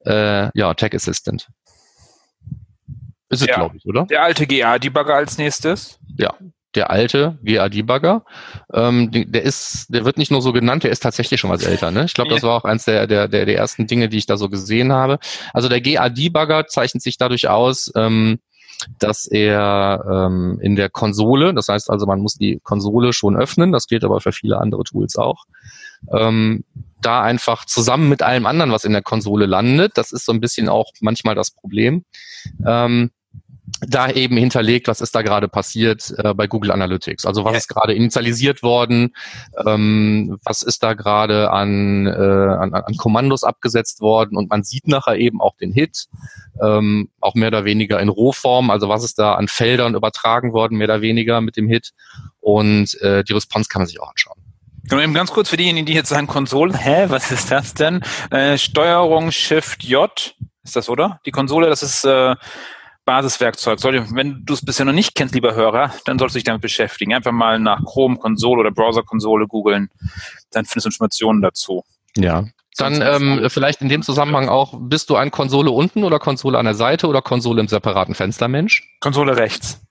Äh, 0.06 0.58
ja, 0.58 0.74
Tech 0.74 0.94
Assistant. 0.96 1.48
Ist 3.30 3.42
es, 3.42 3.48
Ja. 3.48 3.56
glaube 3.56 3.76
ich, 3.76 3.86
oder? 3.86 4.06
Der 4.06 4.24
alte 4.24 4.48
GA-Debugger 4.48 5.16
als 5.16 5.38
nächstes. 5.38 6.00
Der 6.76 6.92
alte 6.92 7.40
GA-Debugger, 7.44 8.26
ähm, 8.74 9.10
der 9.12 9.42
ist, 9.42 9.88
der 9.90 10.06
wird 10.06 10.18
nicht 10.18 10.32
nur 10.32 10.42
so 10.42 10.52
genannt, 10.52 10.84
der 10.84 10.92
ist 10.92 11.02
tatsächlich 11.02 11.40
schon 11.40 11.50
was 11.50 11.64
älter. 11.64 11.92
Ne? 11.92 12.06
Ich 12.06 12.14
glaube, 12.14 12.30
das 12.30 12.44
war 12.44 12.58
auch 12.58 12.66
eins 12.66 12.86
der, 12.86 13.08
der, 13.08 13.28
der, 13.28 13.46
der 13.46 13.58
ersten 13.58 13.88
Dinge, 13.88 14.10
die 14.10 14.18
ich 14.18 14.26
da 14.26 14.38
so 14.38 14.50
gesehen 14.50 14.92
habe. 14.92 15.18
Also 15.54 15.70
der 15.70 15.82
GA-Debugger 15.82 16.68
zeichnet 16.68 17.02
sich 17.02 17.18
dadurch 17.18 17.48
aus, 17.48 17.92
ähm, 17.96 18.40
dass 19.00 19.26
er 19.26 20.06
ähm, 20.10 20.60
in 20.62 20.76
der 20.76 20.90
Konsole, 20.90 21.54
das 21.54 21.68
heißt 21.68 21.90
also, 21.90 22.06
man 22.06 22.20
muss 22.20 22.36
die 22.36 22.60
Konsole 22.64 23.14
schon 23.14 23.36
öffnen, 23.36 23.72
das 23.72 23.88
gilt 23.88 24.04
aber 24.04 24.22
für 24.22 24.32
viele 24.32 24.60
andere 24.60 24.84
Tools 24.84 25.16
auch, 25.16 25.46
ähm, 26.14 26.64
da 27.02 27.22
einfach 27.22 27.66
zusammen 27.66 28.10
mit 28.10 28.22
allem 28.22 28.46
anderen, 28.46 28.72
was 28.72 28.84
in 28.84 28.92
der 28.92 29.02
Konsole 29.02 29.46
landet, 29.46 29.94
das 29.96 30.12
ist 30.12 30.26
so 30.26 30.32
ein 30.32 30.40
bisschen 30.40 30.70
auch 30.70 30.92
manchmal 31.02 31.36
das 31.36 31.52
Problem, 31.52 32.06
ähm, 32.66 33.12
da 33.82 34.10
eben 34.10 34.38
hinterlegt, 34.38 34.88
was 34.88 35.02
ist 35.02 35.14
da 35.14 35.22
gerade 35.22 35.48
passiert 35.48 36.14
äh, 36.18 36.34
bei 36.34 36.48
Google 36.48 36.72
Analytics. 36.72 37.26
Also 37.26 37.44
was 37.44 37.54
Ja. 37.54 37.58
ist 37.60 37.68
gerade 37.68 37.94
initialisiert 37.94 38.64
worden, 38.64 39.16
ähm, 39.66 40.38
was 40.44 40.64
ist 40.64 40.82
da 40.82 40.94
gerade 40.94 41.52
an, 41.52 42.08
äh, 42.08 42.10
an, 42.10 42.74
an 42.74 42.98
Kommandos 42.98 43.44
abgesetzt 43.44 44.02
worden 44.02 44.36
und 44.36 44.50
man 44.50 44.64
sieht 44.64 44.88
nachher 44.88 45.18
eben 45.18 45.42
auch 45.42 45.56
den 45.58 45.72
Hit, 45.72 46.08
ähm, 46.62 47.10
auch 47.22 47.36
mehr 47.36 47.50
oder 47.50 47.66
weniger 47.66 48.00
in 48.00 48.10
Rohform, 48.10 48.72
also 48.72 48.90
was 48.90 49.04
ist 49.04 49.20
da 49.20 49.36
an 49.36 49.48
Feldern 49.48 49.96
übertragen 49.96 50.54
worden, 50.54 50.78
mehr 50.78 50.88
oder 50.88 51.02
weniger 51.02 51.42
mit 51.42 51.56
dem 51.56 51.68
Hit 51.68 51.92
und 52.40 53.00
äh, 53.02 53.24
die 53.24 53.34
Response 53.34 53.70
kann 53.70 53.82
man 53.82 53.88
sich 53.88 54.00
auch 54.00 54.10
anschauen. 54.10 54.42
Genau, 54.90 55.02
eben 55.02 55.14
ganz 55.14 55.32
kurz 55.32 55.50
für 55.50 55.58
diejenigen, 55.58 55.86
die 55.86 55.94
jetzt 55.94 56.10
sagen, 56.10 56.28
Konsole, 56.28 56.76
hä, 56.78 57.06
was 57.10 57.32
ist 57.32 57.52
das 57.52 57.74
denn? 57.74 58.02
Äh, 58.32 58.58
Steuerung 58.58 59.32
Shift 59.32 59.84
J, 59.84 60.10
ist 60.64 60.76
das, 60.76 60.88
oder? 60.90 61.20
Die 61.26 61.32
Konsole, 61.32 61.68
das 61.68 61.84
ist 61.84 62.06
äh, 62.06 62.36
Basiswerkzeug. 63.08 63.80
Sollte, 63.80 64.06
wenn 64.12 64.44
du 64.46 64.54
es 64.54 64.64
bisher 64.64 64.86
noch 64.86 64.94
nicht 64.94 65.16
kennst, 65.16 65.34
lieber 65.34 65.56
Hörer, 65.56 65.92
dann 66.06 66.20
solltest 66.20 66.36
du 66.36 66.38
dich 66.38 66.44
damit 66.44 66.62
beschäftigen. 66.62 67.16
Einfach 67.16 67.32
mal 67.32 67.58
nach 67.58 67.84
Chrome 67.84 68.18
Konsole 68.18 68.60
oder 68.60 68.72
Browser 68.72 69.02
Konsole 69.02 69.48
googeln, 69.48 69.90
dann 70.52 70.66
findest 70.66 70.86
du 70.86 70.90
Informationen 70.90 71.42
dazu. 71.42 71.84
Ja. 72.16 72.46
Dann 72.78 73.02
ähm, 73.02 73.50
vielleicht 73.50 73.82
in 73.82 73.90
dem 73.90 74.04
Zusammenhang 74.04 74.50
auch, 74.50 74.76
bist 74.80 75.10
du 75.10 75.16
ein 75.16 75.32
Konsole 75.32 75.72
unten 75.72 76.04
oder 76.04 76.20
Konsole 76.20 76.60
an 76.60 76.66
der 76.66 76.76
Seite 76.76 77.08
oder 77.08 77.24
Konsole 77.24 77.60
im 77.62 77.68
separaten 77.68 78.14
Fenster, 78.14 78.48
Mensch? 78.48 78.84
Konsole 79.00 79.36
rechts. 79.36 79.82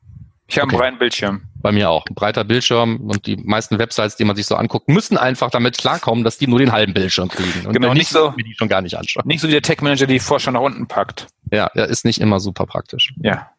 Ich 0.47 0.59
habe 0.59 0.67
Okay. 0.69 0.77
einen 0.77 0.81
breiten 0.83 0.99
Bildschirm. 0.99 1.43
Bei 1.67 1.73
mir 1.73 1.91
auch. 1.91 2.07
Ein 2.09 2.15
breiter 2.15 2.45
Bildschirm 2.45 3.01
und 3.11 3.27
die 3.27 3.37
meisten 3.39 3.81
Websites, 3.81 4.15
die 4.15 4.25
man 4.25 4.37
sich 4.37 4.47
so 4.47 4.55
anguckt, 4.55 4.89
müssen 4.89 5.19
einfach 5.19 5.51
damit 5.51 5.77
klarkommen, 5.77 6.23
dass 6.23 6.39
die 6.39 6.47
nur 6.47 6.61
den 6.61 6.71
halben 6.71 6.95
Bildschirm 6.95 7.29
kriegen. 7.29 7.67
Und 7.67 7.73
Genau, 7.73 7.93
nicht 7.93 8.09
so- 8.09 8.31
die 8.31 8.55
schon 8.57 8.69
gar 8.69 8.83
nicht 8.83 8.97
anschauen. 8.97 9.25
Nicht 9.27 9.41
so 9.41 9.49
wie 9.49 9.53
der 9.53 9.63
Tech-Manager, 9.63 10.07
die 10.07 10.21
Vorschau 10.21 10.53
nach 10.53 10.61
unten 10.61 10.87
packt. 10.87 11.27
Ja, 11.51 11.69
der 11.75 11.87
ist 11.89 12.05
nicht 12.05 12.21
immer 12.21 12.39
super 12.39 12.67
praktisch. 12.67 13.13
Ja. 13.17 13.51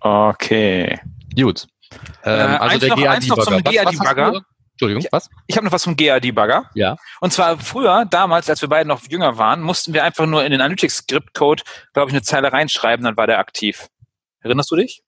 Okay. 0.00 1.00
Gut. 1.34 1.66
Ähm, 2.22 2.32
Äh, 2.52 2.56
also 2.58 2.78
der 2.86 2.96
noch- 2.96 3.04
eins 3.06 3.26
noch 3.28 3.38
zum 3.38 3.62
GA-Debugger. 3.62 4.42
Entschuldigung, 4.72 5.06
was? 5.10 5.30
Ich 5.46 5.56
habe 5.56 5.64
noch 5.64 5.72
was 5.72 5.84
vom 5.84 5.96
GA-Debugger. 5.96 6.70
Ja. 6.74 6.96
Und 7.22 7.32
zwar 7.32 7.56
früher, 7.58 8.04
damals, 8.04 8.50
als 8.50 8.60
wir 8.60 8.68
beide 8.68 8.86
noch 8.88 9.00
jünger 9.08 9.38
waren, 9.38 9.62
mussten 9.62 9.94
wir 9.94 10.04
einfach 10.04 10.26
nur 10.26 10.44
in 10.44 10.50
den 10.50 10.60
Analytics-Script-Code, 10.60 11.62
glaube 11.94 12.10
ich, 12.10 12.14
eine 12.14 12.22
Zeile 12.22 12.52
reinschreiben, 12.52 13.04
dann 13.06 13.16
war 13.16 13.26
der 13.26 13.38
aktiv. 13.38 13.88
Erinnerst 14.42 14.70
du 14.70 14.76
dich? 14.76 15.02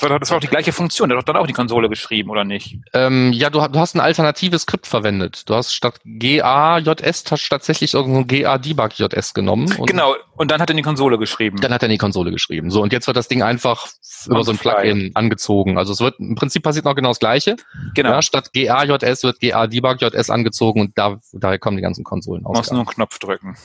Das 0.00 0.30
war, 0.30 0.36
auch 0.36 0.40
die 0.40 0.46
gleiche 0.46 0.72
Funktion. 0.72 1.08
Der 1.08 1.18
hat 1.18 1.22
doch 1.28 1.32
dann 1.32 1.42
auch 1.42 1.46
die 1.46 1.52
Konsole 1.52 1.88
geschrieben, 1.88 2.30
oder 2.30 2.44
nicht? 2.44 2.78
Ähm, 2.92 3.32
ja, 3.32 3.50
du, 3.50 3.60
du 3.66 3.78
hast 3.78 3.94
ein 3.94 4.00
alternatives 4.00 4.62
Skript 4.62 4.86
verwendet. 4.86 5.48
Du 5.48 5.54
hast 5.54 5.74
statt 5.74 6.00
GAJS 6.04 7.24
tatsächlich 7.24 7.94
irgendein 7.94 8.26
GA-Debug-JS 8.26 9.34
genommen. 9.34 9.72
Und 9.76 9.86
genau. 9.86 10.14
Und 10.36 10.50
dann 10.50 10.60
hat 10.60 10.70
er 10.70 10.72
in 10.72 10.78
die 10.78 10.82
Konsole 10.82 11.18
geschrieben. 11.18 11.58
Dann 11.60 11.72
hat 11.72 11.82
er 11.82 11.86
in 11.86 11.92
die 11.92 11.98
Konsole 11.98 12.30
geschrieben. 12.30 12.70
So, 12.70 12.82
und 12.82 12.92
jetzt 12.92 13.06
wird 13.06 13.16
das 13.16 13.28
Ding 13.28 13.42
einfach 13.42 13.88
über 14.26 14.44
so 14.44 14.52
ein. 14.52 14.58
Plugin 14.60 15.10
angezogen. 15.14 15.78
Also 15.78 15.92
es 15.92 16.00
wird, 16.00 16.18
im 16.20 16.34
Prinzip 16.34 16.62
passiert 16.62 16.84
noch 16.84 16.94
genau 16.94 17.10
das 17.10 17.18
Gleiche. 17.18 17.56
genau. 17.94 18.10
Ja, 18.10 18.22
statt 18.22 18.52
GAJS 18.52 19.22
wird 19.22 19.40
GA-Debug.js 19.40 20.30
angezogen 20.30 20.80
und 20.80 20.98
da, 20.98 21.18
daher 21.32 21.58
kommen 21.58 21.76
die 21.76 21.82
ganzen 21.82 22.04
Konsolen 22.04 22.42
Du 22.44 22.48
musst 22.50 22.62
aus. 22.62 22.70
nur 22.70 22.80
einen 22.80 22.88
Knopf 22.88 23.18
drücken. 23.18 23.56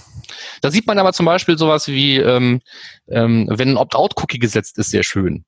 Da 0.61 0.71
sieht 0.71 0.87
man 0.87 0.97
aber 0.99 1.13
zum 1.13 1.25
Beispiel 1.25 1.57
sowas 1.57 1.87
wie, 1.87 2.17
ähm, 2.17 2.61
ähm, 3.07 3.47
wenn 3.49 3.69
ein 3.69 3.77
Opt-out-Cookie 3.77 4.39
gesetzt 4.39 4.77
ist, 4.77 4.91
sehr 4.91 5.03
schön. 5.03 5.45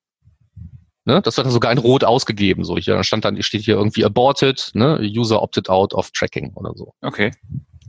Ne? 1.08 1.22
Das 1.22 1.38
wird 1.38 1.46
dann 1.46 1.54
sogar 1.54 1.72
in 1.72 1.78
Rot 1.78 2.04
ausgegeben. 2.04 2.65
So, 2.65 2.78
hier 2.78 3.02
stand 3.06 3.24
dann, 3.24 3.41
steht 3.41 3.62
hier 3.63 3.76
irgendwie 3.76 4.04
aborted, 4.04 4.72
ne? 4.74 5.00
User 5.02 5.41
opted 5.41 5.70
out 5.70 5.93
of 5.93 6.12
tracking 6.12 6.52
oder 6.56 6.74
so. 6.76 6.93
Okay. 7.02 7.32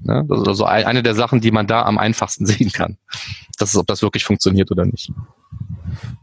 Ne? 0.04 0.24
Das 0.28 0.40
ist 0.42 0.46
also 0.46 0.64
ein- 0.64 0.84
eine 0.86 1.02
der 1.02 1.16
Sachen, 1.16 1.40
die 1.40 1.50
man 1.50 1.66
da 1.66 1.82
am 1.82 1.98
einfachsten 1.98 2.46
sehen 2.46 2.70
kann. 2.70 2.96
Das 3.58 3.70
ist, 3.70 3.76
ob 3.76 3.88
das 3.88 4.02
wirklich 4.02 4.22
funktioniert 4.24 4.70
oder 4.70 4.84
nicht. 4.84 5.10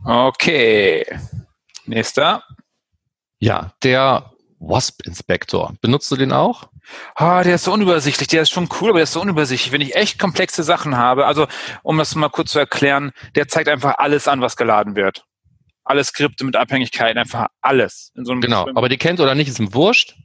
Okay. 0.06 1.06
Nächster. 1.86 2.44
Ja, 3.40 3.74
der 3.84 4.32
Wasp 4.60 5.06
Inspector. 5.06 5.74
Benutzt 5.82 6.10
du 6.12 6.16
den 6.16 6.32
auch? 6.32 6.70
Ah, 7.16 7.44
der 7.44 7.56
ist 7.56 7.66
so 7.66 7.74
unübersichtlich. 7.74 8.30
Der 8.30 8.44
ist 8.44 8.52
schon 8.52 8.70
cool, 8.80 8.90
aber 8.92 9.00
der 9.00 9.04
ist 9.04 9.12
so 9.14 9.22
unübersichtlich. 9.22 9.72
Wenn 9.74 9.82
ich 9.82 9.96
echt 9.96 10.18
komplexe 10.18 10.64
Sachen 10.64 10.96
habe, 10.98 11.26
also 11.26 11.48
um 11.84 11.98
das 11.98 12.16
mal 12.16 12.30
kurz 12.30 12.52
zu 12.52 12.60
erklären, 12.60 13.12
der 13.36 13.48
zeigt 13.50 13.68
einfach 13.68 13.96
alles 13.98 14.28
an, 14.30 14.40
was 14.42 14.56
geladen 14.56 14.96
wird. 14.96 15.26
Alle 15.86 16.04
Skripte 16.04 16.44
mit 16.44 16.56
Abhängigkeiten, 16.56 17.18
einfach 17.18 17.48
alles. 17.62 18.12
In 18.16 18.26
so 18.26 18.32
einem 18.32 18.42
Genau. 18.42 18.64
bestimmten- 18.64 18.78
Aber 18.78 18.90
die 18.90 18.98
kennt 18.98 19.20
oder 19.20 19.36
nicht, 19.36 19.48
ist 19.48 19.60
ihm 19.60 19.74
wurscht. 19.74 20.16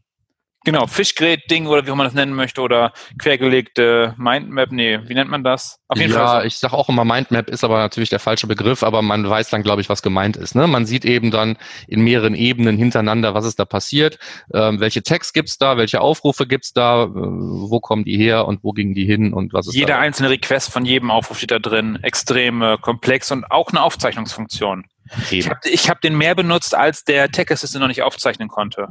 Genau, 0.67 0.87
Fischgrät-Ding 0.87 1.67
oder 1.67 1.87
wie 1.87 1.91
man 1.93 2.05
das 2.05 2.13
nennen 2.13 2.35
möchte 2.35 2.61
oder 2.61 2.93
quergelegte 3.19 4.15
Mindmap, 4.19 4.71
nee, 4.73 4.99
wie 5.07 5.15
nennt 5.15 5.31
man 5.31 5.43
das? 5.43 5.79
Auf 5.89 5.99
jeden 5.99 6.13
ja, 6.13 6.19
Fall. 6.27 6.41
Ja, 6.41 6.45
ich 6.47 6.57
sage 6.59 6.75
auch 6.75 6.91
immer 6.91 7.07
Mindmap 7.07 7.49
ist 7.49 7.65
aber 7.65 7.79
natürlich 7.79 8.11
der 8.11 8.19
falsche 8.19 8.47
Begriff, 8.47 8.83
aber 8.83 9.01
man 9.01 9.27
weiß 9.29 9.49
dann, 9.49 9.63
glaube 9.63 9.81
ich, 9.81 9.89
was 9.89 10.03
gemeint 10.03 10.37
ist. 10.37 10.55
Ne? 10.55 10.67
Man 10.67 10.85
sieht 10.85 11.07
eben 11.07 11.31
dann 11.31 11.57
in 11.89 12.03
mehreren 12.03 12.35
Ebenen 12.35 12.77
hintereinander, 12.77 13.33
was 13.33 13.47
ist 13.47 13.59
da 13.59 13.65
passiert, 13.65 14.19
ähm, 14.53 14.81
welche 14.81 15.03
Tags 15.03 15.33
gibt's 15.33 15.57
da, 15.57 15.79
welche 15.79 16.03
Aufrufe 16.03 16.47
gibt's 16.47 16.75
da, 16.75 17.05
äh, 17.05 17.09
wo 17.09 17.81
kommen 17.81 18.05
die 18.05 18.19
her 18.19 18.47
und 18.47 18.63
wo 18.63 18.73
gingen 18.73 18.93
die 18.93 19.07
hin 19.07 19.33
und 19.33 19.55
was 19.55 19.67
ist 19.67 19.75
Jeder 19.75 19.95
da? 19.95 20.01
einzelne 20.01 20.29
Request 20.29 20.71
von 20.71 20.85
jedem 20.85 21.11
Aufruf 21.11 21.39
steht 21.39 21.53
da 21.53 21.59
drin, 21.59 21.99
extrem 22.03 22.61
äh, 22.61 22.77
komplex 22.77 23.31
und 23.33 23.51
auch 23.51 23.71
eine 23.71 23.83
Aufzeichnungsfunktion. 23.83 24.85
Ich 25.31 25.49
habe 25.49 25.61
hab 25.65 26.01
den 26.01 26.17
mehr 26.17 26.35
benutzt, 26.35 26.75
als 26.75 27.05
der 27.05 27.31
Tag 27.31 27.51
Assistant 27.51 27.81
noch 27.81 27.89
nicht 27.89 28.03
aufzeichnen 28.03 28.49
konnte. 28.49 28.89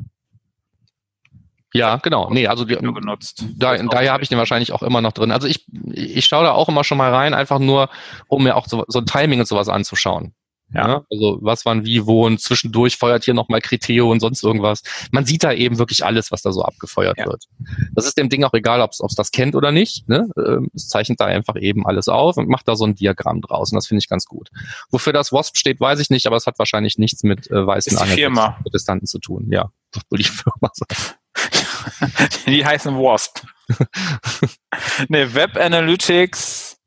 Ja, 1.73 1.97
genau. 1.97 2.29
Nee, 2.32 2.47
also 2.47 2.65
die, 2.65 2.75
nur 2.82 2.95
genutzt. 2.95 3.45
Da, 3.55 3.77
daher 3.77 4.12
habe 4.12 4.23
ich 4.23 4.29
den 4.29 4.39
wahrscheinlich 4.39 4.71
auch 4.73 4.82
immer 4.82 5.01
noch 5.01 5.12
drin. 5.12 5.32
Also 5.32 5.47
ich, 5.47 5.65
ich 5.91 6.25
schaue 6.25 6.43
da 6.43 6.51
auch 6.51 6.67
immer 6.67 6.84
schon 6.84 6.97
mal 6.97 7.13
rein, 7.13 7.34
einfach 7.34 7.60
nur, 7.60 7.89
um 8.27 8.43
mir 8.43 8.55
auch 8.55 8.67
so, 8.67 8.86
so 8.88 8.99
ein 8.99 9.05
Timing 9.05 9.39
und 9.39 9.45
sowas 9.45 9.69
anzuschauen. 9.69 10.34
Ja. 10.73 10.88
ja. 10.88 11.05
Also 11.12 11.39
was 11.41 11.65
wann 11.65 11.86
wie 11.86 12.05
wo 12.05 12.25
und 12.25 12.39
zwischendurch 12.39 12.97
feuert 12.97 13.23
hier 13.23 13.34
nochmal 13.34 13.62
Kriteo 13.62 14.12
und 14.12 14.19
sonst 14.19 14.43
irgendwas. 14.43 14.84
Man 15.12 15.25
sieht 15.25 15.43
da 15.43 15.53
eben 15.53 15.79
wirklich 15.79 16.05
alles, 16.05 16.32
was 16.32 16.41
da 16.41 16.51
so 16.51 16.63
abgefeuert 16.63 17.17
ja. 17.17 17.25
wird. 17.25 17.45
Das 17.93 18.05
ist 18.05 18.17
dem 18.17 18.29
Ding 18.29 18.43
auch 18.43 18.53
egal, 18.53 18.82
ob 18.82 18.91
es 18.91 19.15
das 19.15 19.32
kennt 19.32 19.55
oder 19.55 19.71
nicht. 19.71 20.08
Ne? 20.08 20.29
Ähm, 20.38 20.69
es 20.73 20.88
zeichnet 20.88 21.19
da 21.19 21.25
einfach 21.25 21.55
eben 21.55 21.86
alles 21.86 22.08
auf 22.08 22.38
und 22.38 22.49
macht 22.49 22.67
da 22.67 22.75
so 22.75 22.86
ein 22.86 22.95
Diagramm 22.95 23.41
draus. 23.41 23.71
Und 23.71 23.75
das 23.75 23.88
finde 23.88 23.99
ich 23.99 24.10
ganz 24.10 24.25
gut. 24.25 24.49
Wofür 24.91 25.13
das 25.13 25.32
WASP 25.32 25.58
steht, 25.58 25.79
weiß 25.79 25.99
ich 25.99 26.10
nicht, 26.10 26.27
aber 26.27 26.36
es 26.36 26.45
hat 26.45 26.60
wahrscheinlich 26.60 26.97
nichts 26.97 27.23
mit 27.23 27.49
äh, 27.49 27.65
weißen 27.65 27.97
Protestanten 28.62 29.08
zu 29.08 29.19
tun. 29.19 29.47
Ja, 29.51 29.71
das 29.91 30.03
würde 30.10 30.23
die 30.23 30.29
Firma 30.29 30.71
sein. 30.73 32.10
die 32.47 32.65
heißen 32.65 32.95
WASP. 32.95 33.41
ne, 35.10 35.34
Web 35.34 35.58
Analytics. 35.58 36.77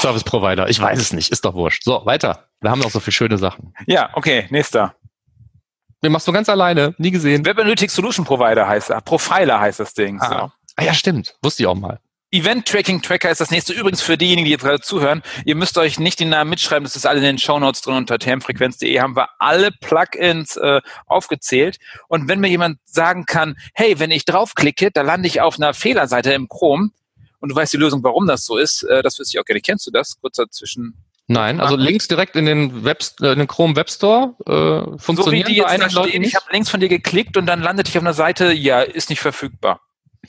Service 0.00 0.24
Provider, 0.24 0.68
ich 0.70 0.80
weiß 0.80 0.98
es 0.98 1.12
nicht, 1.12 1.30
ist 1.30 1.44
doch 1.44 1.54
wurscht. 1.54 1.84
So, 1.84 2.00
weiter. 2.06 2.45
Wir 2.60 2.70
haben 2.70 2.80
noch 2.80 2.90
so 2.90 3.00
viele 3.00 3.12
schöne 3.12 3.38
Sachen. 3.38 3.74
Ja, 3.86 4.10
okay, 4.14 4.46
nächster. 4.50 4.94
Den 6.02 6.12
machst 6.12 6.28
du 6.28 6.32
ganz 6.32 6.48
alleine, 6.48 6.94
nie 6.98 7.10
gesehen. 7.10 7.44
Web 7.44 7.58
Analytics 7.58 7.94
Solution 7.94 8.24
Provider 8.24 8.66
heißt 8.66 8.90
er. 8.90 9.00
Profiler 9.00 9.60
heißt 9.60 9.80
das 9.80 9.94
Ding. 9.94 10.20
Ah. 10.20 10.28
So. 10.28 10.34
ah 10.76 10.84
ja, 10.84 10.94
stimmt. 10.94 11.36
Wusste 11.42 11.62
ich 11.62 11.66
auch 11.66 11.74
mal. 11.74 12.00
Event 12.32 12.66
Tracking 12.66 13.00
Tracker 13.02 13.30
ist 13.30 13.40
das 13.40 13.50
nächste. 13.50 13.72
Übrigens 13.72 14.02
für 14.02 14.18
diejenigen, 14.18 14.44
die 14.44 14.50
jetzt 14.50 14.64
gerade 14.64 14.80
zuhören, 14.80 15.22
ihr 15.44 15.54
müsst 15.54 15.78
euch 15.78 15.98
nicht 15.98 16.18
den 16.18 16.28
Namen 16.28 16.50
mitschreiben, 16.50 16.84
das 16.84 16.96
ist 16.96 17.06
alle 17.06 17.18
in 17.18 17.24
den 17.24 17.38
Show 17.38 17.58
Notes 17.58 17.82
drin 17.82 17.94
unter 17.94 18.18
termfrequenz.de 18.18 19.00
haben 19.00 19.16
wir 19.16 19.28
alle 19.38 19.70
Plugins 19.70 20.56
äh, 20.56 20.80
aufgezählt. 21.06 21.78
Und 22.08 22.28
wenn 22.28 22.40
mir 22.40 22.48
jemand 22.48 22.78
sagen 22.84 23.26
kann, 23.26 23.56
hey, 23.74 23.98
wenn 24.00 24.10
ich 24.10 24.24
draufklicke, 24.24 24.90
da 24.90 25.02
lande 25.02 25.28
ich 25.28 25.40
auf 25.40 25.56
einer 25.56 25.72
Fehlerseite 25.72 26.32
im 26.32 26.48
Chrome 26.48 26.90
und 27.38 27.48
du 27.50 27.54
weißt 27.54 27.72
die 27.72 27.78
Lösung, 27.78 28.02
warum 28.02 28.26
das 28.26 28.44
so 28.44 28.58
ist, 28.58 28.82
äh, 28.82 29.02
das 29.02 29.18
wüsste 29.18 29.36
ich 29.36 29.40
auch 29.40 29.44
gerne. 29.44 29.60
Kennst 29.60 29.86
du 29.86 29.92
das? 29.92 30.20
Kurz 30.20 30.36
dazwischen. 30.36 30.94
Nein, 31.28 31.60
also 31.60 31.74
Links 31.74 32.06
direkt 32.06 32.36
in 32.36 32.46
den 32.46 32.84
Web, 32.84 33.02
äh, 33.20 33.32
in 33.32 33.40
den 33.40 33.48
Chrome 33.48 33.74
Web 33.74 33.90
Store 33.90 34.34
äh, 34.46 34.98
funktionieren 34.98 35.24
so 35.24 35.32
wie 35.32 35.42
die 35.42 35.56
jetzt 35.56 35.78
da 35.78 35.90
stehen, 35.90 36.22
Ich 36.22 36.36
habe 36.36 36.46
links 36.52 36.70
von 36.70 36.78
dir 36.78 36.88
geklickt 36.88 37.36
und 37.36 37.46
dann 37.46 37.60
landet 37.60 37.88
ich 37.88 37.98
auf 37.98 38.04
einer 38.04 38.12
Seite, 38.12 38.52
ja, 38.52 38.80
ist 38.80 39.10
nicht 39.10 39.20
verfügbar. 39.20 39.80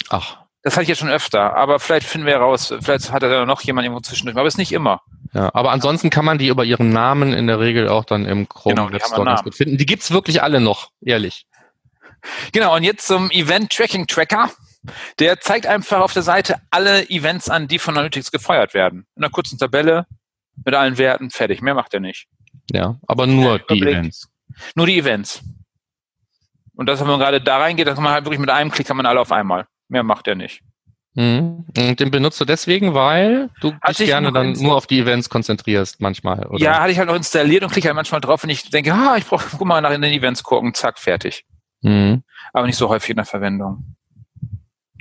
Ach. 0.10 0.38
Das 0.64 0.74
hatte 0.74 0.84
ich 0.84 0.90
jetzt 0.90 1.00
schon 1.00 1.10
öfter, 1.10 1.56
aber 1.56 1.80
vielleicht 1.80 2.08
finden 2.08 2.26
wir 2.26 2.34
heraus, 2.34 2.74
vielleicht 2.82 3.12
hat 3.12 3.24
er 3.24 3.46
noch 3.46 3.62
jemand 3.62 3.86
irgendwo 3.86 4.02
zwischendurch, 4.02 4.38
aber 4.38 4.48
ist 4.48 4.58
nicht 4.58 4.72
immer. 4.72 5.02
Ja, 5.34 5.52
aber 5.54 5.72
ansonsten 5.72 6.10
kann 6.10 6.26
man 6.26 6.40
die 6.40 6.48
über 6.48 6.66
ihren 6.66 6.90
Namen 6.90 7.32
in 7.32 7.48
der 7.48 7.60
Regel 7.60 7.90
auch 7.90 8.04
dann 8.04 8.26
im 8.26 8.50
Chrome 8.50 8.76
genau, 8.76 8.92
Web 8.92 9.06
Store 9.06 9.24
ganz 9.24 9.44
gut 9.44 9.56
finden. 9.56 9.78
Die 9.78 9.86
gibt's 9.86 10.10
wirklich 10.12 10.42
alle 10.42 10.60
noch, 10.60 10.90
ehrlich. 11.02 11.46
Genau, 12.54 12.76
und 12.76 12.84
jetzt 12.84 13.06
zum 13.06 13.30
Event 13.30 13.72
Tracking 13.72 14.08
Tracker. 14.08 14.50
Der 15.20 15.40
zeigt 15.42 15.68
einfach 15.68 16.00
auf 16.00 16.14
der 16.14 16.24
Seite 16.24 16.56
alle 16.72 17.10
Events 17.10 17.50
an, 17.50 17.68
die 17.68 17.78
von 17.78 17.96
Analytics 17.96 18.32
gefeuert 18.32 18.74
werden. 18.74 19.06
In 19.16 19.24
einer 19.24 19.32
kurzen 19.32 19.58
Tabelle 19.58 20.06
mit 20.66 20.76
allen 20.76 20.98
Werten, 20.98 21.30
fertig. 21.30 21.62
Mehr 21.62 21.74
macht 21.74 21.94
er 21.94 22.00
nicht. 22.00 22.28
Ja, 22.72 22.98
aber 23.08 23.28
nur 23.28 23.60
die 23.60 23.82
Events. 23.82 24.30
Nur 24.76 24.88
die 24.88 24.98
Events. 24.98 25.44
Und 26.76 26.88
das, 26.88 27.00
wenn 27.00 27.08
man 27.08 27.20
gerade 27.20 27.42
da 27.42 27.58
reingeht, 27.58 27.88
dann 27.88 27.96
kann 27.96 28.04
man 28.04 28.14
halt 28.14 28.26
wirklich 28.26 28.40
mit 28.40 28.50
einem 28.50 28.72
Klick 28.72 28.88
kann 28.88 28.98
man 28.98 29.06
alle 29.06 29.20
auf 29.20 29.32
einmal. 29.32 29.66
Mehr 29.90 30.04
macht 30.04 30.28
er 30.28 30.36
nicht. 30.36 30.62
Mhm. 31.16 31.66
Und 31.76 32.00
den 32.00 32.12
benutzt 32.12 32.40
du 32.40 32.46
deswegen, 32.46 32.94
weil 32.94 33.50
du 33.62 33.74
dich 33.90 34.06
gerne 34.06 34.32
dann 34.32 34.52
nur 34.52 34.76
auf 34.76 34.86
die 34.86 35.00
Events 35.00 35.30
konzentrierst 35.30 36.00
manchmal, 36.00 36.46
oder? 36.46 36.64
Ja, 36.64 36.80
hatte 36.80 36.92
ich 36.92 37.00
halt 37.00 37.08
noch 37.08 37.16
installiert 37.16 37.64
und 37.64 37.72
klicke 37.72 37.88
halt 37.88 37.96
manchmal 37.96 38.22
drauf, 38.22 38.44
wenn 38.44 38.52
ich 38.52 38.70
denke, 38.70 38.94
ah, 38.94 39.16
ich 39.18 39.26
brauche, 39.26 39.48
guck 39.50 39.68
mal 39.68 39.82
nach 39.82 39.92
in 39.92 40.02
den 40.04 40.14
Events 40.14 40.44
gucken, 40.44 40.76
zack, 40.76 41.00
fertig. 41.00 41.46
Mhm. 41.82 42.22
Aber 42.54 42.68
nicht 42.68 42.78
so 42.78 42.90
häufig 42.90 43.10
in 43.10 43.16
der 43.16 43.26
Verwendung. 43.26 43.97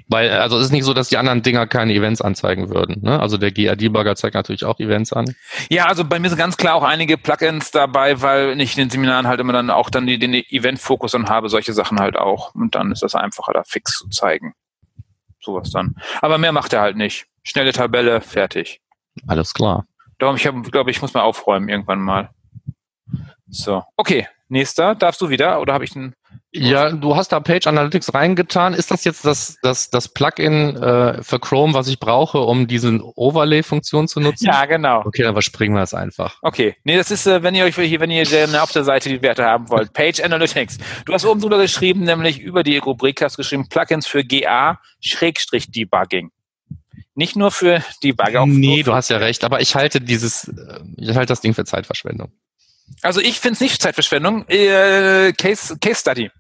Weil, 0.09 0.31
also 0.31 0.57
es 0.59 0.67
ist 0.67 0.73
nicht 0.73 0.85
so, 0.85 0.95
dass 0.95 1.09
die 1.09 1.17
anderen 1.17 1.43
Dinger 1.43 1.67
keine 1.67 1.93
Events 1.93 2.23
anzeigen 2.23 2.71
würden. 2.71 3.03
Ne? 3.03 3.19
Also 3.19 3.39
der 3.39 3.51
GA-Debugger 3.51 4.15
zeigt 4.15 4.35
natürlich 4.35 4.65
auch 4.65 4.79
Events 4.79 5.13
an. 5.13 5.35
Ja, 5.69 5.87
also 5.87 6.05
bei 6.05 6.21
mir 6.21 6.29
sind 6.29 6.39
ganz 6.39 6.57
klar 6.57 6.77
auch 6.77 6.85
einige 6.85 7.19
Plugins 7.19 7.73
dabei, 7.73 8.23
weil 8.23 8.61
ich 8.61 8.77
in 8.79 8.85
den 8.85 8.91
Seminaren 8.91 9.27
halt 9.27 9.41
immer 9.41 9.53
dann 9.53 9.69
auch 9.69 9.91
dann 9.91 10.07
den 10.07 10.33
Event-Fokus 10.33 11.15
und 11.15 11.29
habe, 11.29 11.49
solche 11.49 11.73
Sachen 11.73 11.99
halt 11.99 12.17
auch. 12.17 12.55
Und 12.55 12.77
dann 12.77 12.93
ist 12.93 13.03
das 13.03 13.17
einfacher, 13.17 13.53
da 13.53 13.65
fix 13.65 13.99
zu 13.99 14.09
zeigen 14.09 14.55
sowas 15.47 15.71
dann. 15.71 15.95
Aber 16.21 16.37
mehr 16.37 16.53
macht 16.53 16.75
er 16.75 16.83
halt 16.83 16.97
nicht. 16.97 17.27
Schnelle 17.43 17.73
Tabelle, 17.73 18.21
fertig. 18.21 18.83
Alles 19.27 19.55
klar. 19.55 19.87
Darum, 20.19 20.37
ich 20.37 20.43
glaube, 20.43 20.91
ich 20.91 21.01
muss 21.01 21.15
mal 21.15 21.23
aufräumen 21.23 21.71
irgendwann 21.71 22.01
mal. 22.01 22.31
So, 23.49 23.83
okay. 23.97 24.29
Nächster, 24.49 24.95
darfst 24.95 25.21
du 25.21 25.29
wieder 25.29 25.61
oder 25.61 25.73
habe 25.75 25.85
ich 25.85 25.97
einen? 25.97 26.15
Ja, 26.59 26.91
du 26.91 27.17
hast 27.17 27.33
da 27.33 27.41
Page 27.41 27.67
Analytics 27.67 28.15
reingetan. 28.15 28.75
Ist 28.75 28.91
das 28.91 29.05
jetzt 29.05 29.25
das, 29.25 29.59
das, 29.63 29.91
das 29.91 30.09
Plugin 30.09 30.77
äh, 30.77 31.23
für 31.23 31.39
Chrome, 31.39 31.75
was 31.75 31.89
ich 31.89 31.99
brauche, 31.99 32.39
um 32.39 32.67
diese 32.67 33.01
Overlay-Funktion 33.17 34.09
zu 34.09 34.21
nutzen? 34.21 34.47
Ja, 34.47 34.65
genau. 34.67 35.03
Okay, 35.05 35.23
dann 35.23 35.33
überspringen 35.33 35.75
wir 35.75 35.83
es 35.83 35.95
einfach. 35.95 36.39
Okay. 36.43 36.77
Nee, 36.85 36.97
das 36.97 37.11
ist, 37.11 37.27
äh, 37.27 37.43
wenn 37.43 37.55
ihr 37.55 37.65
euch 37.65 37.77
hier, 37.77 38.01
wenn 38.01 38.11
ihr 38.11 38.27
auf 38.63 38.73
der 38.73 38.85
Seite 38.85 39.09
die 39.09 39.23
Werte 39.23 39.45
haben 39.45 39.69
wollt. 39.71 39.93
Page 39.93 40.21
Analytics. 40.21 40.79
Du 41.05 41.13
hast 41.13 41.25
oben 41.25 41.41
drüber 41.41 41.59
geschrieben, 41.59 42.05
nämlich 42.05 42.41
über 42.41 42.63
die 42.63 42.79
Rubrik 42.79 43.23
hast 43.23 43.37
geschrieben, 43.37 43.69
Plugins 43.69 44.07
für 44.07 44.25
GA 44.25 44.81
Schrägstrich 45.01 45.71
Debugging. 45.71 46.31
Nicht 47.15 47.37
nur 47.37 47.51
für 47.51 47.83
Debugger. 48.03 48.45
Nee, 48.47 48.83
du 48.83 48.93
hast 48.93 49.09
ja 49.09 49.17
recht, 49.17 49.43
aber 49.45 49.61
ich 49.61 49.75
halte 49.75 50.01
dieses, 50.01 50.49
äh, 50.49 50.81
ich 50.97 51.17
halte 51.17 51.27
das 51.27 51.41
Ding 51.41 51.55
für 51.55 51.65
Zeitverschwendung. 51.65 52.33
Also 53.03 53.21
ich 53.21 53.41
finde 53.41 53.55
es 53.55 53.61
nicht 53.61 53.83
Zeitverschwendung. 53.83 54.47
Äh, 54.49 55.33
Case, 55.33 55.77
Case 55.79 56.01
Study. 56.01 56.31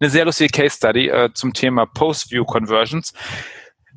Eine 0.00 0.10
sehr 0.10 0.24
lustige 0.24 0.50
Case 0.50 0.76
Study 0.76 1.08
äh, 1.08 1.30
zum 1.34 1.52
Thema 1.52 1.86
Post-View 1.86 2.44
Conversions. 2.44 3.12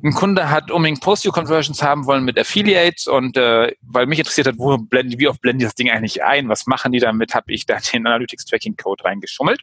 Ein 0.02 0.12
Kunde 0.12 0.48
hat 0.48 0.70
unbedingt 0.70 1.00
Post-View 1.00 1.32
Conversions 1.32 1.82
haben 1.82 2.06
wollen 2.06 2.24
mit 2.24 2.38
Affiliates 2.38 3.08
und 3.08 3.36
äh, 3.36 3.72
weil 3.82 4.06
mich 4.06 4.20
interessiert 4.20 4.46
hat, 4.46 4.54
wo 4.56 4.76
blenden, 4.78 5.18
wie 5.18 5.26
oft 5.26 5.40
blenden 5.40 5.58
die 5.58 5.64
das 5.64 5.74
Ding 5.74 5.90
eigentlich 5.90 6.22
ein, 6.22 6.48
was 6.48 6.66
machen 6.66 6.92
die 6.92 7.00
damit, 7.00 7.34
habe 7.34 7.52
ich 7.52 7.66
da 7.66 7.78
den 7.92 8.06
Analytics 8.06 8.44
Tracking 8.44 8.76
Code 8.76 9.04
reingeschummelt 9.04 9.62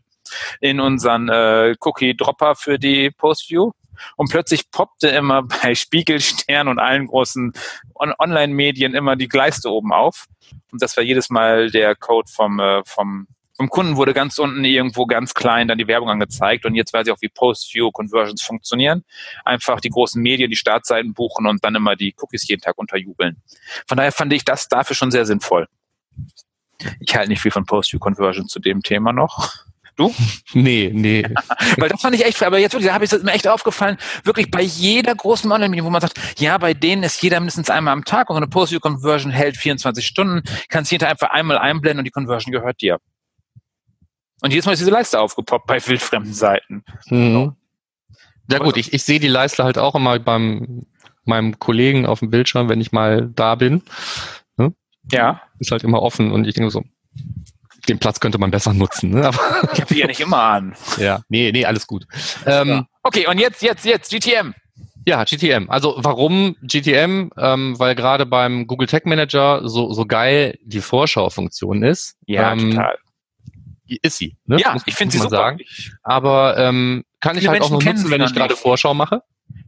in 0.60 0.80
unseren 0.80 1.30
äh, 1.30 1.76
Cookie 1.80 2.16
Dropper 2.18 2.56
für 2.56 2.78
die 2.78 3.12
Post-View 3.12 3.72
und 4.16 4.30
plötzlich 4.30 4.72
poppte 4.72 5.08
immer 5.08 5.44
bei 5.64 5.76
Spiegel, 5.76 6.20
Stern 6.20 6.68
und 6.68 6.80
allen 6.80 7.08
großen 7.08 7.54
On 7.94 8.14
Online-Medien 8.18 8.94
immer 8.94 9.16
die 9.16 9.28
Gleiste 9.28 9.70
oben 9.70 9.94
auf. 9.94 10.26
Und 10.72 10.82
das 10.82 10.96
war 10.98 11.04
jedes 11.04 11.30
Mal 11.30 11.72
der 11.72 11.96
Code 11.96 12.30
vom, 12.32 12.60
äh, 12.60 12.84
vom, 12.86 13.28
vom 13.56 13.70
Kunden 13.70 13.96
wurde 13.96 14.14
ganz 14.14 14.38
unten 14.38 14.64
irgendwo 14.66 15.06
ganz 15.06 15.34
klein 15.34 15.68
dann 15.68 15.78
die 15.78 15.88
Werbung 15.88 16.10
angezeigt. 16.10 16.66
Und 16.66 16.76
jetzt 16.76 16.94
weiß 16.94 17.08
ich 17.08 17.14
auch, 17.14 17.22
wie 17.22 17.30
Post-View-Conversions 17.30 18.42
funktionieren. 18.42 19.04
Einfach 19.46 19.80
die 19.80 19.90
großen 19.90 20.22
Medien, 20.22 20.50
die 20.50 20.58
Startseiten 20.58 21.14
buchen 21.14 21.46
und 21.48 21.64
dann 21.64 21.76
immer 21.76 21.96
die 21.96 22.14
Cookies 22.18 22.48
jeden 22.48 22.62
Tag 22.62 22.78
unterjubeln. 22.78 23.42
Von 23.88 23.98
daher 23.98 24.12
fand 24.12 24.34
ich 24.34 24.44
das 24.44 24.68
dafür 24.68 24.96
schon 24.96 25.12
sehr 25.12 25.26
sinnvoll. 25.26 25.68
Ich 27.00 27.16
halte 27.16 27.30
nicht 27.30 27.42
viel 27.42 27.52
von 27.52 27.66
Post-View-Conversion 27.66 28.48
zu 28.48 28.60
dem 28.60 28.84
Thema 28.84 29.14
noch. 29.14 29.54
Du? 29.96 30.14
Nee, 30.54 30.90
nee. 30.94 31.24
Weil 31.78 31.90
das 31.90 32.02
fand 32.02 32.16
ich 32.16 32.26
echt, 32.26 32.42
aber 32.42 32.60
jetzt 32.60 32.74
wirklich, 32.74 32.88
da 32.88 32.94
habe 32.94 33.04
ich 33.04 33.12
mir 33.12 33.34
echt 33.34 33.48
aufgefallen, 33.48 33.98
wirklich 34.24 34.50
bei 34.50 34.62
jeder 34.62 35.14
großen 35.14 35.52
Online-Medium, 35.52 35.88
wo 35.88 35.90
man 35.90 36.02
sagt, 36.02 36.20
ja, 36.38 36.58
bei 36.58 36.74
denen 36.74 37.04
ist 37.04 37.22
jeder 37.22 37.40
mindestens 37.40 37.70
einmal 37.70 37.94
am 37.94 38.06
Tag 38.06 38.30
und 38.30 38.38
eine 38.38 38.48
Post-View-Conversion 38.48 39.32
hält 39.32 39.58
24 39.58 40.06
Stunden, 40.06 40.44
kannst 40.70 40.92
hinterher 40.92 41.12
einfach 41.12 41.32
einmal 41.32 41.58
einblenden 41.58 42.00
und 42.00 42.06
die 42.06 42.12
Conversion 42.12 42.54
gehört 42.54 42.82
dir. 42.82 43.00
Und 44.42 44.52
jedes 44.52 44.66
Mal 44.66 44.74
ist 44.74 44.80
diese 44.80 44.92
Leiste 44.92 45.20
aufgepoppt 45.20 45.68
bei 45.68 45.86
wildfremden 45.86 46.34
Seiten. 46.34 46.84
Mhm. 47.10 47.56
Ja 48.50 48.60
gut, 48.60 48.78
ich, 48.78 48.94
ich 48.94 49.04
sehe 49.04 49.20
die 49.20 49.28
Leiste 49.28 49.64
halt 49.64 49.78
auch 49.78 49.96
immer 49.96 50.20
beim 50.20 50.86
meinem 51.26 51.60
Kollegen 51.60 52.06
auf 52.06 52.20
dem 52.20 52.30
Bildschirm, 52.30 52.70
wenn 52.70 52.82
ich 52.82 52.92
mal 52.92 53.30
da 53.36 53.56
bin. 53.56 53.84
Ne? 54.58 54.74
Ja. 55.12 55.42
Ist 55.60 55.72
halt 55.72 55.84
immer 55.84 56.02
offen 56.02 56.32
und 56.32 56.48
ich 56.48 56.54
denke 56.54 56.72
so, 56.72 56.84
den 57.88 58.00
Platz 58.00 58.20
könnte 58.20 58.38
man 58.38 58.52
besser 58.52 58.74
nutzen. 58.74 59.12
Ne? 59.12 59.28
Aber 59.28 59.40
ich 59.74 59.82
habe 59.82 59.96
ja 59.96 60.08
nicht 60.08 60.20
immer 60.20 60.42
an. 60.42 60.76
Ja, 60.98 61.22
nee, 61.30 61.52
nee, 61.52 61.66
alles 61.66 61.88
gut. 61.88 62.06
Ähm, 62.46 62.86
okay, 63.04 63.28
und 63.28 63.40
jetzt, 63.40 63.62
jetzt, 63.62 63.86
jetzt 63.86 64.12
GTM. 64.12 64.54
Ja, 65.08 65.24
GTM. 65.24 65.70
Also 65.70 65.96
warum 65.98 66.56
GTM? 66.64 67.30
Ähm, 67.38 67.80
weil 67.80 67.94
gerade 67.96 68.26
beim 68.26 68.66
Google 68.66 68.88
Tag 68.88 69.06
Manager 69.06 69.68
so, 69.68 69.94
so 69.94 70.06
geil 70.06 70.58
die 70.64 70.82
Vorschaufunktion 70.82 71.84
ist. 71.84 72.16
Ja, 72.26 72.54
ähm, 72.54 72.72
total. 72.72 72.98
Ist 73.88 74.18
sie. 74.18 74.36
Ne? 74.46 74.60
Ja, 74.60 74.74
muss, 74.74 74.82
ich 74.88 74.96
finde 74.96 75.12
sie 75.12 75.20
super. 75.20 75.30
Sagen. 75.30 75.60
Aber 76.02 76.58
ähm, 76.58 77.04
kann 77.20 77.36
ich 77.36 77.42
Viele 77.42 77.52
halt 77.52 77.62
auch 77.62 77.70
nur 77.70 77.78
Menschen 77.78 77.86
kennen 77.86 77.96
nutzen, 77.98 78.08
sie 78.08 78.12
wenn 78.12 78.22
noch 78.22 78.30
ich 78.30 78.36
gerade. 78.36 78.56
Vorschau 78.56 78.96
mache. 78.96 79.22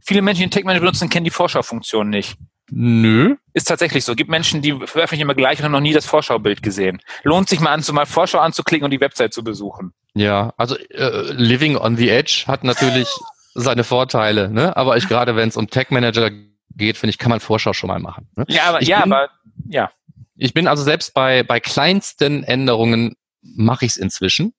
Viele 0.04 0.22
Menschen, 0.22 0.38
die 0.40 0.44
einen 0.44 0.50
Tech 0.50 0.64
Manager 0.64 0.80
benutzen, 0.82 1.08
kennen 1.08 1.24
die 1.24 1.30
Vorschau-Funktion 1.30 2.08
nicht. 2.08 2.36
Nö. 2.70 3.36
Ist 3.54 3.68
tatsächlich 3.68 4.04
so. 4.04 4.14
Gibt 4.14 4.30
Menschen, 4.30 4.60
die 4.62 4.72
veröffentlichen 4.72 5.22
immer 5.22 5.34
gleich 5.34 5.58
und 5.58 5.64
haben 5.64 5.72
noch 5.72 5.80
nie 5.80 5.92
das 5.94 6.04
Vorschaubild 6.06 6.62
gesehen. 6.62 7.00
Lohnt 7.24 7.48
sich 7.48 7.60
mal 7.60 7.72
an, 7.72 7.82
so 7.82 7.92
mal 7.92 8.04
Vorschau 8.06 8.38
anzuklicken 8.40 8.84
und 8.84 8.90
die 8.90 9.00
Website 9.00 9.32
zu 9.32 9.42
besuchen. 9.42 9.92
Ja, 10.14 10.52
also 10.58 10.76
äh, 10.76 11.32
Living 11.32 11.76
on 11.76 11.96
the 11.96 12.10
Edge 12.10 12.44
hat 12.46 12.64
natürlich 12.64 13.08
seine 13.54 13.84
Vorteile, 13.84 14.50
ne? 14.50 14.76
Aber 14.76 14.96
ich 14.98 15.08
gerade, 15.08 15.34
wenn 15.34 15.48
es 15.48 15.56
um 15.56 15.68
Tech 15.70 15.90
Manager 15.90 16.30
geht, 16.76 16.96
finde 16.98 17.10
ich, 17.10 17.18
kann 17.18 17.30
man 17.30 17.40
Vorschau 17.40 17.72
schon 17.72 17.88
mal 17.88 17.98
machen. 18.00 18.28
Ne? 18.36 18.44
Ja, 18.48 18.64
aber, 18.64 18.82
Ich 18.82 18.88
ja, 18.88 19.02
bin- 19.02 19.12
aber, 19.12 19.30
ja. 19.68 19.90
Ich 20.36 20.54
bin 20.54 20.68
also 20.68 20.84
selbst 20.84 21.14
bei, 21.14 21.42
bei 21.42 21.58
kleinsten 21.58 22.44
Änderungen 22.44 23.16
mache 23.42 23.86
ich 23.86 23.92
es 23.92 23.96
inzwischen, 23.96 24.52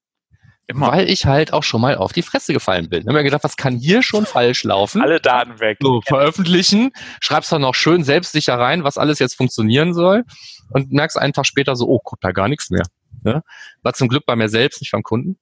Immer. 0.69 0.91
weil 0.91 1.09
ich 1.09 1.25
halt 1.25 1.51
auch 1.51 1.63
schon 1.63 1.81
mal 1.81 1.97
auf 1.97 2.13
die 2.13 2.21
Fresse 2.21 2.53
gefallen 2.53 2.89
bin. 2.89 3.01
Ich 3.01 3.07
habe 3.07 3.17
mir 3.17 3.23
gedacht, 3.23 3.43
was 3.43 3.57
kann 3.57 3.77
hier 3.77 4.03
schon 4.03 4.27
falsch 4.27 4.63
laufen? 4.63 5.01
Alle 5.01 5.19
Daten 5.19 5.59
weg. 5.59 5.79
So, 5.81 6.01
veröffentlichen, 6.05 6.91
schreibst 7.19 7.51
dann 7.51 7.61
noch 7.61 7.73
schön 7.73 8.03
selbstsicher 8.03 8.53
rein, 8.53 8.83
was 8.83 8.99
alles 8.99 9.17
jetzt 9.17 9.35
funktionieren 9.35 9.95
soll 9.95 10.25
und 10.69 10.91
merkst 10.91 11.17
einen 11.17 11.33
Tag 11.33 11.47
später 11.47 11.75
so, 11.75 11.87
oh, 11.87 11.99
guck 12.03 12.21
da 12.21 12.31
gar 12.31 12.47
nichts 12.47 12.69
mehr. 12.69 12.83
Ne? 13.23 13.41
War 13.81 13.93
zum 13.93 14.09
Glück 14.09 14.27
bei 14.27 14.35
mir 14.35 14.47
selbst, 14.47 14.79
nicht 14.79 14.91
beim 14.91 15.01
Kunden. 15.01 15.39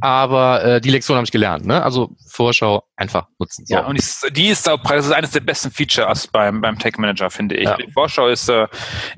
Aber 0.00 0.64
äh, 0.64 0.80
die 0.80 0.88
Lektion 0.88 1.16
habe 1.16 1.26
ich 1.26 1.30
gelernt. 1.30 1.66
Ne? 1.66 1.82
Also 1.82 2.16
Vorschau 2.26 2.84
einfach 2.96 3.28
nutzen. 3.38 3.66
So. 3.66 3.74
Ja, 3.74 3.84
und 3.84 4.00
die 4.34 4.48
ist, 4.48 4.66
auch, 4.66 4.82
das 4.82 5.04
ist 5.04 5.12
eines 5.12 5.32
der 5.32 5.40
besten 5.40 5.70
Features 5.70 6.26
beim, 6.28 6.62
beim 6.62 6.78
Tech 6.78 6.96
Manager, 6.96 7.28
finde 7.28 7.56
ich. 7.56 7.64
Ja. 7.64 7.76
Die 7.76 7.92
Vorschau 7.92 8.28
ist, 8.28 8.48
äh, 8.48 8.66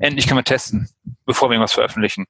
endlich 0.01 0.27
können 0.27 0.39
wir 0.39 0.43
testen, 0.43 0.89
bevor 1.25 1.49
wir 1.49 1.53
irgendwas 1.53 1.71
veröffentlichen. 1.71 2.25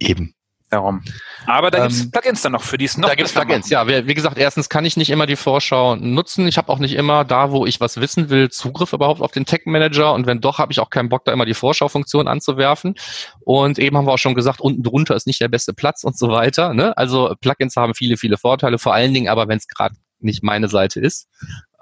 Eben. 0.00 0.34
Darum. 0.72 1.02
Aber 1.44 1.70
da 1.70 1.84
Ähm, 1.84 1.88
gibt's 1.88 2.10
Plugins 2.10 2.40
dann 2.40 2.52
noch 2.52 2.62
für 2.62 2.78
die 2.78 2.86
es 2.86 2.96
noch 2.96 3.10
da 3.10 3.14
gibt's 3.14 3.32
Plugins. 3.32 3.70
machen. 3.70 3.90
Ja, 3.90 4.06
wie, 4.06 4.14
gesagt, 4.14 4.38
erstens 4.38 4.70
kann 4.70 4.86
ich 4.86 4.96
nicht 4.96 5.10
immer 5.10 5.26
die 5.26 5.36
Vorschau 5.36 5.96
nutzen. 5.96 6.48
Ich 6.48 6.56
habe 6.56 6.70
auch 6.70 6.78
nicht 6.78 6.94
immer 6.94 7.26
da, 7.26 7.50
wo 7.50 7.66
ich 7.66 7.78
was 7.78 8.00
wissen 8.00 8.30
will, 8.30 8.50
Zugriff 8.50 8.94
überhaupt 8.94 9.20
auf 9.20 9.32
den 9.32 9.44
Tech 9.44 9.66
Manager. 9.66 10.14
Und 10.14 10.26
wenn 10.26 10.40
doch, 10.40 10.58
habe 10.58 10.72
ich 10.72 10.80
auch 10.80 10.88
keinen 10.88 11.10
Bock, 11.10 11.26
da 11.26 11.32
immer 11.32 11.44
die 11.44 11.52
Vorschau-Funktion 11.52 12.26
anzuwerfen. 12.26 12.94
Und 13.40 13.78
eben 13.78 13.98
haben 13.98 14.06
wir 14.06 14.12
auch 14.12 14.18
schon 14.18 14.34
gesagt, 14.34 14.62
unten 14.62 14.82
drunter 14.82 15.14
ist 15.14 15.26
nicht 15.26 15.42
der 15.42 15.48
beste 15.48 15.74
Platz 15.74 16.04
und 16.04 16.16
so 16.16 16.28
weiter. 16.28 16.72
Ne? 16.72 16.96
Also 16.96 17.34
Plugins 17.42 17.76
haben 17.76 17.94
viele, 17.94 18.16
viele 18.16 18.38
Vorteile. 18.38 18.78
Vor 18.78 18.94
allen 18.94 19.12
Dingen 19.12 19.28
aber, 19.28 19.48
wenn 19.48 19.58
es 19.58 19.68
gerade 19.68 19.94
nicht 20.20 20.42
meine 20.42 20.68
Seite 20.68 21.00
ist, 21.00 21.28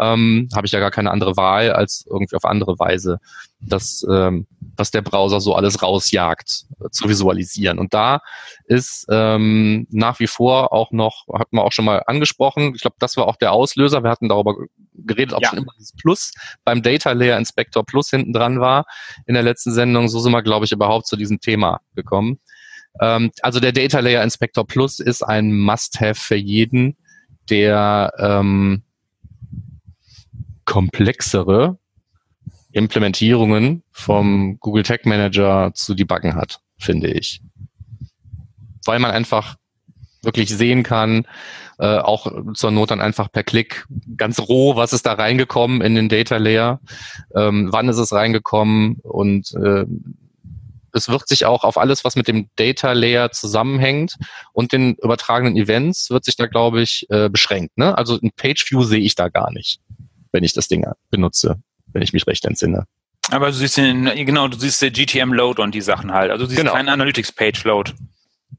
ähm, 0.01 0.49
habe 0.53 0.66
ich 0.66 0.72
ja 0.72 0.80
gar 0.80 0.91
keine 0.91 1.12
andere 1.12 1.36
Wahl, 1.36 1.70
als 1.72 2.07
irgendwie 2.11 2.34
auf 2.34 2.45
andere 2.45 2.76
Weise 2.80 3.20
das, 3.61 4.05
ähm, 4.11 4.47
was 4.81 4.91
der 4.91 5.03
Browser 5.03 5.41
so 5.41 5.55
alles 5.55 5.83
rausjagt, 5.83 6.64
äh, 6.85 6.91
zu 6.91 7.09
visualisieren. 7.09 7.78
Und 7.78 7.95
da 7.95 8.20
ist 8.64 9.07
ähm, 9.11 9.87
nach 9.91 10.18
wie 10.18 10.26
vor 10.26 10.72
auch 10.72 10.91
noch, 10.91 11.26
hat 11.33 11.53
man 11.53 11.64
auch 11.64 11.72
schon 11.72 11.85
mal 11.85 12.03
angesprochen, 12.07 12.72
ich 12.74 12.81
glaube, 12.81 12.97
das 12.99 13.16
war 13.16 13.28
auch 13.28 13.37
der 13.37 13.53
Auslöser, 13.53 14.03
wir 14.03 14.11
hatten 14.11 14.28
darüber 14.28 14.57
geredet, 14.95 15.35
ob 15.35 15.43
Ja. 15.43 15.51
schon 15.51 15.59
immer 15.59 15.72
dieses 15.78 15.93
Plus 15.93 16.33
beim 16.64 16.83
Data 16.83 17.12
Layer 17.12 17.39
Inspector 17.39 17.85
Plus 17.85 18.11
hinten 18.11 18.33
dran 18.33 18.61
war 18.61 18.87
in 19.26 19.35
der 19.35 19.43
letzten 19.43 19.72
Sendung, 19.72 20.09
so 20.09 20.18
sind 20.18 20.33
wir, 20.33 20.43
glaube 20.43 20.64
ich, 20.64 20.72
überhaupt 20.72 21.07
zu 21.07 21.16
diesem 21.16 21.41
Thema 21.41 21.81
gekommen. 21.95 22.41
Ähm, 23.01 23.31
also 23.43 23.61
der 23.61 23.72
Data 23.72 24.01
Layer 24.01 24.24
Inspector 24.24 24.66
Plus 24.66 24.99
ist 24.99 25.22
ein 25.22 25.53
Must-Have 25.53 26.16
für 26.20 26.37
jeden, 26.37 26.97
der 27.49 28.12
ähm, 28.18 28.83
komplexere 30.64 31.80
Implementierungen 32.73 33.83
vom 33.91 34.59
Google 34.61 34.83
Tag 34.83 35.07
Manager 35.07 35.73
zu 35.75 35.95
debuggen 35.95 36.35
hat, 36.35 36.61
finde 36.79 37.09
ich. 37.09 37.43
Weil 38.85 38.99
man 38.99 39.11
einfach 39.11 39.57
wirklich 40.23 40.51
sehen 40.51 40.83
kann, 40.83 41.27
äh, 41.79 41.99
auch 41.99 42.31
zur 42.55 42.71
Not 42.71 42.91
dann 42.91 43.01
einfach 43.01 43.33
per 43.33 43.43
Klick 43.43 43.87
ganz 44.16 44.39
roh, 44.39 44.77
was 44.77 44.93
ist 44.93 45.07
da 45.07 45.14
reingekommen 45.14 45.81
in 45.81 45.95
den 45.95 46.09
Data 46.09 46.37
Layer, 46.37 46.81
ähm, 47.35 47.68
wann 47.73 47.89
ist 47.89 47.97
es 47.97 48.12
reingekommen 48.12 48.99
und 49.03 49.55
äh, 49.55 49.87
es 50.93 51.09
wird 51.09 51.29
sich 51.29 51.45
auch 51.47 51.64
auf 51.64 51.79
alles, 51.79 52.05
was 52.05 52.16
mit 52.16 52.29
dem 52.29 52.49
Data 52.57 52.93
Layer 52.93 53.31
zusammenhängt 53.31 54.16
und 54.53 54.73
den 54.73 54.97
übertragenen 54.97 55.57
Events, 55.57 56.11
wird 56.11 56.25
sich 56.25 56.37
da, 56.37 56.47
glaube 56.47 56.83
ich, 56.83 57.07
äh, 57.11 57.29
beschränkt. 57.29 57.79
Ne? 57.79 57.97
Also 57.97 58.18
ein 58.21 58.33
Page 58.37 58.71
View 58.71 58.83
sehe 58.83 59.01
ich 59.01 59.14
da 59.14 59.29
gar 59.29 59.53
nicht, 59.53 59.81
wenn 60.33 60.45
ich 60.45 60.53
das 60.53 60.68
Ding 60.68 60.85
benutze, 61.11 61.62
wenn 61.93 62.03
ich 62.03 62.12
mich 62.12 62.26
recht 62.26 62.45
entsinne. 62.45 62.84
Aber 63.30 63.47
du 63.49 63.53
siehst 63.53 63.76
den, 63.76 64.05
genau, 64.26 64.49
du 64.49 64.59
siehst 64.59 64.80
den 64.82 64.93
GTM 64.93 65.32
Load 65.32 65.61
und 65.62 65.74
die 65.74 65.80
Sachen 65.80 66.12
halt. 66.12 66.30
Also 66.30 66.45
du 66.45 66.51
siehst 66.51 66.61
Genau. 66.61 66.72
keinen 66.72 66.88
Analytics 66.88 67.32
Page 67.32 67.62
Load. 67.64 67.93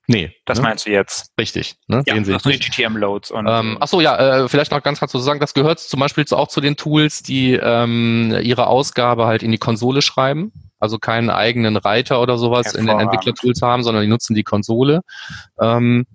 Nee, 0.08 0.34
Das 0.46 0.58
ne? 0.58 0.64
meinst 0.64 0.86
du 0.86 0.92
jetzt? 0.92 1.32
richtig. 1.40 1.76
Ne? 1.88 2.04
Ja, 2.06 2.14
Den 2.16 2.26
sehe 2.26 2.34
das 2.34 2.44
sind 2.44 2.54
die 2.54 2.58
nicht. 2.58 2.72
GTM 2.76 2.98
Loads 2.98 3.32
und 3.32 3.48
Ähm, 3.48 3.78
ach 3.80 3.88
so, 3.88 4.02
ja, 4.02 4.44
äh, 4.44 4.50
vielleicht 4.50 4.72
noch 4.72 4.82
ganz 4.84 5.00
kurz 5.00 5.12
zu 5.12 5.20
sagen, 5.20 5.40
das 5.40 5.54
gehört 5.54 5.80
zum 5.80 6.00
Beispiel 6.00 6.26
auch 6.32 6.48
zu 6.48 6.60
den 6.62 6.76
Tools, 6.76 7.24
die 7.24 7.54
ähm, 7.54 8.36
ihre 8.42 8.68
Ausgabe 8.68 9.26
halt 9.26 9.44
in 9.44 9.52
die 9.52 9.58
Konsole 9.58 10.02
schreiben. 10.02 10.52
Also 10.80 10.98
keinen 10.98 11.30
eigenen 11.30 11.78
Reiter 11.78 12.22
oder 12.22 12.38
sowas 12.38 12.74
in 12.74 12.88
den. 12.88 13.00
Entwicklertools 13.00 13.62
haben, 13.62 13.84
sondern 13.84 14.04
die 14.04 14.10
nutzen 14.10 14.34
die 14.34 14.44
Konsole. 14.44 15.02
Ähm, 15.60 16.08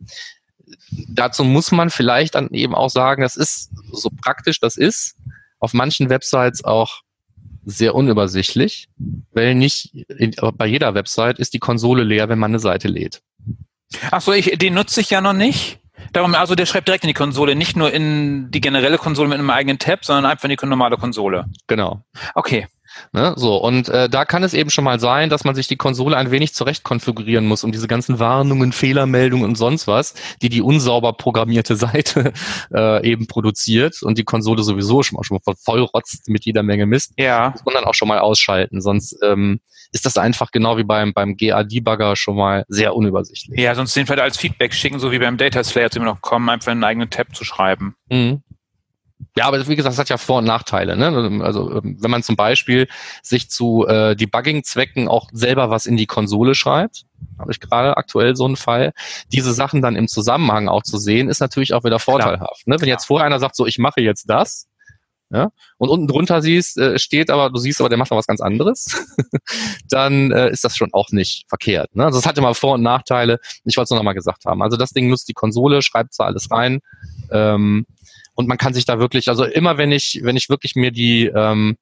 dazu 1.08 1.44
muss 1.44 1.70
man 1.72 1.90
vielleicht 1.90 2.34
dann 2.34 2.48
eben 2.50 2.74
auch 2.74 2.90
sagen, 2.90 3.22
das 3.22 3.36
ist 3.36 3.70
so 3.92 4.10
praktisch, 4.22 4.58
das 4.60 4.76
ist 4.76 5.16
auf 5.60 5.72
manchen 5.72 6.10
Websites 6.10 6.64
auch 6.64 7.00
sehr 7.66 7.94
unübersichtlich, 7.94 8.88
weil 9.32 9.54
nicht 9.54 10.06
bei 10.56 10.66
jeder 10.66 10.94
Website 10.94 11.38
ist 11.38 11.52
die 11.52 11.58
Konsole 11.58 12.04
leer, 12.04 12.28
wenn 12.28 12.38
man 12.38 12.52
eine 12.52 12.60
Seite 12.60 12.88
lädt. 12.88 13.22
Ach 14.10 14.20
so, 14.20 14.32
ich, 14.32 14.56
den 14.58 14.74
nutze 14.74 15.00
ich 15.00 15.10
ja 15.10 15.20
noch 15.20 15.32
nicht. 15.32 15.80
Darum, 16.12 16.34
also 16.34 16.54
der 16.54 16.66
schreibt 16.66 16.88
direkt 16.88 17.04
in 17.04 17.08
die 17.08 17.14
Konsole, 17.14 17.56
nicht 17.56 17.76
nur 17.76 17.92
in 17.92 18.50
die 18.50 18.60
generelle 18.60 18.98
Konsole 18.98 19.28
mit 19.28 19.38
einem 19.38 19.50
eigenen 19.50 19.78
Tab, 19.78 20.04
sondern 20.04 20.30
einfach 20.30 20.48
in 20.48 20.56
die 20.56 20.66
normale 20.66 20.96
Konsole. 20.96 21.46
Genau. 21.66 22.04
Okay. 22.34 22.68
Ne, 23.12 23.34
so, 23.36 23.56
und 23.56 23.88
äh, 23.88 24.08
da 24.08 24.24
kann 24.24 24.42
es 24.42 24.54
eben 24.54 24.70
schon 24.70 24.84
mal 24.84 24.98
sein, 25.00 25.30
dass 25.30 25.44
man 25.44 25.54
sich 25.54 25.68
die 25.68 25.76
Konsole 25.76 26.16
ein 26.16 26.30
wenig 26.30 26.54
zurecht 26.54 26.82
konfigurieren 26.82 27.46
muss, 27.46 27.64
um 27.64 27.72
diese 27.72 27.88
ganzen 27.88 28.18
Warnungen, 28.18 28.72
Fehlermeldungen 28.72 29.44
und 29.46 29.56
sonst 29.56 29.86
was, 29.86 30.14
die 30.42 30.48
die 30.48 30.62
unsauber 30.62 31.12
programmierte 31.12 31.76
Seite 31.76 32.32
äh, 32.72 33.06
eben 33.08 33.26
produziert 33.26 34.02
und 34.02 34.18
die 34.18 34.24
Konsole 34.24 34.62
sowieso 34.62 35.02
schon 35.02 35.16
mal, 35.16 35.24
schon 35.24 35.38
mal 35.44 35.54
vollrotzt 35.62 36.28
mit 36.28 36.44
jeder 36.44 36.62
Menge 36.62 36.86
Mist, 36.86 37.12
Ja. 37.18 37.50
muss 37.50 37.64
man 37.64 37.74
dann 37.74 37.84
auch 37.84 37.94
schon 37.94 38.08
mal 38.08 38.18
ausschalten. 38.18 38.80
Sonst 38.80 39.16
ähm, 39.22 39.60
ist 39.92 40.04
das 40.04 40.16
einfach 40.16 40.50
genau 40.50 40.76
wie 40.76 40.84
beim, 40.84 41.12
beim 41.14 41.36
GA-Debugger 41.36 42.16
schon 42.16 42.36
mal 42.36 42.64
sehr 42.68 42.94
unübersichtlich. 42.94 43.58
Ja, 43.60 43.74
sonst 43.74 43.94
den 43.96 44.06
vielleicht 44.06 44.22
als 44.22 44.36
Feedback 44.36 44.74
schicken, 44.74 44.98
so 44.98 45.12
wie 45.12 45.18
beim 45.18 45.36
Data 45.36 45.62
Slayer 45.62 45.90
zu 45.90 45.98
immer 45.98 46.06
noch 46.06 46.20
kommen, 46.20 46.48
einfach 46.48 46.72
einen 46.72 46.84
eigenen 46.84 47.08
Tab 47.10 47.34
zu 47.34 47.44
schreiben. 47.44 47.94
Mhm. 48.10 48.42
Ja, 49.36 49.46
aber 49.46 49.66
wie 49.66 49.76
gesagt, 49.76 49.92
das 49.92 49.98
hat 49.98 50.08
ja 50.08 50.18
Vor- 50.18 50.38
und 50.38 50.44
Nachteile. 50.44 50.96
Ne? 50.96 51.42
Also 51.42 51.70
ähm, 51.70 51.96
wenn 52.00 52.10
man 52.10 52.22
zum 52.22 52.36
Beispiel 52.36 52.86
sich 53.22 53.50
zu 53.50 53.86
äh, 53.86 54.14
Debugging-Zwecken 54.14 55.08
auch 55.08 55.28
selber 55.32 55.70
was 55.70 55.86
in 55.86 55.96
die 55.96 56.06
Konsole 56.06 56.54
schreibt, 56.54 57.04
habe 57.38 57.50
ich 57.50 57.60
gerade 57.60 57.96
aktuell 57.96 58.36
so 58.36 58.44
einen 58.44 58.56
Fall, 58.56 58.92
diese 59.32 59.52
Sachen 59.52 59.82
dann 59.82 59.96
im 59.96 60.08
Zusammenhang 60.08 60.68
auch 60.68 60.82
zu 60.82 60.98
sehen, 60.98 61.28
ist 61.28 61.40
natürlich 61.40 61.72
auch 61.74 61.84
wieder 61.84 61.98
vorteilhaft. 61.98 62.66
Ne? 62.66 62.80
Wenn 62.80 62.88
jetzt 62.88 63.06
vorher 63.06 63.26
einer 63.26 63.38
sagt, 63.38 63.56
so 63.56 63.66
ich 63.66 63.78
mache 63.78 64.00
jetzt 64.00 64.28
das, 64.28 64.68
ja, 65.30 65.50
und 65.78 65.88
unten 65.88 66.06
drunter 66.06 66.40
siehst, 66.40 66.78
äh, 66.78 66.98
steht 67.00 67.30
aber, 67.30 67.50
du 67.50 67.58
siehst 67.58 67.80
aber, 67.80 67.88
der 67.88 67.98
macht 67.98 68.12
noch 68.12 68.18
was 68.18 68.28
ganz 68.28 68.40
anderes, 68.40 68.86
dann 69.88 70.30
äh, 70.30 70.50
ist 70.50 70.62
das 70.62 70.76
schon 70.76 70.92
auch 70.92 71.10
nicht 71.10 71.46
verkehrt. 71.48 71.94
Ne? 71.96 72.04
Also 72.04 72.20
es 72.20 72.26
hat 72.26 72.38
immer 72.38 72.54
Vor- 72.54 72.74
und 72.74 72.82
Nachteile. 72.82 73.40
Ich 73.64 73.76
wollte 73.76 73.86
es 73.86 73.90
nur 73.90 73.98
noch 73.98 74.04
mal 74.04 74.12
gesagt 74.12 74.44
haben. 74.44 74.62
Also 74.62 74.76
das 74.76 74.90
Ding 74.90 75.08
nutzt 75.08 75.28
die 75.28 75.32
Konsole, 75.32 75.82
schreibt 75.82 76.14
da 76.16 76.24
alles 76.24 76.50
rein. 76.52 76.78
Ähm, 77.32 77.86
und 78.36 78.46
man 78.46 78.58
kann 78.58 78.74
sich 78.74 78.84
da 78.84 79.00
wirklich, 79.00 79.28
also 79.28 79.44
immer 79.44 79.78
wenn 79.78 79.90
ich, 79.90 80.20
wenn 80.22 80.36
ich 80.36 80.48
wirklich 80.48 80.76
mir 80.76 80.92
die, 80.92 81.26
ähm, 81.26 81.76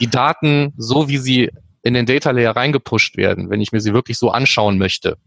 die 0.00 0.08
Daten 0.08 0.72
so 0.76 1.08
wie 1.08 1.18
sie 1.18 1.50
in 1.82 1.94
den 1.94 2.06
Data 2.06 2.30
Layer 2.30 2.54
reingepusht 2.54 3.16
werden, 3.16 3.50
wenn 3.50 3.60
ich 3.60 3.72
mir 3.72 3.80
sie 3.80 3.92
wirklich 3.92 4.18
so 4.18 4.30
anschauen 4.30 4.78
möchte, 4.78 5.18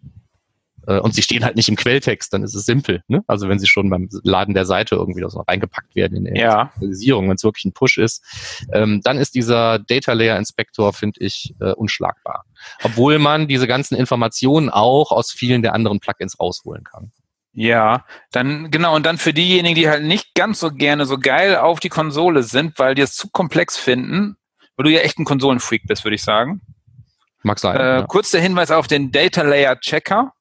äh, 0.87 0.99
und 0.99 1.13
sie 1.13 1.21
stehen 1.21 1.43
halt 1.43 1.55
nicht 1.55 1.69
im 1.69 1.75
Quelltext, 1.75 2.33
dann 2.33 2.43
ist 2.43 2.55
es 2.55 2.65
simpel. 2.65 3.03
Ne? 3.07 3.23
Also 3.27 3.49
wenn 3.49 3.59
sie 3.59 3.67
schon 3.67 3.89
beim 3.89 4.07
Laden 4.23 4.53
der 4.53 4.65
Seite 4.65 4.95
irgendwie 4.95 5.23
so 5.27 5.41
reingepackt 5.41 5.95
werden 5.95 6.17
in 6.17 6.23
der 6.25 6.35
Ja. 6.37 6.71
Wenn 6.79 7.31
es 7.31 7.43
wirklich 7.43 7.65
ein 7.65 7.73
Push 7.73 7.97
ist, 7.97 8.23
ähm, 8.71 9.01
dann 9.03 9.17
ist 9.17 9.35
dieser 9.35 9.79
Data 9.79 10.13
Layer 10.13 10.37
Inspector, 10.37 10.93
finde 10.93 11.19
ich, 11.19 11.53
äh, 11.59 11.73
unschlagbar. 11.73 12.45
Obwohl 12.83 13.19
man 13.19 13.47
diese 13.47 13.67
ganzen 13.67 13.95
Informationen 13.95 14.69
auch 14.69 15.11
aus 15.11 15.31
vielen 15.31 15.61
der 15.61 15.73
anderen 15.73 15.99
Plugins 15.99 16.39
rausholen 16.39 16.83
kann. 16.83 17.11
Ja, 17.59 18.05
dann 18.31 18.69
genau, 18.69 18.95
und 18.95 19.03
dann 19.03 19.17
für 19.17 19.33
diejenigen, 19.33 19.73
die 19.73 19.89
halt 19.89 20.03
nicht 20.03 20.35
ganz 20.35 20.59
so 20.59 20.69
gerne 20.69 21.07
so 21.07 21.17
geil 21.17 21.55
auf 21.55 21.79
die 21.79 21.89
Konsole 21.89 22.43
sind, 22.43 22.77
weil 22.77 22.93
die 22.93 23.01
es 23.01 23.15
zu 23.15 23.29
komplex 23.31 23.77
finden, 23.77 24.37
weil 24.75 24.83
du 24.83 24.91
ja 24.91 24.99
echt 24.99 25.17
ein 25.17 25.25
Konsolenfreak 25.25 25.87
bist, 25.87 26.03
würde 26.03 26.13
ich 26.13 26.21
sagen. 26.21 26.61
Mag 27.41 27.57
sein. 27.57 27.75
Äh, 27.75 27.79
ja. 27.79 28.01
Kurz 28.03 28.29
der 28.29 28.41
Hinweis 28.41 28.69
auf 28.69 28.85
den 28.85 29.11
Data 29.11 29.41
Layer 29.41 29.79
Checker, 29.79 30.33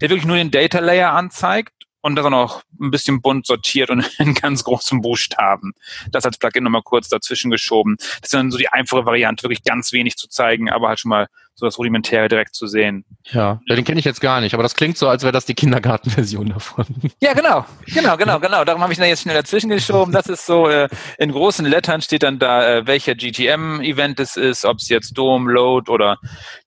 der 0.00 0.10
wirklich 0.10 0.26
nur 0.26 0.38
den 0.38 0.50
Data 0.50 0.80
Layer 0.80 1.12
anzeigt 1.12 1.72
und 2.00 2.16
das 2.16 2.26
auch 2.26 2.30
noch 2.30 2.62
ein 2.80 2.90
bisschen 2.90 3.22
bunt 3.22 3.46
sortiert 3.46 3.90
und 3.90 4.10
in 4.18 4.34
ganz 4.34 4.64
großen 4.64 5.00
Buchstaben. 5.02 5.74
Das 6.10 6.26
als 6.26 6.36
Plugin 6.36 6.64
nochmal 6.64 6.82
kurz 6.82 7.08
dazwischen 7.08 7.52
geschoben. 7.52 7.94
Das 7.96 8.22
ist 8.24 8.34
dann 8.34 8.50
so 8.50 8.58
die 8.58 8.70
einfache 8.70 9.06
Variante, 9.06 9.44
wirklich 9.44 9.62
ganz 9.62 9.92
wenig 9.92 10.16
zu 10.16 10.26
zeigen, 10.26 10.68
aber 10.68 10.88
halt 10.88 10.98
schon 10.98 11.10
mal 11.10 11.28
so 11.54 11.66
das 11.66 11.78
Rudimentäre 11.78 12.28
direkt 12.28 12.54
zu 12.54 12.66
sehen. 12.66 13.04
Ja, 13.30 13.60
ja 13.66 13.76
den 13.76 13.84
kenne 13.84 13.98
ich 13.98 14.04
jetzt 14.04 14.20
gar 14.20 14.40
nicht, 14.40 14.54
aber 14.54 14.62
das 14.62 14.74
klingt 14.74 14.96
so, 14.96 15.08
als 15.08 15.22
wäre 15.22 15.32
das 15.32 15.44
die 15.44 15.54
Kindergartenversion 15.54 16.48
davon. 16.48 16.86
Ja, 17.22 17.34
genau, 17.34 17.66
genau, 17.86 18.16
genau, 18.16 18.40
genau. 18.40 18.64
Darum 18.64 18.82
habe 18.82 18.92
ich 18.92 18.98
da 18.98 19.04
jetzt 19.04 19.22
schnell 19.22 19.34
dazwischen 19.34 19.68
geschoben. 19.68 20.12
Das 20.12 20.26
ist 20.26 20.46
so, 20.46 20.68
äh, 20.68 20.88
in 21.18 21.32
großen 21.32 21.66
Lettern 21.66 22.00
steht 22.00 22.22
dann 22.22 22.38
da, 22.38 22.66
äh, 22.66 22.86
welcher 22.86 23.14
GTM-Event 23.14 24.18
es 24.20 24.36
ist, 24.36 24.64
ob 24.64 24.78
es 24.78 24.88
jetzt 24.88 25.18
Dome, 25.18 25.52
Load 25.52 25.90
oder 25.90 26.18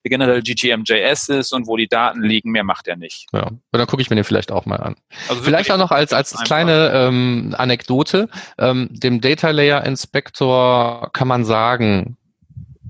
generell 0.04 0.42
GTM.js 0.42 1.28
ist 1.28 1.52
und 1.52 1.66
wo 1.66 1.76
die 1.76 1.88
Daten 1.88 2.22
liegen. 2.22 2.52
Mehr 2.52 2.62
macht 2.62 2.86
er 2.86 2.96
nicht. 2.96 3.26
Ja, 3.32 3.46
und 3.46 3.62
dann 3.72 3.86
gucke 3.86 4.00
ich 4.02 4.10
mir 4.10 4.16
den 4.16 4.24
vielleicht 4.24 4.52
auch 4.52 4.64
mal 4.64 4.76
an. 4.76 4.96
Also 5.28 5.42
vielleicht 5.42 5.70
auch 5.72 5.78
noch 5.78 5.90
als, 5.90 6.12
als 6.12 6.32
kleine 6.44 6.92
ähm, 6.94 7.54
Anekdote. 7.58 8.28
Ähm, 8.58 8.88
dem 8.92 9.20
Data 9.20 9.50
Layer 9.50 9.84
Inspector 9.84 11.10
kann 11.12 11.26
man 11.26 11.44
sagen, 11.44 12.16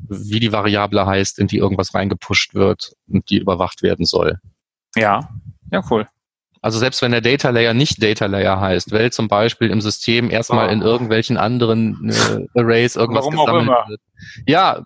wie 0.08 0.40
die 0.40 0.52
Variable 0.52 1.06
heißt, 1.06 1.38
in 1.38 1.46
die 1.46 1.58
irgendwas 1.58 1.94
reingepusht 1.94 2.54
wird 2.54 2.92
und 3.08 3.30
die 3.30 3.38
überwacht 3.38 3.82
werden 3.82 4.04
soll. 4.04 4.38
Ja, 4.96 5.28
ja, 5.70 5.82
cool. 5.90 6.08
Also 6.64 6.78
selbst 6.78 7.02
wenn 7.02 7.12
der 7.12 7.20
Data 7.20 7.50
Layer 7.50 7.74
nicht 7.74 8.02
Data 8.02 8.24
Layer 8.24 8.58
heißt, 8.58 8.90
weil 8.90 9.12
zum 9.12 9.28
Beispiel 9.28 9.68
im 9.68 9.82
System 9.82 10.30
erstmal 10.30 10.68
oh. 10.68 10.72
in 10.72 10.80
irgendwelchen 10.80 11.36
anderen 11.36 12.10
äh, 12.10 12.58
Arrays 12.58 12.96
irgendwas 12.96 13.26
Warum 13.26 13.36
gesammelt 13.36 13.88
wird. 13.88 14.00
Ja, 14.46 14.82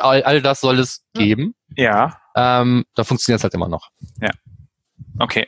all, 0.00 0.22
all 0.22 0.42
das 0.42 0.60
soll 0.60 0.78
es 0.78 1.04
geben. 1.14 1.54
Ja. 1.76 2.18
Ähm, 2.36 2.84
da 2.94 3.04
funktioniert 3.04 3.40
es 3.40 3.42
halt 3.42 3.54
immer 3.54 3.68
noch. 3.68 3.88
Ja. 4.20 4.30
Okay. 5.18 5.46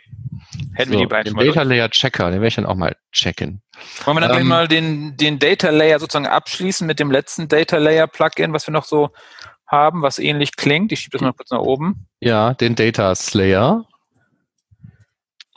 Hätten 0.75 0.93
so, 0.93 0.99
wir 0.99 1.07
die 1.07 1.11
beiden 1.11 1.35
den 1.35 1.47
Data 1.47 1.63
Layer 1.63 1.91
Checker, 1.91 2.27
den 2.27 2.35
werde 2.35 2.49
ich 2.49 2.55
dann 2.55 2.67
auch 2.67 2.75
mal 2.75 2.97
checken. 3.13 3.63
Wollen 4.05 4.17
wir 4.17 4.29
dann 4.29 4.41
ähm, 4.41 4.47
mal 4.47 4.69
den, 4.69 5.17
den 5.17 5.39
Data 5.39 5.71
Layer 5.71 5.99
sozusagen 5.99 6.27
abschließen 6.27 6.87
mit 6.87 7.01
dem 7.01 7.11
letzten 7.11 7.49
Data 7.49 7.79
Layer 7.79 8.07
Plugin, 8.07 8.53
was 8.53 8.67
wir 8.67 8.73
noch 8.73 8.85
so 8.85 9.11
haben, 9.67 10.03
was 10.03 10.19
ähnlich 10.19 10.57
klingt? 10.57 10.93
Ich 10.93 11.01
schiebe 11.01 11.19
das 11.19 11.23
mal 11.23 11.33
kurz 11.33 11.51
nach 11.51 11.61
oben. 11.61 12.07
Ja, 12.21 12.55
den 12.55 12.75
Data 12.75 13.15
Slayer. 13.15 13.85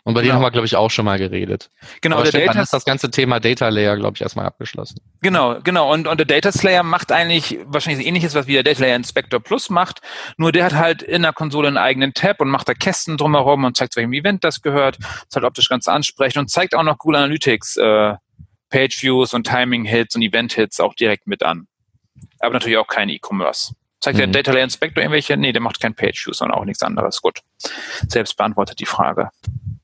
Und 0.07 0.13
bei 0.13 0.21
genau. 0.21 0.35
denen 0.35 0.35
haben 0.35 0.47
wir, 0.47 0.51
glaube 0.51 0.67
ich, 0.67 0.77
auch 0.77 0.89
schon 0.89 1.03
mal 1.03 1.17
geredet. 1.17 1.69
Genau, 1.99 2.19
Aber 2.19 2.31
der 2.31 2.45
Data 2.45 2.61
ist 2.61 2.71
das 2.71 2.85
ganze 2.85 3.11
Thema 3.11 3.41
Data 3.41 3.67
Layer, 3.67 3.97
glaube 3.97 4.15
ich, 4.15 4.21
erstmal 4.21 4.45
abgeschlossen. 4.45 5.01
Genau, 5.21 5.59
genau. 5.61 5.91
Und, 5.91 6.07
und 6.07 6.17
der 6.17 6.25
Data 6.25 6.49
Slayer 6.53 6.81
macht 6.83 7.11
eigentlich 7.11 7.59
wahrscheinlich 7.65 8.07
ähnliches, 8.07 8.33
was 8.33 8.47
wie 8.47 8.53
der 8.53 8.63
Data 8.63 8.83
Layer 8.83 8.95
Inspector 8.95 9.41
Plus 9.41 9.69
macht. 9.69 9.99
Nur 10.37 10.53
der 10.53 10.63
hat 10.63 10.75
halt 10.75 11.01
in 11.01 11.23
der 11.23 11.33
Konsole 11.33 11.67
einen 11.67 11.75
eigenen 11.75 12.13
Tab 12.13 12.39
und 12.39 12.47
macht 12.47 12.69
da 12.69 12.73
Kästen 12.73 13.17
drumherum 13.17 13.65
und 13.65 13.75
zeigt, 13.75 13.91
zu 13.91 13.97
welchem 13.97 14.13
Event 14.13 14.45
das 14.45 14.61
gehört. 14.61 14.97
Ist 14.97 15.35
halt 15.35 15.43
optisch 15.43 15.67
ganz 15.67 15.89
ansprechend 15.89 16.37
und 16.37 16.49
zeigt 16.49 16.73
auch 16.73 16.83
noch 16.83 16.99
Google 16.99 17.17
Analytics, 17.17 17.75
äh, 17.75 18.13
Page 18.69 19.03
Views 19.03 19.33
und 19.33 19.45
Timing 19.45 19.83
Hits 19.83 20.15
und 20.15 20.21
Event 20.21 20.53
Hits 20.53 20.79
auch 20.79 20.93
direkt 20.93 21.27
mit 21.27 21.43
an. 21.43 21.67
Aber 22.39 22.53
natürlich 22.53 22.77
auch 22.77 22.87
kein 22.87 23.09
E-Commerce. 23.09 23.75
Zeigt 23.99 24.17
mhm. 24.17 24.19
der 24.19 24.27
Data 24.27 24.51
Layer 24.51 24.63
Inspector 24.63 25.01
irgendwelche? 25.01 25.37
Nee, 25.37 25.51
der 25.51 25.61
macht 25.61 25.79
kein 25.79 25.95
Page 25.95 26.25
Views, 26.25 26.37
sondern 26.37 26.57
auch 26.57 26.65
nichts 26.65 26.83
anderes. 26.83 27.21
Gut. 27.21 27.41
Selbst 28.07 28.37
beantwortet 28.37 28.79
die 28.79 28.85
Frage. 28.85 29.29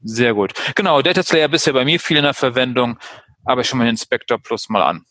Sehr 0.04 0.34
gut. 0.34 0.54
Genau, 0.76 1.02
Data 1.02 1.24
Slayer 1.24 1.48
bisher 1.48 1.74
bei 1.74 1.86
mir 1.86 2.00
viel 2.00 2.18
in 2.18 2.24
der 2.24 2.34
Verwendung, 2.34 3.00
aber 3.46 3.62
ich 3.62 3.68
schon 3.68 3.80
mal 3.80 3.86
den 3.86 3.92
Inspector 3.92 4.38
Plus 4.38 4.70
mal 4.70 4.84
an. 4.84 5.06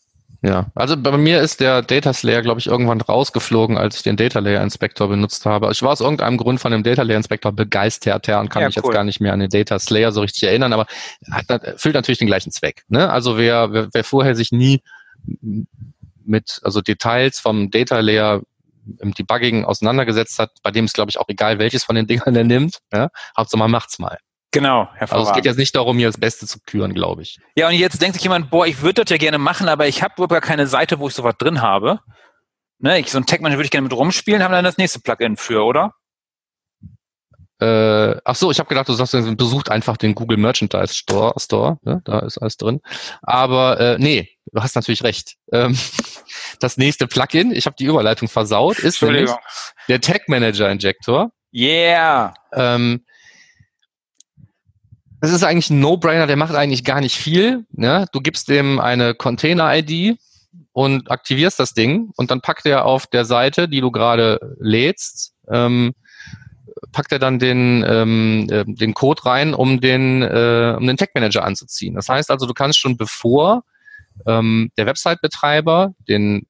Ja, 0.45 0.65
also 0.75 0.97
bei 0.97 1.17
mir 1.17 1.39
ist 1.39 1.61
der 1.61 1.81
Data 1.81 2.11
Slayer, 2.11 2.41
glaube 2.41 2.59
ich, 2.59 2.67
irgendwann 2.67 2.99
rausgeflogen, 2.99 3.77
als 3.77 3.95
ich 3.95 4.03
den 4.03 4.17
Data 4.17 4.39
Layer 4.39 4.61
Inspector 4.61 5.07
benutzt 5.07 5.45
habe. 5.45 5.71
Ich 5.71 5.81
war 5.81 5.91
aus 5.91 6.01
irgendeinem 6.01 6.35
Grund 6.35 6.59
von 6.59 6.73
dem 6.73 6.83
Data 6.83 7.01
Layer 7.01 7.15
Inspector 7.15 7.53
begeistert 7.53 8.27
und 8.27 8.49
kann 8.49 8.61
ja, 8.61 8.67
mich 8.67 8.77
cool. 8.77 8.83
jetzt 8.83 8.93
gar 8.93 9.05
nicht 9.05 9.21
mehr 9.21 9.31
an 9.31 9.39
den 9.39 9.49
Data 9.49 9.79
Slayer 9.79 10.11
so 10.11 10.19
richtig 10.19 10.43
erinnern, 10.43 10.73
aber 10.73 10.85
hat, 11.31 11.49
erfüllt 11.49 11.95
natürlich 11.95 12.19
den 12.19 12.27
gleichen 12.27 12.51
Zweck. 12.51 12.83
Ne? 12.89 13.09
Also 13.09 13.37
wer, 13.37 13.71
wer, 13.71 13.87
wer 13.93 14.03
vorher 14.03 14.35
sich 14.35 14.51
nie 14.51 14.83
mit 16.25 16.59
also 16.63 16.81
Details 16.81 17.39
vom 17.39 17.71
Data 17.71 18.01
Layer 18.01 18.41
im 18.99 19.13
Debugging 19.13 19.65
auseinandergesetzt 19.65 20.39
hat, 20.39 20.51
bei 20.61 20.71
dem 20.71 20.85
ist, 20.85 20.93
glaube 20.93 21.09
ich, 21.09 21.19
auch 21.19 21.27
egal, 21.27 21.59
welches 21.59 21.83
von 21.83 21.95
den 21.95 22.07
Dingern 22.07 22.35
er 22.35 22.43
nimmt. 22.43 22.79
Ja? 22.91 23.09
Hauptsache 23.37 23.59
man 23.59 23.71
macht's 23.71 23.99
mal. 23.99 24.17
Genau, 24.51 24.87
hervorragend. 24.93 25.11
Also 25.11 25.31
es 25.31 25.35
geht 25.35 25.45
jetzt 25.45 25.57
nicht 25.57 25.75
darum, 25.75 25.97
hier 25.97 26.07
das 26.07 26.19
Beste 26.19 26.45
zu 26.45 26.59
küren, 26.65 26.93
glaube 26.93 27.23
ich. 27.23 27.39
Ja, 27.55 27.67
und 27.67 27.73
jetzt 27.73 28.01
denkt 28.01 28.13
sich 28.13 28.23
jemand, 28.23 28.51
boah, 28.51 28.67
ich 28.67 28.81
würde 28.81 29.03
das 29.03 29.09
ja 29.09 29.17
gerne 29.17 29.39
machen, 29.39 29.67
aber 29.67 29.87
ich 29.87 30.03
habe 30.03 30.13
überhaupt 30.15 30.31
gar 30.31 30.41
keine 30.41 30.67
Seite, 30.67 30.99
wo 30.99 31.07
ich 31.07 31.15
sowas 31.15 31.35
drin 31.39 31.61
habe. 31.61 31.99
Ne, 32.77 32.99
ich, 32.99 33.09
so 33.11 33.17
ein 33.17 33.25
Tech-Manager 33.25 33.57
würde 33.57 33.65
ich 33.65 33.71
gerne 33.71 33.85
mit 33.85 33.93
rumspielen, 33.93 34.43
haben 34.43 34.51
wir 34.51 34.57
dann 34.57 34.65
das 34.65 34.77
nächste 34.77 34.99
Plugin 34.99 35.37
für, 35.37 35.63
oder? 35.63 35.93
Äh, 37.63 38.19
ach 38.25 38.35
so, 38.35 38.51
ich 38.51 38.59
habe 38.59 38.67
gedacht, 38.67 38.89
du 38.89 38.93
sagst, 38.93 39.15
besucht 39.37 39.71
einfach 39.71 39.95
den 39.95 40.15
Google 40.15 40.37
Merchandise 40.37 40.93
Store, 40.93 41.33
Store 41.39 41.77
ne? 41.83 42.01
da 42.03 42.19
ist 42.19 42.37
alles 42.37 42.57
drin. 42.57 42.81
Aber 43.21 43.79
äh, 43.79 43.97
nee, 43.99 44.29
du 44.51 44.61
hast 44.61 44.75
natürlich 44.75 45.03
recht. 45.03 45.35
Ähm, 45.53 45.77
das 46.59 46.77
nächste 46.77 47.07
Plugin, 47.07 47.51
ich 47.51 47.65
habe 47.65 47.77
die 47.79 47.85
Überleitung 47.85 48.27
versaut, 48.27 48.79
ist 48.79 49.01
nämlich 49.01 49.31
der 49.87 50.01
Tag 50.01 50.27
Manager 50.27 50.69
Injector. 50.69 51.31
Yeah. 51.53 52.33
Ähm, 52.51 53.05
das 55.21 55.31
ist 55.31 55.43
eigentlich 55.43 55.69
ein 55.69 55.79
No-Brainer, 55.79 56.27
der 56.27 56.35
macht 56.35 56.55
eigentlich 56.55 56.83
gar 56.83 56.99
nicht 56.99 57.15
viel. 57.15 57.65
Ne? 57.71 58.07
Du 58.11 58.19
gibst 58.19 58.49
dem 58.49 58.81
eine 58.81 59.15
Container-ID 59.15 60.17
und 60.73 61.09
aktivierst 61.09 61.61
das 61.61 61.73
Ding 61.73 62.11
und 62.17 62.29
dann 62.29 62.41
packt 62.41 62.65
er 62.65 62.83
auf 62.83 63.07
der 63.07 63.23
Seite, 63.23 63.69
die 63.69 63.79
du 63.79 63.89
gerade 63.89 64.57
lädst, 64.59 65.33
ähm, 65.49 65.93
packt 66.91 67.11
er 67.11 67.19
dann 67.19 67.39
den, 67.39 67.83
ähm, 67.87 68.47
äh, 68.49 68.65
den 68.65 68.93
Code 68.93 69.25
rein, 69.25 69.53
um 69.53 69.79
den, 69.79 70.21
äh, 70.21 70.75
um 70.77 70.85
den 70.87 70.97
Tag 70.97 71.09
Manager 71.15 71.43
anzuziehen. 71.43 71.95
Das 71.95 72.09
heißt 72.09 72.29
also, 72.31 72.45
du 72.45 72.53
kannst 72.53 72.79
schon 72.79 72.97
bevor 72.97 73.63
ähm, 74.25 74.71
der 74.77 74.85
Website-Betreiber 74.85 75.93
den 76.07 76.45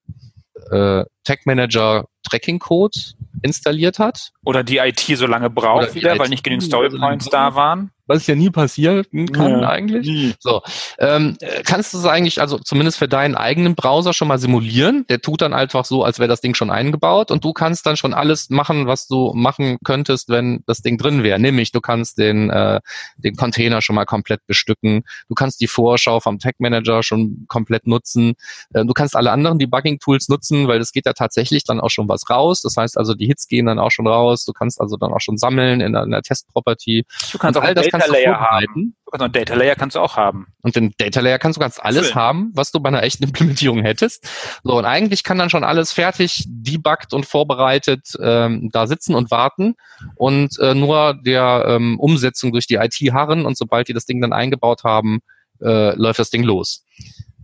äh, 0.72 1.06
Tag 1.24 1.46
Manager 1.46 2.06
Tracking 2.24 2.60
Code 2.60 2.98
installiert 3.42 4.00
hat. 4.00 4.32
Oder 4.46 4.64
die 4.64 4.78
IT 4.78 5.00
so 5.00 5.28
lange 5.28 5.50
braucht 5.50 5.96
wieder, 5.96 6.18
weil 6.18 6.30
nicht 6.30 6.44
genügend 6.44 6.64
Story 6.64 6.90
Points 6.90 7.30
da 7.30 7.56
waren 7.56 7.92
was 8.06 8.28
ja 8.28 8.36
nie 8.36 8.50
passieren 8.50 9.06
kann 9.32 9.62
ja, 9.62 9.70
eigentlich. 9.70 10.08
Nie. 10.08 10.34
So, 10.40 10.62
ähm, 11.00 11.38
kannst 11.64 11.94
du 11.94 11.98
es 11.98 12.06
eigentlich, 12.06 12.42
also 12.42 12.60
zumindest 12.60 12.98
für 12.98 13.08
deinen 13.08 13.36
eigenen 13.36 13.76
Browser 13.76 14.14
schon 14.14 14.28
mal 14.28 14.40
simulieren? 14.40 15.06
Der 15.08 15.22
tut 15.22 15.42
dann 15.42 15.54
einfach 15.54 15.86
so, 15.86 16.04
als 16.04 16.20
wäre 16.20 16.28
das 16.28 16.42
Ding 16.42 16.54
schon 16.54 16.70
eingebaut 16.70 17.32
und 17.32 17.44
du 17.44 17.54
kannst 17.54 17.86
dann 17.86 17.96
schon 17.96 18.14
alles 18.14 18.50
machen, 18.50 18.88
was 18.88 19.08
du 19.08 19.32
machen 19.34 19.78
könntest, 19.86 20.30
wenn 20.30 20.64
das 20.66 20.82
Ding 20.82 20.98
drin 20.98 21.24
wäre. 21.24 21.40
Nämlich, 21.40 21.72
du 21.72 21.80
kannst 21.80 22.18
den, 22.18 22.50
äh, 22.50 22.82
den 23.18 23.36
Container 23.36 23.82
schon 23.82 23.96
mal 23.96 24.06
komplett 24.06 24.46
bestücken. 24.48 25.04
Du 25.30 25.36
kannst 25.36 25.62
die 25.62 25.68
Vorschau 25.68 26.20
vom 26.20 26.40
Tag 26.40 26.56
Manager 26.60 27.04
schon 27.04 27.46
komplett 27.48 27.88
nutzen. 27.88 28.34
Äh, 28.74 28.86
du 28.86 28.94
kannst 28.94 29.16
alle 29.16 29.32
anderen 29.32 29.60
Debugging-Tools 29.60 30.28
nutzen, 30.28 30.68
weil 30.68 30.82
es 30.82 30.92
geht 30.92 31.06
ja 31.06 31.14
tatsächlich 31.14 31.64
dann 31.64 31.80
auch 31.80 31.90
schon 31.90 32.10
was 32.10 32.30
raus. 32.30 32.62
Das 32.62 32.76
heißt 32.76 32.98
also, 32.98 33.14
die 33.14 33.28
Hits 33.28 33.48
gehen 33.48 33.68
dann 33.68 33.80
auch 33.80 33.92
schon 33.92 34.08
raus. 34.08 34.44
Du 34.44 34.52
kannst 34.52 34.82
also 34.82 34.98
dann 34.98 35.14
auch 35.14 35.22
schon 35.22 35.38
sammeln 35.38 35.80
in 35.80 35.94
der, 35.94 36.04
in 36.04 36.12
der 36.12 36.22
Test-Property. 36.22 37.06
Du 37.32 37.38
kannst 37.38 37.58
auch 37.58 37.64
all 37.64 37.74
das 37.74 37.93
Data 38.02 38.12
Layer 38.12 38.40
haben. 38.40 38.96
Du 39.06 39.12
kannst 39.12 39.24
einen 39.24 39.34
Data 39.34 39.56
Layer 39.56 39.76
kannst 39.76 39.96
du 39.96 40.00
auch 40.00 40.18
haben. 40.18 40.48
Und 40.62 40.76
den 40.76 40.94
Data 40.98 41.20
Layer 41.20 41.40
kannst 41.40 41.58
du 41.58 41.60
ganz 41.62 41.80
alles 41.80 42.08
Schön. 42.08 42.16
haben, 42.16 42.52
was 42.54 42.72
du 42.72 42.80
bei 42.80 42.90
einer 42.90 43.04
echten 43.04 43.24
Implementierung 43.26 43.84
hättest. 43.84 44.28
So, 44.64 44.78
und 44.78 44.86
eigentlich 44.86 45.24
kann 45.24 45.38
dann 45.38 45.50
schon 45.50 45.64
alles 45.64 45.92
fertig, 45.92 46.46
debuggt 46.48 47.14
und 47.14 47.26
vorbereitet 47.26 48.14
ähm, 48.22 48.70
da 48.72 48.88
sitzen 48.88 49.16
und 49.16 49.32
warten 49.32 49.76
und 50.16 50.58
äh, 50.60 50.74
nur 50.74 51.14
der 51.14 51.66
ähm, 51.68 52.00
Umsetzung 52.00 52.52
durch 52.52 52.68
die 52.68 52.76
IT 52.76 52.96
harren 53.14 53.46
und 53.46 53.58
sobald 53.58 53.88
die 53.88 53.94
das 53.94 54.06
Ding 54.06 54.22
dann 54.22 54.34
eingebaut 54.34 54.84
haben, 54.84 55.20
äh, 55.62 55.96
läuft 55.96 56.20
das 56.20 56.30
Ding 56.30 56.44
los. 56.44 56.84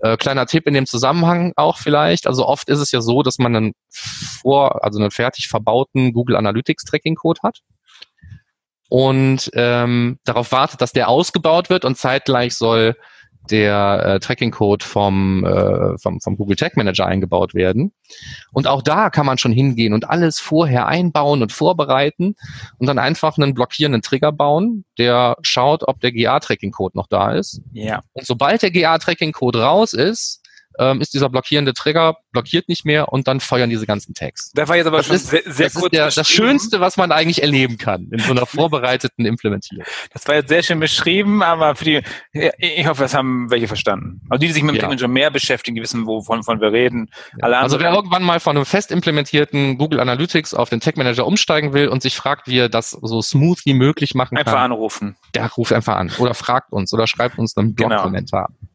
Äh, 0.01 0.17
kleiner 0.17 0.45
Tipp 0.45 0.65
in 0.65 0.73
dem 0.73 0.85
Zusammenhang 0.85 1.53
auch 1.55 1.77
vielleicht. 1.77 2.25
Also 2.25 2.45
oft 2.45 2.69
ist 2.69 2.79
es 2.79 2.91
ja 2.91 3.01
so, 3.01 3.21
dass 3.21 3.37
man 3.37 3.55
einen 3.55 3.73
vor, 3.89 4.83
also 4.83 4.99
einen 4.99 5.11
fertig 5.11 5.47
verbauten 5.49 6.13
Google 6.13 6.37
Analytics 6.37 6.85
Tracking 6.85 7.15
Code 7.15 7.41
hat 7.43 7.59
und 8.89 9.49
ähm, 9.53 10.19
darauf 10.25 10.51
wartet, 10.51 10.81
dass 10.81 10.91
der 10.91 11.09
ausgebaut 11.09 11.69
wird 11.69 11.85
und 11.85 11.97
zeitgleich 11.97 12.55
soll 12.55 12.95
der 13.49 14.05
äh, 14.05 14.19
Tracking-Code 14.19 14.85
vom, 14.85 15.43
äh, 15.45 15.97
vom, 15.97 16.19
vom 16.21 16.37
Google 16.37 16.55
Tag 16.55 16.77
Manager 16.77 17.05
eingebaut 17.05 17.53
werden. 17.53 17.93
Und 18.51 18.67
auch 18.67 18.81
da 18.81 19.09
kann 19.09 19.25
man 19.25 19.37
schon 19.37 19.51
hingehen 19.51 19.93
und 19.93 20.09
alles 20.09 20.39
vorher 20.39 20.87
einbauen 20.87 21.41
und 21.41 21.51
vorbereiten 21.51 22.35
und 22.77 22.87
dann 22.87 22.99
einfach 22.99 23.37
einen 23.37 23.53
blockierenden 23.53 24.01
Trigger 24.01 24.31
bauen, 24.31 24.85
der 24.97 25.37
schaut, 25.41 25.87
ob 25.87 25.99
der 25.99 26.11
GA-Tracking-Code 26.11 26.97
noch 26.97 27.07
da 27.07 27.31
ist. 27.33 27.61
Ja. 27.71 28.01
Und 28.13 28.25
sobald 28.25 28.61
der 28.61 28.71
GA-Tracking-Code 28.71 29.61
raus 29.61 29.93
ist, 29.93 30.38
ähm, 30.79 31.01
ist 31.01 31.13
dieser 31.13 31.29
blockierende 31.29 31.73
Trigger 31.73 32.15
blockiert 32.31 32.69
nicht 32.69 32.85
mehr 32.85 33.11
und 33.11 33.27
dann 33.27 33.39
feuern 33.39 33.69
diese 33.69 33.85
ganzen 33.85 34.13
Tags. 34.13 34.51
Da 34.53 34.67
war 34.67 34.77
jetzt 34.77 34.87
aber 34.87 34.97
das 34.97 35.07
schon 35.07 35.15
ist, 35.17 35.27
sehr, 35.27 35.41
sehr 35.45 35.65
das 35.67 35.73
kurz 35.73 35.93
ist 35.93 35.97
der, 35.97 36.09
das 36.09 36.29
Schönste, 36.29 36.79
was 36.79 36.97
man 36.97 37.11
eigentlich 37.11 37.41
erleben 37.41 37.77
kann 37.77 38.07
in 38.11 38.19
so 38.19 38.31
einer 38.31 38.45
vorbereiteten 38.45 39.25
Implementierung. 39.25 39.85
Das 40.13 40.27
war 40.27 40.35
jetzt 40.35 40.49
sehr 40.49 40.63
schön 40.63 40.79
beschrieben, 40.79 41.43
aber 41.43 41.75
für 41.75 41.85
die, 41.85 42.01
ich 42.57 42.87
hoffe, 42.87 43.03
das 43.03 43.13
haben 43.13 43.51
welche 43.51 43.67
verstanden. 43.67 44.21
Also 44.29 44.39
die, 44.39 44.47
die 44.47 44.53
sich 44.53 44.63
mit 44.63 44.75
dem 44.75 44.81
ja. 44.81 44.87
Manager 44.87 45.07
mehr 45.07 45.31
beschäftigen, 45.31 45.75
die 45.75 45.81
wissen, 45.81 46.07
wovon, 46.07 46.39
wovon 46.39 46.61
wir 46.61 46.71
reden. 46.71 47.09
Ja. 47.41 47.47
also 47.47 47.79
wer 47.79 47.91
irgendwann 47.91 48.23
mal 48.23 48.39
von 48.39 48.55
einem 48.55 48.65
fest 48.65 48.91
implementierten 48.91 49.77
Google 49.77 49.99
Analytics 49.99 50.53
auf 50.53 50.69
den 50.69 50.79
Tag 50.79 50.97
Manager 50.97 51.27
umsteigen 51.27 51.73
will 51.73 51.89
und 51.89 52.01
sich 52.01 52.15
fragt, 52.15 52.47
wie 52.47 52.59
er 52.59 52.69
das 52.69 52.91
so 52.91 53.21
smooth 53.21 53.59
wie 53.65 53.73
möglich 53.73 54.15
machen 54.15 54.37
einfach 54.37 54.53
kann. 54.53 54.63
Einfach 54.63 54.75
anrufen. 54.75 55.17
Der 55.35 55.51
ruft 55.51 55.73
einfach 55.73 55.97
an 55.97 56.11
oder 56.17 56.33
fragt 56.33 56.71
uns 56.71 56.93
oder 56.93 57.05
schreibt 57.07 57.37
uns 57.37 57.57
einen 57.57 57.75
genau. 57.75 57.89
Blog-Kommentar. 57.89 58.47
Genau 58.47 58.68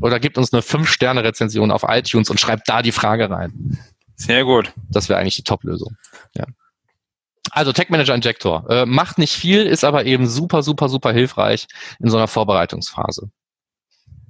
oder 0.00 0.20
gibt 0.20 0.38
uns 0.38 0.52
eine 0.52 0.62
5-Sterne-Rezension 0.62 1.70
auf 1.70 1.84
iTunes 1.86 2.30
und 2.30 2.40
schreibt 2.40 2.68
da 2.68 2.82
die 2.82 2.92
Frage 2.92 3.30
rein. 3.30 3.78
Sehr 4.16 4.44
gut. 4.44 4.72
Das 4.90 5.08
wäre 5.08 5.18
eigentlich 5.18 5.36
die 5.36 5.42
Top-Lösung. 5.44 5.96
Ja. 6.36 6.44
Also 7.50 7.72
Tech 7.72 7.90
Manager 7.90 8.14
Injector 8.14 8.68
äh, 8.70 8.86
macht 8.86 9.18
nicht 9.18 9.34
viel, 9.34 9.66
ist 9.66 9.84
aber 9.84 10.06
eben 10.06 10.26
super, 10.26 10.62
super, 10.62 10.88
super 10.88 11.12
hilfreich 11.12 11.66
in 12.00 12.08
so 12.08 12.16
einer 12.16 12.28
Vorbereitungsphase. 12.28 13.30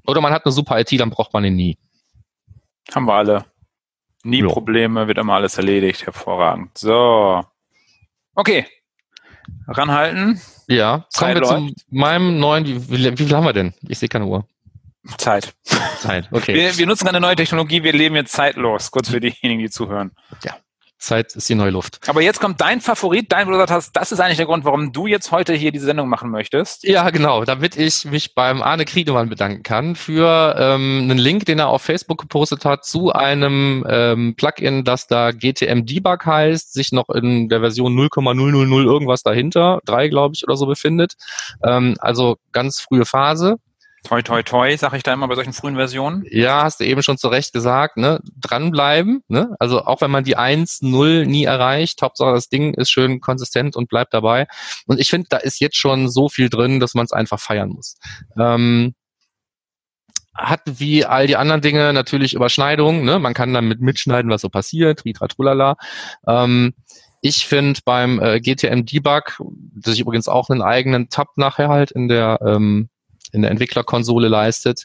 Oder 0.06 0.20
man 0.20 0.32
hat 0.32 0.44
eine 0.44 0.52
super 0.52 0.80
IT, 0.80 0.98
dann 0.98 1.10
braucht 1.10 1.32
man 1.32 1.44
ihn 1.44 1.54
nie. 1.54 1.78
Haben 2.92 3.06
wir 3.06 3.14
alle. 3.14 3.44
Nie 4.24 4.40
Jo. 4.40 4.48
Probleme, 4.48 5.06
wird 5.06 5.18
immer 5.18 5.34
alles 5.34 5.56
erledigt. 5.56 6.06
Hervorragend. 6.06 6.76
So. 6.78 7.44
Okay. 8.34 8.66
Ranhalten. 9.68 10.40
Ja, 10.68 11.06
Zeit 11.10 11.34
kommen 11.34 11.42
wir 11.42 11.48
zu 11.48 11.64
läuft. 11.64 11.92
meinem 11.92 12.38
neuen, 12.38 12.66
wie, 12.66 13.18
wie 13.18 13.24
viel 13.24 13.36
haben 13.36 13.44
wir 13.44 13.52
denn? 13.52 13.74
Ich 13.88 13.98
sehe 13.98 14.08
keine 14.08 14.26
Uhr. 14.26 14.46
Zeit. 15.18 15.55
Zeit, 15.98 16.28
okay. 16.30 16.55
Wir, 16.55 16.78
wir 16.78 16.86
nutzen 16.86 17.09
eine 17.09 17.20
neue 17.20 17.36
Technologie, 17.36 17.82
wir 17.82 17.92
leben 17.92 18.14
jetzt 18.14 18.32
zeitlos. 18.32 18.90
Kurz 18.90 19.11
für 19.11 19.20
diejenigen, 19.20 19.61
die 19.61 19.70
zuhören. 19.70 20.12
Zeit 21.03 21.34
ist 21.34 21.48
die 21.48 21.55
neue 21.55 21.70
Luft. 21.70 21.98
Aber 22.09 22.22
jetzt 22.22 22.40
kommt 22.40 22.61
dein 22.61 22.80
Favorit, 22.80 23.30
dein, 23.32 23.46
wo 23.46 23.50
du 23.50 23.57
gesagt 23.57 23.72
hast, 23.72 23.92
das 23.92 24.12
ist 24.12 24.20
eigentlich 24.20 24.36
der 24.36 24.46
Grund, 24.46 24.64
warum 24.64 24.92
du 24.92 25.07
jetzt 25.07 25.32
heute 25.32 25.53
hier 25.53 25.72
diese 25.72 25.86
Sendung 25.86 26.09
machen 26.09 26.30
möchtest. 26.30 26.84
Ja, 26.84 27.11
genau, 27.11 27.44
damit 27.44 27.76
ich 27.76 28.05
mich 28.05 28.34
beim 28.34 28.62
Arne 28.62 28.84
Kriedemann 28.84 29.28
bedanken 29.28 29.62
kann 29.62 29.96
für 29.96 30.55
ähm, 30.57 31.00
einen 31.03 31.18
Link, 31.18 31.44
den 31.44 31.59
er 31.59 31.68
auf 31.68 31.82
Facebook 31.82 32.20
gepostet 32.20 32.64
hat 32.64 32.84
zu 32.84 33.12
einem 33.12 33.84
ähm, 33.88 34.34
Plugin, 34.36 34.84
das 34.84 35.09
da 35.09 35.32
GTM 35.32 35.84
Debug 35.84 36.24
heißt, 36.24 36.72
sich 36.72 36.92
noch 36.92 37.09
in 37.09 37.48
der 37.48 37.61
Version 37.61 37.94
0,000 37.94 38.86
irgendwas 38.86 39.22
dahinter, 39.22 39.80
drei 39.84 40.09
glaube 40.09 40.34
ich 40.36 40.44
oder 40.44 40.57
so 40.57 40.66
befindet. 40.66 41.14
Ähm, 41.64 41.96
also 41.98 42.36
ganz 42.53 42.80
frühe 42.80 43.05
Phase. 43.05 43.57
Toi, 44.05 44.20
toi, 44.22 44.42
toi, 44.42 44.76
sage 44.76 44.96
ich 44.96 45.05
da 45.05 45.12
immer 45.12 45.28
bei 45.28 45.36
solchen 45.36 45.53
frühen 45.53 45.76
Versionen. 45.76 46.24
Ja, 46.28 46.64
hast 46.64 46.80
du 46.80 46.84
eben 46.84 47.03
schon 47.05 47.18
zu 47.18 47.28
Recht 47.28 47.53
gesagt, 47.53 47.96
ne? 47.96 48.20
Dranbleiben, 48.40 49.22
ne? 49.28 49.55
Also 49.61 49.84
auch 49.84 50.00
wenn 50.00 50.11
man 50.11 50.24
die 50.24 50.36
1, 50.36 50.82
0 50.82 51.24
nie 51.26 51.44
erreicht, 51.44 52.03
Hauptsache 52.03 52.32
das 52.32 52.48
Ding 52.48 52.74
ist 52.74 52.90
schön 52.90 53.20
konsistent 53.20 53.76
und 53.76 53.88
bleibt 53.88 54.12
dabei. 54.12 54.48
Und 54.86 54.98
ich 54.98 55.09
finde, 55.09 55.28
da 55.30 55.36
ist 55.36 55.61
jetzt 55.61 55.76
schon 55.76 56.09
so 56.09 56.28
viel 56.28 56.48
drin, 56.48 56.80
dass 56.80 56.94
man 56.94 57.05
es 57.05 57.12
einfach 57.12 57.38
feiern 57.38 57.68
muss. 57.68 57.96
Ähm, 58.36 58.94
hat 60.34 60.62
wie 60.64 61.05
all 61.05 61.28
die 61.28 61.36
anderen 61.36 61.61
Dinge 61.61 61.92
natürlich 61.92 62.34
Überschneidungen, 62.34 63.05
ne? 63.05 63.20
Man 63.20 63.34
kann 63.34 63.55
damit 63.55 63.80
mitschneiden, 63.80 64.32
was 64.32 64.40
so 64.40 64.48
passiert, 64.48 65.00
tritra 65.00 65.28
trulala. 65.28 65.76
Ähm, 66.26 66.74
ich 67.20 67.46
finde 67.46 67.78
beim 67.84 68.18
äh, 68.20 68.40
GTM 68.40 68.84
Debug, 68.84 69.40
das 69.76 69.94
ich 69.94 70.00
übrigens 70.00 70.26
auch 70.26 70.50
einen 70.50 70.61
eigenen 70.61 71.09
Tab 71.09 71.28
nachher 71.36 71.68
halt 71.68 71.92
in 71.92 72.09
der 72.09 72.40
ähm, 72.44 72.88
in 73.33 73.43
der 73.43 73.51
Entwicklerkonsole 73.51 74.28
leistet, 74.28 74.85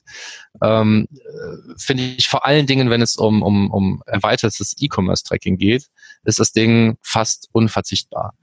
ähm, 0.62 1.08
äh, 1.12 1.74
finde 1.78 2.04
ich 2.04 2.28
vor 2.28 2.46
allen 2.46 2.66
Dingen, 2.66 2.90
wenn 2.90 3.02
es 3.02 3.16
um, 3.18 3.44
um, 3.44 3.70
um 3.72 4.02
erweitertes 4.06 4.76
E-Commerce-Tracking 4.80 5.58
geht, 5.58 5.88
ist 6.24 6.40
das 6.40 6.52
Ding 6.52 6.98
fast 7.02 7.50
unverzichtbar. 7.52 8.34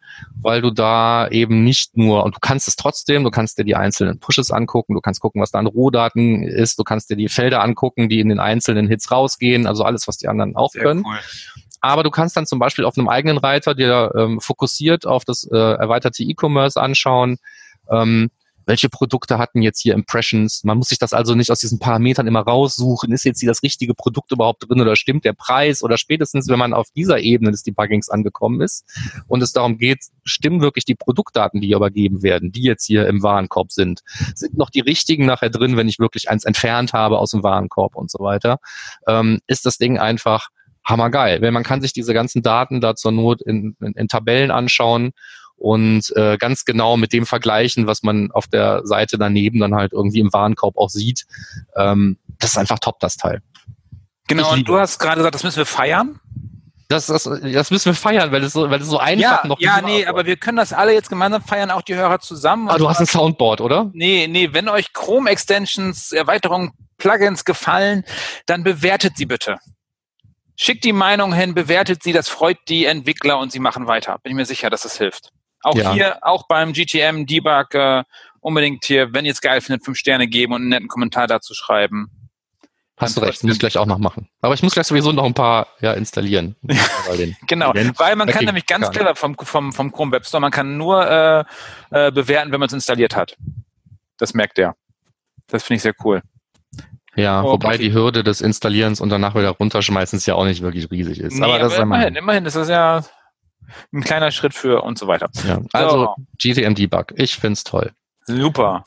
Weil 0.41 0.63
du 0.63 0.71
da 0.71 1.27
eben 1.29 1.65
nicht 1.65 1.97
nur, 1.97 2.25
und 2.25 2.37
du 2.37 2.39
kannst 2.41 2.69
es 2.69 2.77
trotzdem, 2.77 3.25
du 3.25 3.31
kannst 3.31 3.59
dir 3.59 3.65
die 3.65 3.75
einzelnen 3.75 4.21
Pushes 4.21 4.51
angucken, 4.51 4.95
du 4.95 5.01
kannst 5.01 5.21
gucken, 5.21 5.41
was 5.43 5.51
da 5.51 5.59
an 5.59 5.67
Rohdaten 5.67 6.45
ist, 6.45 6.79
du 6.79 6.85
kannst 6.85 7.11
dir 7.11 7.17
die 7.17 7.29
Felder 7.29 7.63
angucken, 7.63 8.09
die 8.09 8.21
in 8.21 8.29
den 8.29 8.39
einzelnen 8.39 8.87
Hits 8.87 9.11
rausgehen, 9.11 9.67
also 9.67 9.83
alles, 9.83 10.07
was 10.07 10.19
die 10.19 10.29
anderen 10.29 10.55
auch 10.55 10.73
können. 10.73 11.05
cool. 11.05 11.19
Aber 11.81 12.03
du 12.03 12.11
kannst 12.11 12.35
dann 12.37 12.47
zum 12.47 12.59
Beispiel 12.59 12.87
auf 12.87 12.97
einem 12.97 13.09
eigenen 13.09 13.37
Reiter 13.37 13.75
dir 13.75 14.13
ähm, 14.17 14.41
fokussiert 14.41 15.07
auf 15.07 15.27
das 15.27 15.45
äh, 15.45 15.55
erweiterte 15.55 16.23
E-Commerce 16.23 16.81
anschauen. 16.81 17.37
Ähm, 17.91 18.31
welche 18.67 18.89
Produkte 18.89 19.39
hatten 19.39 19.63
jetzt 19.63 19.81
hier 19.81 19.95
Impressions? 19.95 20.65
Man 20.65 20.79
muss 20.79 20.89
sich 20.89 20.99
das 20.99 21.13
also 21.13 21.35
nicht 21.35 21.51
aus 21.51 21.61
diesen 21.61 21.79
Parametern 21.79 22.27
immer 22.27 22.41
raussuchen. 22.41 23.13
Ist 23.13 23.25
jetzt 23.25 23.41
hier 23.41 23.49
das 23.49 23.63
richtige 23.63 23.95
Produkt 23.95 24.33
überhaupt 24.33 24.69
drin 24.69 24.81
oder 24.81 24.97
stimmt 24.97 25.25
der 25.25 25.33
Preis? 25.33 25.83
Oder 25.83 25.99
spätestens, 25.99 26.49
wenn 26.49 26.59
man 26.59 26.73
auf 26.73 26.91
dieser 26.91 27.21
Ebene 27.21 27.51
des 27.51 27.63
Debuggings 27.63 28.09
angekommen 28.09 28.61
ist 28.61 28.85
und 29.29 29.43
es 29.43 29.53
darum 29.53 29.79
geht, 29.79 30.05
stimmen 30.25 30.61
wirklich 30.61 30.85
die 30.85 30.95
Produktdaten, 30.95 31.61
die 31.61 31.69
hier 31.69 31.77
übergeben 31.77 32.23
werden, 32.23 32.53
die 32.53 32.63
jetzt 32.63 32.87
hier 32.87 33.07
im 33.07 33.23
Warenkorb 33.23 33.73
sind? 33.73 34.01
Sind 34.35 34.57
noch 34.57 34.71
die 34.71 34.81
richtigen 34.81 35.27
nachher 35.27 35.51
drin, 35.51 35.77
wenn 35.77 35.89
ich 35.89 35.99
wirklich 35.99 36.31
eins 36.31 36.45
entfernt 36.45 36.93
habe 36.93 37.19
aus 37.19 37.31
dem 37.31 37.43
Warenkorb 37.43 37.97
und 37.97 38.11
so 38.11 38.19
weiter? 38.21 38.59
Ähm, 39.07 39.41
ist 39.47 39.67
das 39.67 39.79
Ding 39.79 39.99
einfach 39.99 40.49
hammergeil. 40.87 41.41
Weil 41.43 41.53
man 41.53 41.63
kann 41.63 41.81
sich 41.81 41.93
diese 41.93 42.15
ganzen 42.15 42.43
Daten 42.43 42.81
da 42.81 42.95
zur 42.95 43.13
Not 43.13 43.43
in, 43.43 43.77
in, 43.81 43.93
in 43.93 44.09
Tabellen 44.09 44.51
anschauen 44.51 45.13
und 45.57 46.13
äh, 46.17 46.37
ganz 46.37 46.65
genau 46.65 46.97
mit 46.97 47.13
dem 47.13 47.27
vergleichen, 47.27 47.87
was 47.87 48.03
man 48.03 48.31
auf 48.33 48.47
der 48.47 48.83
Seite 48.85 49.19
daneben 49.19 49.61
dann 49.61 49.75
halt 49.75 49.93
irgendwie 49.93 50.21
im 50.21 50.33
Warenkorb 50.33 50.77
auch 50.77 50.91
sieht. 50.91 51.27
Ähm, 51.77 52.19
das 52.39 52.51
ist 52.51 52.59
einfach 52.59 52.79
top, 52.79 53.01
das 53.01 53.17
Teil. 53.17 53.41
Genau, 54.27 54.53
und 54.53 54.69
du 54.69 54.79
hast 54.79 54.99
gerade 54.99 55.17
gesagt, 55.17 55.35
das 55.35 55.45
müssen 55.45 55.59
wir 55.59 55.67
feiern. 55.67 56.19
Das, 56.89 57.07
das, 57.07 57.25
das 57.25 57.71
müssen 57.71 57.87
wir 57.87 57.95
feiern, 57.95 58.31
weil 58.31 58.45
es 58.45 58.53
so, 58.53 58.69
weil 58.71 58.81
es 58.81 58.87
so 58.89 58.99
einfach 58.99 59.43
Ja, 59.43 59.47
noch 59.47 59.59
ja, 59.59 59.77
nie 59.79 59.83
war. 59.83 59.89
nee, 59.91 60.07
aber 60.07 60.27
wir 60.27 60.37
können 60.37 60.59
das 60.59 60.73
alle 60.73 60.93
jetzt 60.93 61.09
gemeinsam 61.09 61.43
feiern, 61.43 61.71
auch 61.71 61.83
die 61.83 61.95
Hörer 61.95 62.21
zusammen. 62.21 62.69
Ah, 62.69 62.77
du 62.77 62.89
hast 62.89 63.01
ein 63.01 63.07
Soundboard, 63.07 63.61
oder? 63.63 63.91
Nee, 63.95 64.27
nee, 64.29 64.51
wenn 64.53 64.69
euch 64.69 64.93
Chrome 64.93 65.31
Extensions, 65.31 66.13
Erweiterungen, 66.13 66.73
Plugins 66.99 67.45
gefallen, 67.45 68.05
dann 68.47 68.65
bewertet 68.65 69.17
sie 69.17 69.27
bitte. 69.27 69.57
Schickt 70.57 70.85
die 70.85 70.93
Meinung 70.93 71.33
hin, 71.33 71.55
bewertet 71.55 72.03
sie, 72.03 72.13
das 72.13 72.29
freut 72.29 72.59
die 72.69 72.85
Entwickler 72.85 73.39
und 73.39 73.51
sie 73.51 73.59
machen 73.59 73.87
weiter. 73.87 74.19
Bin 74.23 74.31
ich 74.31 74.37
mir 74.37 74.47
sicher, 74.47 74.71
dass 74.71 74.83
das 74.83 74.99
hilft. 74.99 75.31
Auch 75.65 75.75
Ja. 75.75 75.93
hier, 75.93 76.19
auch 76.23 76.47
beim 76.47 76.73
GTM 76.73 77.27
Debug, 77.27 77.75
äh, 77.75 78.05
unbedingt 78.41 78.85
hier, 78.85 79.13
wenn 79.15 79.25
ihr 79.25 79.33
es 79.33 79.41
geil 79.41 79.61
findet, 79.61 79.85
fünf 79.85 79.99
Sterne 79.99 80.29
geben 80.29 80.53
und 80.53 80.61
einen 80.61 80.69
netten 80.69 80.89
Kommentar 80.89 81.27
dazu 81.27 81.55
schreiben. 81.55 82.11
Hast 82.97 83.17
du 83.17 83.23
recht, 83.23 83.43
muss 83.43 83.55
ich 83.55 83.59
gleich 83.59 83.77
auch 83.77 83.87
noch 83.87 83.99
machen. 83.99 84.29
Aber 84.41 84.55
ich 84.55 84.63
muss 84.63 84.75
gleich 84.75 84.87
sowieso 84.87 85.11
noch 85.11 85.25
ein 85.25 85.35
paar 85.35 85.67
ja, 85.81 85.95
installieren. 85.95 86.55
Genau, 87.49 87.73
weil 87.97 88.15
man 88.15 88.29
kann 88.29 88.45
nämlich 88.45 88.67
ganz 88.67 88.91
clever 88.91 89.17
vom, 89.17 89.37
vom, 89.37 89.73
vom 89.73 89.91
Chrome 89.91 90.13
Web 90.13 90.27
Store, 90.27 90.41
man 90.41 90.53
kann 90.53 90.77
nur 90.77 91.05
äh, 91.11 91.45
äh, 91.91 92.13
bewerten, 92.13 92.53
wenn 92.53 92.61
man 92.61 92.69
es 92.69 92.73
installiert 92.73 93.17
hat. 93.17 93.37
Das 94.19 94.33
merkt 94.35 94.59
er. 94.59 94.77
Das 95.49 95.65
finde 95.65 95.77
ich 95.79 95.83
sehr 95.83 95.95
cool. 96.05 96.23
Ja, 97.17 97.43
Oh, 97.43 97.53
wobei 97.53 97.75
okay. 97.75 97.79
die 97.79 97.93
Hürde 97.93 98.23
des 98.23 98.41
Installierens 98.41 99.01
und 99.01 99.09
danach 99.09 99.35
wieder 99.35 99.51
runterschmeißens 99.51 100.27
ja 100.27 100.35
auch 100.35 100.45
nicht 100.45 100.63
wirklich 100.63 100.91
riesig 100.91 101.21
ist. 101.21 101.35
Nee, 101.39 101.45
aber 101.45 101.59
das 101.59 101.73
ist 101.73 101.79
ja 101.79 101.83
immerhin, 101.85 102.15
immerhin, 102.17 102.45
das 102.45 102.57
ist 102.57 102.69
ja 102.69 103.03
ein 103.93 104.03
kleiner 104.03 104.31
Schritt 104.31 104.55
für 104.55 104.83
und 104.83 104.99
so 104.99 105.07
weiter. 105.07 105.29
Ja. 105.47 105.61
Also 105.73 106.15
GTM 106.39 106.75
Debug, 106.75 107.13
ich 107.17 107.37
find's 107.37 107.65
toll. 107.65 107.93
Super. 108.27 108.85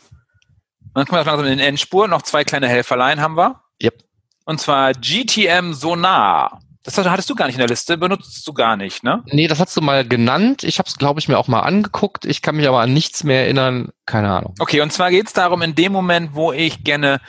Dann 0.94 1.06
kommen 1.06 1.22
wir 1.22 1.26
langsam 1.26 1.46
in 1.46 1.58
den 1.58 1.68
Endspur. 1.68 2.08
Noch 2.08 2.24
zwei 2.24 2.44
kleine 2.44 2.68
Helferlein 2.68 3.22
haben 3.22 3.38
wir. 3.38 3.62
Yep. 3.82 4.04
Und 4.46 4.60
zwar 4.60 4.94
GTM 4.94 5.74
Sonar. 5.74 6.60
Das 6.84 6.98
hattest 6.98 7.30
du 7.30 7.36
gar 7.36 7.48
nicht 7.48 7.56
in 7.56 7.60
der 7.60 7.68
Liste, 7.68 7.98
benutzt 7.98 8.48
du 8.48 8.54
gar 8.54 8.78
nicht, 8.78 9.04
ne? 9.04 9.22
Nee, 9.26 9.48
das 9.48 9.60
hast 9.60 9.76
du 9.76 9.82
mal 9.82 10.08
genannt. 10.08 10.64
Ich 10.64 10.80
habe 10.80 10.88
es, 10.88 10.96
glaube 10.96 11.20
ich, 11.20 11.28
mir 11.28 11.38
auch 11.38 11.50
mal 11.50 11.60
angeguckt. 11.60 12.24
Ich 12.24 12.42
kann 12.42 12.56
mich 12.56 12.66
aber 12.66 12.80
an 12.80 12.94
nichts 12.94 13.26
mehr 13.26 13.42
erinnern. 13.42 13.90
Keine 14.06 14.32
Ahnung. 14.32 14.56
Okay, 14.58 14.80
und 14.80 14.94
zwar 14.94 15.12
geht 15.12 15.28
es 15.28 15.34
darum, 15.34 15.62
in 15.62 15.76
dem 15.76 15.92
Moment, 15.92 16.34
wo 16.34 16.54
ich 16.54 16.86
gerne 16.86 17.20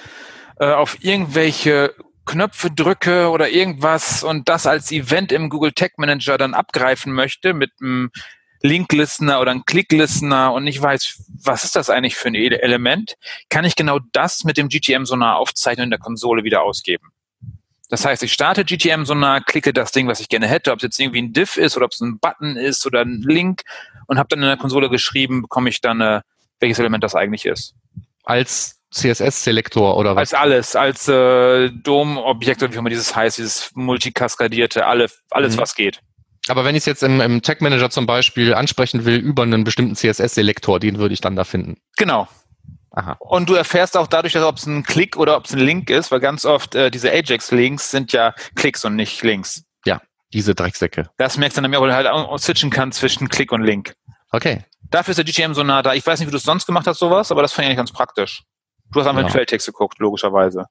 äh, 0.61 0.73
auf 0.73 1.03
irgendwelche 1.03 1.93
Knöpfe 2.29 2.71
drücke 2.71 3.31
oder 3.31 3.49
irgendwas 3.49 4.23
und 4.23 4.49
das 4.51 4.67
als 4.67 4.93
Event 4.93 5.33
im 5.33 5.49
Google 5.49 5.73
Tag 5.73 5.97
Manager 5.97 6.37
dann 6.37 6.53
abgreifen 6.53 7.13
möchte 7.13 7.55
mit 7.55 7.73
einem 7.81 8.11
Link-Listener 8.61 9.41
oder 9.41 9.53
einem 9.53 9.65
Click-Listener 9.65 10.53
und 10.53 10.67
ich 10.67 10.81
weiß, 10.81 11.23
was 11.43 11.65
ist 11.65 11.75
das 11.75 11.89
eigentlich 11.89 12.17
für 12.17 12.29
ein 12.29 12.35
Ele- 12.35 12.61
Element, 12.61 13.15
kann 13.49 13.65
ich 13.65 13.77
genau 13.77 13.99
das 14.13 14.45
mit 14.45 14.59
dem 14.59 14.69
GTM 14.69 15.07
Sonar 15.07 15.37
aufzeichnen 15.39 15.85
und 15.85 15.87
in 15.87 15.91
der 15.91 16.01
Konsole 16.01 16.45
wieder 16.45 16.63
ausgeben. 16.63 17.09
Das 17.89 18.05
heißt, 18.05 18.23
ich 18.23 18.35
starte 18.35 18.67
GTM 18.67 19.05
Sonar, 19.05 19.41
klicke 19.41 19.73
das 19.73 19.93
Ding, 19.93 20.07
was 20.07 20.21
ich 20.21 20.29
gerne 20.29 20.49
hätte, 20.49 20.73
ob 20.73 20.79
es 20.79 20.83
jetzt 20.83 21.01
irgendwie 21.01 21.23
ein 21.23 21.33
Diff 21.33 21.57
ist 21.57 21.77
oder 21.77 21.87
ob 21.87 21.93
es 21.93 22.01
ein 22.01 22.19
Button 22.19 22.57
ist 22.57 22.85
oder 22.85 23.01
ein 23.01 23.23
Link 23.23 23.63
und 24.07 24.19
habe 24.19 24.29
dann 24.29 24.41
in 24.41 24.49
der 24.49 24.59
Konsole 24.59 24.91
geschrieben, 24.91 25.43
bekomme 25.43 25.71
ich 25.71 25.81
dann, 25.81 26.03
äh, 26.03 26.21
welches 26.61 26.79
Element 26.79 27.03
das 27.05 27.15
eigentlich 27.15 27.47
ist. 27.47 27.75
Als 28.25 28.78
CSS-Selektor 28.93 29.97
oder 29.97 30.17
was? 30.17 30.33
Als 30.33 30.35
alles, 30.35 30.77
als 30.77 31.09
äh, 31.09 31.71
DOM-Objekt 31.71 32.63
oder 32.63 32.73
wie 32.73 32.77
auch 32.77 32.81
immer 32.81 32.91
dieses 32.91 33.15
heißt, 33.15 33.39
dieses 33.39 33.71
multikaskadierte, 33.75 34.87
alle, 34.87 35.09
alles 35.31 35.57
Mhm. 35.57 35.61
was 35.61 35.75
geht. 35.75 36.01
Aber 36.49 36.65
wenn 36.65 36.75
ich 36.75 36.81
es 36.81 36.87
jetzt 36.87 37.03
im, 37.03 37.21
im 37.21 37.43
Tag 37.43 37.61
Manager 37.61 37.91
zum 37.91 38.07
Beispiel 38.07 38.55
ansprechen 38.55 39.05
will 39.05 39.17
über 39.17 39.43
einen 39.43 39.65
bestimmten 39.65 39.95
CSS-Selektor, 39.95 40.81
den 40.81 40.99
würde 40.99 41.13
ich 41.13 41.21
dann 41.21 41.37
da 41.37 41.45
finden. 41.45 41.77
Genau. 41.97 42.27
Aha. 42.93 43.17
Und 43.21 43.51
du 43.51 43.55
erfährst 43.55 43.97
auch 43.97 44.07
dadurch, 44.07 44.33
dass 44.33 44.43
ob 44.45 44.57
es 44.57 44.65
ein 44.67 44.83
Klick 44.83 45.17
oder 45.17 45.37
ob 45.37 45.45
es 45.45 45.53
ein 45.53 45.59
Link 45.59 45.91
ist, 45.91 46.11
weil 46.11 46.21
ganz 46.21 46.47
oft 46.47 46.75
äh, 46.75 46.91
diese 46.91 47.11
Ajax-Links 47.13 47.91
sind 47.91 48.13
ja 48.13 48.35
Klicks 48.55 48.85
und 48.85 48.97
nicht 48.97 49.23
Links. 49.23 49.65
Diese 50.35 50.55
Drecksäcke. 50.55 51.09
Das 51.17 51.39
merkst 51.39 51.57
du 51.57 51.63
dann, 51.63 51.73
weil 51.73 51.89
du 51.89 51.95
halt 51.95 52.07
auch 52.07 52.39
switchen 52.39 52.69
kannst 52.69 52.99
zwischen 52.99 53.31
Klick 53.31 53.51
und 53.51 53.63
Link. 53.63 53.95
Okay. 54.31 54.65
Dafür 54.91 55.13
ist 55.13 55.17
der 55.17 55.25
GTM 55.25 55.55
so 55.55 55.63
nah 55.63 55.83
da. 55.83 55.95
Ich 55.95 56.07
weiß 56.07 56.19
nicht, 56.21 56.27
wie 56.27 56.31
du 56.31 56.37
es 56.37 56.43
sonst 56.43 56.67
gemacht 56.67 56.87
hast, 56.87 56.99
sowas, 56.99 57.33
aber 57.33 57.41
das 57.41 57.55
fand 57.55 57.65
ich 57.65 57.69
eigentlich 57.71 57.79
ganz 57.79 57.93
praktisch. 57.93 58.43
Du 58.93 59.01
hast 59.01 59.07
einfach 59.07 59.23
Ja. 59.23 59.27
in 59.27 59.33
Quelltext 59.33 59.67
geguckt, 59.67 59.99
logischerweise. 59.99 60.67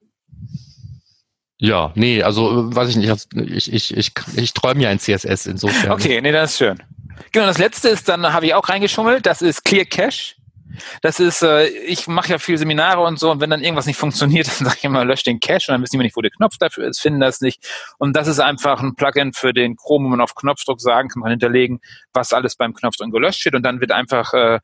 Ja, 1.60 1.92
nee, 1.96 2.22
also 2.22 2.70
äh, 2.70 2.76
weiß 2.76 2.90
ich 2.90 2.96
nicht. 2.98 3.28
Ich, 3.36 3.74
ich, 3.74 3.98
ich, 3.98 4.12
ich 4.36 4.54
träume 4.54 4.84
ja 4.84 4.90
ein 4.90 5.00
CSS 5.00 5.48
insofern. 5.48 5.92
Okay, 5.92 6.22
nee, 6.22 6.32
das 6.32 6.52
ist 6.52 6.58
schön. 6.60 6.82
Genau, 7.32 7.48
das 7.48 7.58
letzte 7.58 7.90
ist, 7.90 8.08
dann 8.08 8.32
habe 8.32 8.46
ich 8.46 8.54
auch 8.54 8.70
reingeschummelt, 8.70 9.26
das 9.26 9.42
ist 9.42 9.64
Clear 9.66 9.86
Cache. 9.86 10.36
Das 11.02 11.20
ist, 11.20 11.42
äh, 11.42 11.66
ich 11.66 12.08
mache 12.08 12.30
ja 12.34 12.38
viel 12.38 12.60
Seminare 12.60 13.02
und 13.02 13.18
so, 13.18 13.32
und 13.32 13.42
wenn 13.42 13.50
dann 13.50 13.64
irgendwas 13.64 13.88
nicht 13.88 13.98
funktioniert, 14.00 14.48
dann 14.48 14.68
sage 14.68 14.76
ich 14.78 14.84
immer, 14.84 15.04
lösch 15.04 15.24
den 15.24 15.40
Cache 15.40 15.66
und 15.70 15.74
dann 15.74 15.82
wissen 15.82 15.98
die 15.98 16.04
nicht, 16.04 16.16
wo 16.16 16.22
der 16.22 16.30
Knopf 16.30 16.58
dafür 16.60 16.88
ist, 16.88 17.00
finden 17.00 17.20
das 17.20 17.42
nicht. 17.42 17.66
Und 17.98 18.16
das 18.16 18.28
ist 18.28 18.40
einfach 18.40 18.84
ein 18.84 18.94
Plugin 18.94 19.34
für 19.34 19.52
den 19.54 19.76
Chrome, 19.78 20.06
wo 20.06 20.10
man 20.10 20.22
auf 20.22 20.36
Knopfdruck 20.36 20.80
sagen 20.80 21.10
kann, 21.10 21.22
man 21.22 21.32
hinterlegen, 21.32 21.80
was 22.14 22.34
alles 22.34 22.56
beim 22.56 22.76
Knopfdruck 22.76 23.12
gelöscht 23.12 23.44
wird 23.46 23.56
und 23.56 23.64
dann 23.64 23.82
wird 23.82 23.92
einfach 23.92 24.34
äh, 24.34 24.60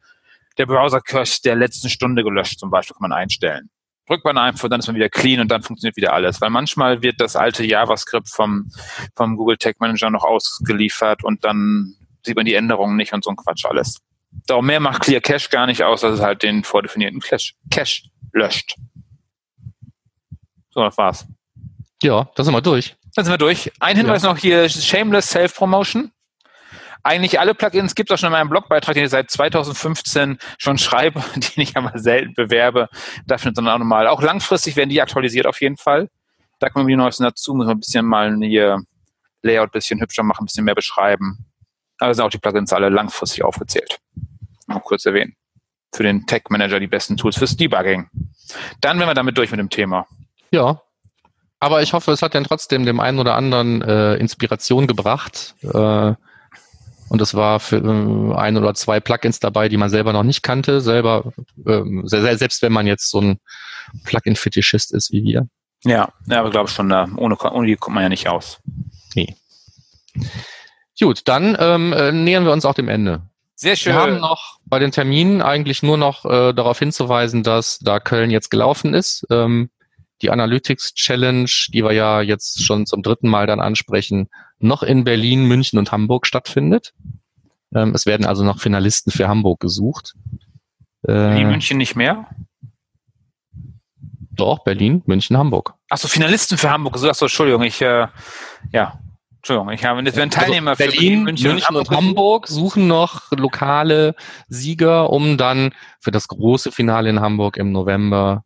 der 0.57 0.65
Browser-Cache 0.65 1.41
der 1.43 1.55
letzten 1.55 1.89
Stunde 1.89 2.23
gelöscht, 2.23 2.59
zum 2.59 2.69
Beispiel 2.69 2.95
kann 2.95 3.09
man 3.09 3.17
einstellen. 3.17 3.69
Drückt 4.07 4.25
man 4.25 4.37
einfach, 4.37 4.67
dann 4.67 4.79
ist 4.79 4.87
man 4.87 4.95
wieder 4.95 5.09
clean 5.09 5.39
und 5.39 5.49
dann 5.49 5.63
funktioniert 5.63 5.95
wieder 5.95 6.13
alles. 6.13 6.41
Weil 6.41 6.49
manchmal 6.49 7.01
wird 7.01 7.21
das 7.21 7.35
alte 7.35 7.65
JavaScript 7.65 8.29
vom, 8.29 8.69
vom 9.15 9.37
Google 9.37 9.57
Tag 9.57 9.79
Manager 9.79 10.09
noch 10.09 10.23
ausgeliefert 10.23 11.23
und 11.23 11.43
dann 11.45 11.95
sieht 12.25 12.35
man 12.35 12.45
die 12.45 12.53
Änderungen 12.53 12.97
nicht 12.97 13.13
und 13.13 13.23
so 13.23 13.29
ein 13.29 13.37
Quatsch 13.37 13.65
alles. 13.65 13.99
Darum 14.47 14.65
mehr 14.65 14.79
macht 14.79 15.03
Clear 15.03 15.21
Cache 15.21 15.49
gar 15.49 15.67
nicht 15.67 15.83
aus, 15.83 16.01
dass 16.01 16.15
es 16.15 16.21
halt 16.21 16.43
den 16.43 16.63
vordefinierten 16.63 17.19
Cache, 17.21 17.53
Cache 17.71 18.03
löscht. 18.33 18.75
So, 20.71 20.81
das 20.81 20.97
war's. 20.97 21.25
Ja, 22.01 22.29
da 22.35 22.43
sind 22.43 22.53
wir 22.53 22.61
durch. 22.61 22.95
Dann 23.15 23.25
sind 23.25 23.33
wir 23.33 23.37
durch. 23.37 23.71
Ein 23.79 23.95
Hinweis 23.95 24.23
ja. 24.23 24.29
noch 24.29 24.37
hier, 24.37 24.67
Shameless 24.67 25.29
Self-Promotion. 25.29 26.11
Eigentlich 27.05 27.37
alle 27.37 27.53
Plugins 27.53 27.95
gibt 27.95 28.09
es 28.09 28.13
auch 28.13 28.19
schon 28.19 28.27
in 28.27 28.33
meinem 28.33 28.49
Blogbeitrag, 28.49 28.93
den 28.93 29.03
ich 29.03 29.09
seit 29.09 29.29
2015 29.29 30.37
schon 30.57 30.77
schreibe, 30.77 31.21
den 31.35 31.63
ich 31.63 31.75
aber 31.75 31.97
selten 31.99 32.33
bewerbe. 32.33 32.87
Da 33.25 33.37
findet 33.37 33.63
man 33.63 33.73
auch 33.73 33.79
nochmal. 33.79 34.07
Auch 34.07 34.21
langfristig 34.21 34.77
werden 34.77 34.89
die 34.89 35.01
aktualisiert 35.01 35.45
auf 35.45 35.59
jeden 35.59 35.77
Fall. 35.77 36.09
Da 36.59 36.69
kommen 36.69 36.87
die 36.87 36.95
neuesten 36.95 37.23
dazu, 37.23 37.53
muss 37.53 37.65
man 37.65 37.75
ein 37.75 37.79
bisschen 37.79 38.05
mal 38.05 38.37
hier 38.41 38.81
Layout 39.41 39.67
ein 39.67 39.71
bisschen 39.71 39.99
hübscher 39.99 40.23
machen, 40.23 40.43
ein 40.43 40.45
bisschen 40.45 40.63
mehr 40.63 40.75
beschreiben. 40.75 41.45
Aber 41.99 42.13
sind 42.13 42.23
auch 42.23 42.29
die 42.29 42.37
Plugins 42.37 42.71
alle 42.71 42.87
langfristig 42.87 43.43
aufgezählt. 43.43 43.99
Mal 44.67 44.79
kurz 44.79 45.05
erwähnen. 45.05 45.35
Für 45.93 46.03
den 46.03 46.25
Tech 46.25 46.43
Manager 46.49 46.79
die 46.79 46.87
besten 46.87 47.17
Tools 47.17 47.37
fürs 47.37 47.57
Debugging. 47.57 48.09
Dann 48.79 48.97
wären 48.97 49.09
wir 49.09 49.13
damit 49.13 49.37
durch 49.37 49.51
mit 49.51 49.59
dem 49.59 49.69
Thema. 49.69 50.07
Ja. 50.51 50.81
Aber 51.59 51.81
ich 51.81 51.91
hoffe, 51.93 52.11
es 52.11 52.21
hat 52.21 52.33
dann 52.33 52.45
trotzdem 52.45 52.85
dem 52.85 52.99
einen 52.99 53.19
oder 53.19 53.35
anderen 53.35 53.81
äh, 53.81 54.15
Inspiration 54.15 54.87
gebracht. 54.87 55.55
Äh, 55.61 56.13
und 57.13 57.21
es 57.21 57.35
war 57.35 57.59
für 57.59 57.77
äh, 57.77 58.35
ein 58.35 58.57
oder 58.57 58.73
zwei 58.73 58.99
Plugins 58.99 59.39
dabei, 59.39 59.69
die 59.69 59.77
man 59.77 59.91
selber 59.91 60.13
noch 60.13 60.23
nicht 60.23 60.41
kannte, 60.41 60.81
selber, 60.81 61.31
äh, 61.63 61.83
selbst 62.05 62.63
wenn 62.63 62.71
man 62.71 62.87
jetzt 62.87 63.11
so 63.11 63.21
ein 63.21 63.39
Plugin-Fetischist 64.03 64.91
ist 64.91 65.11
wie 65.11 65.23
wir. 65.23 65.47
Ja, 65.83 66.11
ja, 66.25 66.39
aber 66.39 66.49
glaube 66.49 66.69
schon, 66.69 66.89
da 66.89 67.07
ohne, 67.15 67.37
ohne 67.37 67.67
die 67.67 67.75
kommt 67.75 67.93
man 67.93 68.01
ja 68.01 68.09
nicht 68.09 68.27
aus. 68.27 68.59
Nee. 69.13 69.35
Gut, 70.99 71.21
dann 71.25 71.55
ähm, 71.59 71.93
äh, 71.93 72.11
nähern 72.11 72.45
wir 72.45 72.51
uns 72.51 72.65
auch 72.65 72.73
dem 72.73 72.89
Ende. 72.89 73.21
Sehr 73.53 73.75
schön. 73.75 73.93
Wir 73.93 74.01
haben 74.01 74.17
noch 74.17 74.57
bei 74.65 74.79
den 74.79 74.89
Terminen 74.89 75.43
eigentlich 75.43 75.83
nur 75.83 75.99
noch 75.99 76.25
äh, 76.25 76.51
darauf 76.51 76.79
hinzuweisen, 76.79 77.43
dass 77.43 77.77
da 77.77 77.99
Köln 77.99 78.31
jetzt 78.31 78.49
gelaufen 78.49 78.95
ist. 78.95 79.27
Ähm, 79.29 79.69
die 80.23 80.31
Analytics 80.31 80.95
Challenge, 80.95 81.51
die 81.67 81.83
wir 81.83 81.91
ja 81.91 82.21
jetzt 82.21 82.63
schon 82.63 82.87
zum 82.87 83.03
dritten 83.03 83.29
Mal 83.29 83.45
dann 83.45 83.59
ansprechen, 83.59 84.29
noch 84.63 84.83
in 84.83 85.03
Berlin, 85.03 85.45
München 85.45 85.79
und 85.79 85.91
Hamburg 85.91 86.25
stattfindet. 86.27 86.93
Ähm, 87.75 87.93
es 87.93 88.05
werden 88.05 88.25
also 88.25 88.43
noch 88.43 88.59
Finalisten 88.59 89.11
für 89.11 89.27
Hamburg 89.27 89.59
gesucht. 89.59 90.13
Äh, 91.03 91.13
Berlin, 91.13 91.47
München 91.49 91.77
nicht 91.77 91.95
mehr? 91.95 92.27
Doch, 94.31 94.63
Berlin, 94.63 95.03
München, 95.05 95.37
Hamburg. 95.37 95.73
Achso, 95.89 96.07
Finalisten 96.07 96.57
für 96.57 96.69
Hamburg. 96.69 96.95
Achso, 96.95 97.25
Entschuldigung, 97.25 97.61
ich, 97.63 97.81
äh, 97.81 98.07
ja, 98.71 98.99
Entschuldigung, 99.37 99.69
ich 99.71 99.83
habe 99.85 100.01
jetzt 100.01 100.15
werden 100.15 100.31
also 100.33 100.39
Teilnehmer 100.39 100.71
also 100.71 100.83
Berlin, 100.83 100.93
für 100.93 100.99
Berlin, 101.01 101.23
München, 101.23 101.51
München 101.51 101.75
und, 101.75 101.89
Hamburg 101.89 102.47
suchen 102.47 102.87
noch 102.87 103.31
lokale 103.31 104.15
Sieger, 104.47 105.09
um 105.09 105.37
dann 105.37 105.73
für 105.99 106.11
das 106.11 106.27
große 106.27 106.71
Finale 106.71 107.09
in 107.09 107.19
Hamburg 107.19 107.57
im 107.57 107.71
November 107.71 108.43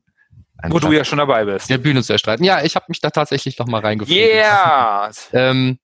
wo 0.64 0.80
du 0.80 0.92
ja 0.92 1.04
schon 1.04 1.20
dabei 1.20 1.46
bist. 1.46 1.70
Der 1.70 1.78
Bühne 1.78 2.02
zu 2.02 2.14
erstreiten. 2.14 2.44
Ja, 2.44 2.64
ich 2.64 2.76
habe 2.76 2.86
mich 2.88 3.00
da 3.00 3.10
tatsächlich 3.12 3.60
noch 3.60 3.68
mal 3.68 3.82
reingefunden. 3.82 4.24
Yeah! 4.24 5.12
Ähm, 5.34 5.78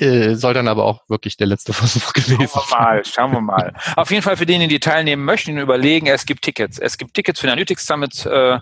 äh, 0.00 0.34
soll 0.34 0.54
dann 0.54 0.68
aber 0.68 0.84
auch 0.84 1.02
wirklich 1.08 1.36
der 1.36 1.46
letzte 1.46 1.72
Versuch 1.74 2.12
gewesen 2.12 2.46
sein. 2.46 2.48
Schauen 2.48 2.70
wir 2.70 2.78
mal, 2.78 3.04
schauen 3.04 3.32
wir 3.32 3.40
mal. 3.40 3.74
Auf 3.96 4.10
jeden 4.10 4.22
Fall 4.22 4.36
für 4.36 4.46
diejenigen, 4.46 4.70
die 4.70 4.80
teilnehmen 4.80 5.24
möchten, 5.24 5.58
überlegen, 5.58 6.06
es 6.06 6.26
gibt 6.26 6.42
Tickets. 6.42 6.78
Es 6.78 6.98
gibt 6.98 7.14
Tickets 7.14 7.40
für 7.40 7.46
den 7.46 7.52
Analytics 7.52 7.86
Summit, 7.86 8.26
äh, 8.26 8.58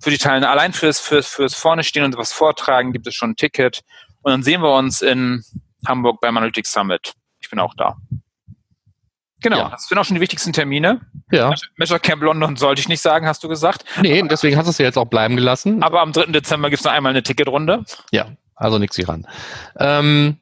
für 0.00 0.10
die 0.10 0.18
Teilnehmer. 0.18 0.50
Allein 0.50 0.72
fürs, 0.72 1.00
fürs, 1.00 1.28
fürs 1.28 1.54
vorne 1.54 1.84
stehen 1.84 2.04
und 2.04 2.16
was 2.16 2.32
vortragen 2.32 2.92
gibt 2.92 3.06
es 3.06 3.14
schon 3.14 3.30
ein 3.30 3.36
Ticket. 3.36 3.82
Und 4.22 4.32
dann 4.32 4.42
sehen 4.42 4.60
wir 4.60 4.74
uns 4.74 5.02
in 5.02 5.42
Hamburg 5.86 6.20
beim 6.20 6.36
Analytics 6.36 6.72
Summit. 6.72 7.12
Ich 7.40 7.50
bin 7.50 7.60
auch 7.60 7.74
da. 7.74 7.96
Genau, 9.40 9.58
ja. 9.58 9.68
das 9.68 9.86
sind 9.86 9.98
auch 9.98 10.04
schon 10.04 10.14
die 10.14 10.20
wichtigsten 10.20 10.52
Termine. 10.52 11.00
Ja. 11.30 11.54
Measure 11.76 12.00
Camp 12.00 12.22
London 12.22 12.56
sollte 12.56 12.80
ich 12.80 12.88
nicht 12.88 13.02
sagen, 13.02 13.26
hast 13.26 13.44
du 13.44 13.48
gesagt. 13.48 13.84
Nee, 14.00 14.22
deswegen 14.22 14.56
hast 14.56 14.66
du 14.66 14.70
es 14.70 14.78
ja 14.78 14.86
jetzt 14.86 14.96
auch 14.96 15.04
bleiben 15.04 15.36
gelassen. 15.36 15.82
Aber 15.82 16.00
am 16.00 16.12
3. 16.12 16.32
Dezember 16.32 16.70
gibt 16.70 16.80
es 16.80 16.84
noch 16.84 16.92
einmal 16.92 17.10
eine 17.10 17.22
Ticketrunde. 17.22 17.84
Ja, 18.10 18.28
also 18.54 18.78
nichts 18.78 18.96
hier 18.96 19.08
ran. 19.08 19.26
Ähm, 19.78 20.38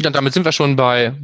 ja, 0.00 0.10
damit 0.10 0.32
sind 0.32 0.44
wir 0.44 0.52
schon 0.52 0.76
bei 0.76 1.14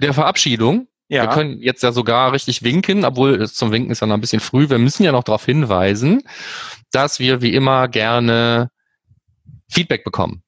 der 0.00 0.14
Verabschiedung. 0.14 0.88
Ja. 1.08 1.22
Wir 1.22 1.28
können 1.30 1.60
jetzt 1.60 1.82
ja 1.82 1.92
sogar 1.92 2.32
richtig 2.32 2.62
winken, 2.62 3.04
obwohl 3.04 3.48
zum 3.48 3.70
Winken 3.70 3.92
ist 3.92 4.00
ja 4.00 4.06
noch 4.06 4.16
ein 4.16 4.20
bisschen 4.20 4.40
früh. 4.40 4.68
Wir 4.68 4.78
müssen 4.78 5.04
ja 5.04 5.12
noch 5.12 5.24
darauf 5.24 5.44
hinweisen, 5.44 6.22
dass 6.90 7.20
wir 7.20 7.42
wie 7.42 7.54
immer 7.54 7.88
gerne 7.88 8.70
Feedback 9.68 10.04
bekommen. 10.04 10.42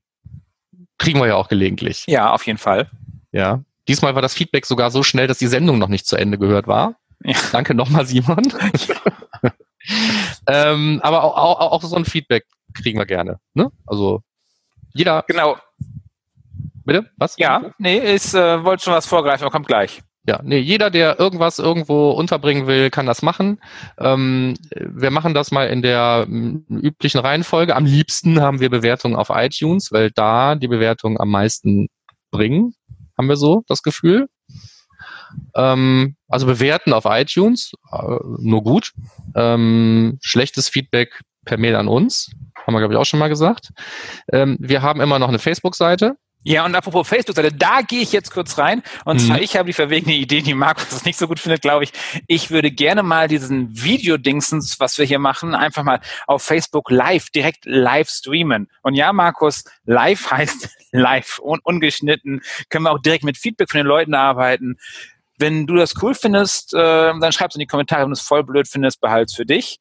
Kriegen 0.99 1.21
wir 1.21 1.29
ja 1.29 1.37
auch 1.37 1.49
gelegentlich. 1.49 2.05
Ja, 2.09 2.33
auf 2.33 2.45
jeden 2.47 2.59
Fall. 2.59 2.91
Ja. 3.31 3.63
Diesmal 3.87 4.15
war 4.15 4.23
das 4.23 4.35
Feedback 4.35 4.67
sogar 4.67 4.91
so 4.91 5.03
schnell, 5.03 5.29
dass 5.29 5.39
die 5.39 5.47
Sendung 5.47 5.79
noch 5.79 5.89
nicht 5.89 6.07
zu 6.07 6.17
Ende 6.17 6.39
gehört 6.39 6.67
war. 6.67 6.97
Ja. 7.25 7.37
Danke 7.53 7.75
nochmal, 7.75 8.05
Simon. 8.07 8.43
ähm, 10.47 11.01
aber 11.03 11.23
auch, 11.23 11.37
auch, 11.37 11.73
auch 11.73 11.83
so 11.83 11.97
ein 11.97 12.05
Feedback 12.05 12.47
kriegen 12.75 12.99
wir 12.99 13.07
gerne. 13.07 13.39
Ne? 13.55 13.71
Also 13.87 14.23
jeder. 14.93 15.25
Genau. 15.29 15.57
Bitte? 16.89 17.11
Was? 17.19 17.37
Ja, 17.37 17.71
nee, 17.77 17.99
ich 17.99 18.33
äh, 18.33 18.65
wollte 18.65 18.85
schon 18.85 18.95
was 18.95 19.07
vorgreifen, 19.07 19.45
aber 19.45 19.53
kommt 19.53 19.67
gleich. 19.67 20.01
Ja, 20.27 20.41
nee, 20.43 20.59
jeder, 20.59 20.89
der 20.89 21.21
irgendwas 21.21 21.59
irgendwo 21.59 22.13
unterbringen 22.13 22.67
will, 22.67 22.89
kann 22.89 23.05
das 23.05 23.21
machen. 23.21 23.61
Ähm, 23.99 24.55
wir 24.75 25.11
machen 25.11 25.35
das 25.35 25.51
mal 25.51 25.69
in 25.69 25.83
der 25.83 26.25
m, 26.27 26.65
üblichen 26.71 27.21
Reihenfolge. 27.21 27.77
Am 27.77 27.85
liebsten 27.85 28.41
haben 28.41 28.61
wir 28.61 28.71
Bewertungen 28.71 29.17
auf 29.17 29.29
iTunes, 29.31 29.93
weil 29.93 30.11
da 30.11 30.55
die 30.55 30.69
Bewertungen 30.69 31.21
am 31.21 31.29
meisten 31.29 31.89
bringen, 32.31 32.73
haben 33.19 33.29
wir 33.29 33.37
so 33.37 33.65
das 33.69 33.83
Gefühl. 33.83 34.29
Ähm, 35.55 36.17
also 36.27 36.47
bewerten 36.47 36.95
auf 36.95 37.05
iTunes, 37.07 37.73
äh, 37.93 38.17
nur 38.39 38.63
gut. 38.63 38.93
Ähm, 39.35 40.19
schlechtes 40.23 40.71
Feedback 40.71 41.21
per 41.45 41.59
Mail 41.59 41.77
an 41.77 41.89
uns, 41.89 42.31
haben 42.67 42.73
wir, 42.73 42.81
glaube 42.81 42.95
ich, 42.95 42.99
auch 42.99 43.05
schon 43.05 43.21
mal 43.21 43.29
gesagt. 43.29 43.73
Ähm, 44.33 44.57
wir 44.59 44.81
haben 44.81 45.03
immer 45.03 45.19
noch 45.19 45.29
eine 45.29 45.39
Facebook-Seite. 45.39 46.17
Ja, 46.45 46.65
und 46.65 46.75
apropos 46.75 47.09
Facebook-Seite, 47.09 47.53
da 47.53 47.81
gehe 47.83 48.01
ich 48.01 48.13
jetzt 48.13 48.31
kurz 48.31 48.59
rein. 48.59 48.83
Und 49.05 49.21
mhm. 49.21 49.27
zwar, 49.27 49.41
ich 49.41 49.57
habe 49.57 49.67
die 49.67 49.73
verwegene 49.73 50.15
Idee, 50.15 50.41
die 50.41 50.55
Markus 50.55 51.05
nicht 51.05 51.19
so 51.19 51.27
gut 51.27 51.41
findet, 51.41 51.63
glaube 51.63 51.85
ich. 51.85 51.93
Ich 52.27 52.51
würde 52.51 52.71
gerne 52.71 53.03
mal 53.03 53.29
diesen 53.29 53.83
Videodingsens, 53.83 54.79
was 54.79 54.99
wir 54.99 55.05
hier 55.05 55.19
machen, 55.19 55.55
einfach 55.55 55.83
mal 55.83 56.01
auf 56.27 56.43
Facebook 56.43 56.91
live, 56.91 57.31
direkt 57.31 57.65
live 57.65 58.09
streamen. 58.09 58.71
Und 58.83 58.95
ja, 58.95 59.13
Markus, 59.13 59.65
live 59.85 60.31
heißt 60.31 60.71
live 60.93 61.39
und 61.41 61.65
ungeschnitten. 61.65 62.41
Können 62.71 62.85
wir 62.85 62.93
auch 62.93 63.03
direkt 63.03 63.25
mit 63.25 63.37
Feedback 63.37 63.71
von 63.71 63.79
den 63.79 63.87
Leuten 63.87 64.15
arbeiten. 64.15 64.77
Wenn 65.39 65.67
du 65.67 65.75
das 65.75 65.95
cool 66.03 66.15
findest, 66.15 66.73
äh, 66.73 66.79
dann 66.79 67.33
schreib's 67.33 67.57
in 67.57 67.61
die 67.61 67.67
Kommentare. 67.67 68.03
Wenn 68.03 68.11
du 68.11 68.15
es 68.15 68.21
voll 68.21 68.45
blöd 68.45 68.69
findest, 68.69 69.01
behalt's 69.01 69.35
für 69.35 69.45
dich. 69.45 69.81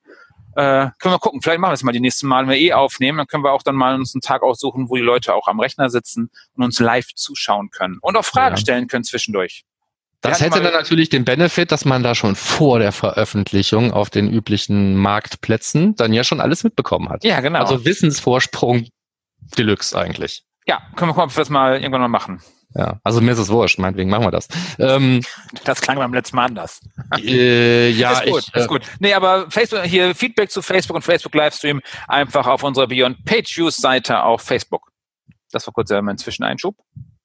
Äh, 0.58 0.90
können 0.98 1.14
wir 1.14 1.20
gucken, 1.20 1.40
vielleicht 1.44 1.60
machen 1.60 1.70
wir 1.70 1.76
es 1.76 1.84
mal 1.84 1.92
die 1.92 2.00
nächsten 2.00 2.26
Mal, 2.26 2.42
wenn 2.42 2.50
wir 2.50 2.58
eh 2.58 2.74
aufnehmen, 2.74 3.20
dann 3.20 3.28
können 3.28 3.44
wir 3.44 3.52
auch 3.52 3.62
dann 3.62 3.76
mal 3.76 3.94
uns 3.94 4.16
einen 4.16 4.22
Tag 4.22 4.42
aussuchen, 4.42 4.90
wo 4.90 4.96
die 4.96 5.04
Leute 5.04 5.36
auch 5.36 5.48
am 5.48 5.60
Rechner 5.60 5.92
sitzen 5.92 6.32
und 6.56 6.64
uns 6.64 6.80
live 6.80 7.14
zuschauen 7.14 7.70
können 7.70 8.00
und 8.02 8.18
auch 8.18 8.26
Fragen 8.26 8.56
ja. 8.56 8.62
stellen 8.62 8.88
können 8.88 9.04
zwischendurch. 9.04 9.66
Das 10.22 10.42
hätte 10.42 10.60
dann 10.60 10.74
natürlich 10.74 11.10
den 11.10 11.26
Benefit, 11.26 11.72
dass 11.72 11.86
man 11.86 12.02
da 12.02 12.16
schon 12.16 12.36
vor 12.36 12.80
der 12.80 12.92
Veröffentlichung 12.92 13.94
auf 13.94 14.10
den 14.10 14.34
üblichen 14.34 14.96
Marktplätzen 14.96 15.96
dann 15.96 16.12
ja 16.12 16.24
schon 16.24 16.42
alles 16.42 16.64
mitbekommen 16.64 17.10
hat. 17.10 17.24
Ja, 17.24 17.40
genau. 17.40 17.60
Also 17.60 17.86
Wissensvorsprung 17.86 18.88
Deluxe 19.60 19.96
eigentlich. 19.96 20.44
Ja, 20.66 20.82
können 20.96 21.12
wir 21.12 21.14
gucken, 21.14 21.30
ob 21.30 21.36
wir 21.36 21.42
das 21.42 21.52
mal 21.52 21.76
irgendwann 21.76 22.02
mal 22.02 22.08
machen. 22.08 22.42
Ja, 22.78 23.00
also 23.04 23.22
mir 23.22 23.32
ist 23.32 23.40
es 23.40 23.50
wurscht, 23.50 23.80
meinetwegen 23.80 24.12
machen 24.12 24.26
wir 24.26 24.32
das. 24.32 24.48
Ähm, 24.78 25.24
das 25.64 25.82
klang 25.82 25.98
beim 25.98 26.14
letzten 26.14 26.36
Mal 26.36 26.46
anders. 26.46 26.80
Äh, 27.18 27.90
ja, 27.90 28.12
ist 28.12 28.32
gut, 28.32 28.44
ich, 28.48 28.54
ist 28.54 28.68
gut. 28.68 28.84
Nee, 29.00 29.16
aber 29.16 29.50
Facebook, 29.50 29.84
hier 29.86 30.14
Feedback 30.14 30.52
zu 30.52 30.62
Facebook 30.62 30.96
und 30.96 31.02
Facebook 31.02 31.34
Livestream 31.34 31.82
einfach 32.08 32.46
auf 32.46 32.62
unserer 32.62 32.86
Beyond 32.86 33.26
Page 33.26 33.58
Use 33.58 33.82
Seite 33.82 34.22
auf 34.22 34.44
Facebook. 34.44 34.92
Das 35.52 35.66
war 35.66 35.74
kurz 35.74 35.90
mein 35.90 36.20
Zwischeneinschub. 36.20 36.76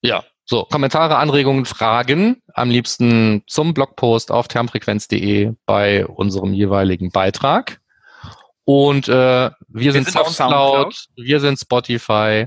Ja, 0.00 0.24
so, 0.44 0.64
Kommentare, 0.64 1.16
Anregungen, 1.16 1.66
Fragen, 1.66 2.42
am 2.54 2.70
liebsten 2.70 3.42
zum 3.46 3.74
Blogpost 3.74 4.32
auf 4.32 4.48
termfrequenz.de 4.48 5.52
bei 5.66 6.06
unserem 6.06 6.52
jeweiligen 6.52 7.10
Beitrag. 7.10 7.80
Und 8.64 9.08
äh, 9.08 9.12
wir, 9.12 9.52
wir 9.68 9.92
sind, 9.92 10.04
sind 10.04 10.12
Soundcloud, 10.12 10.94
Soundcloud, 10.94 11.06
wir 11.16 11.40
sind 11.40 11.58
Spotify, 11.58 12.46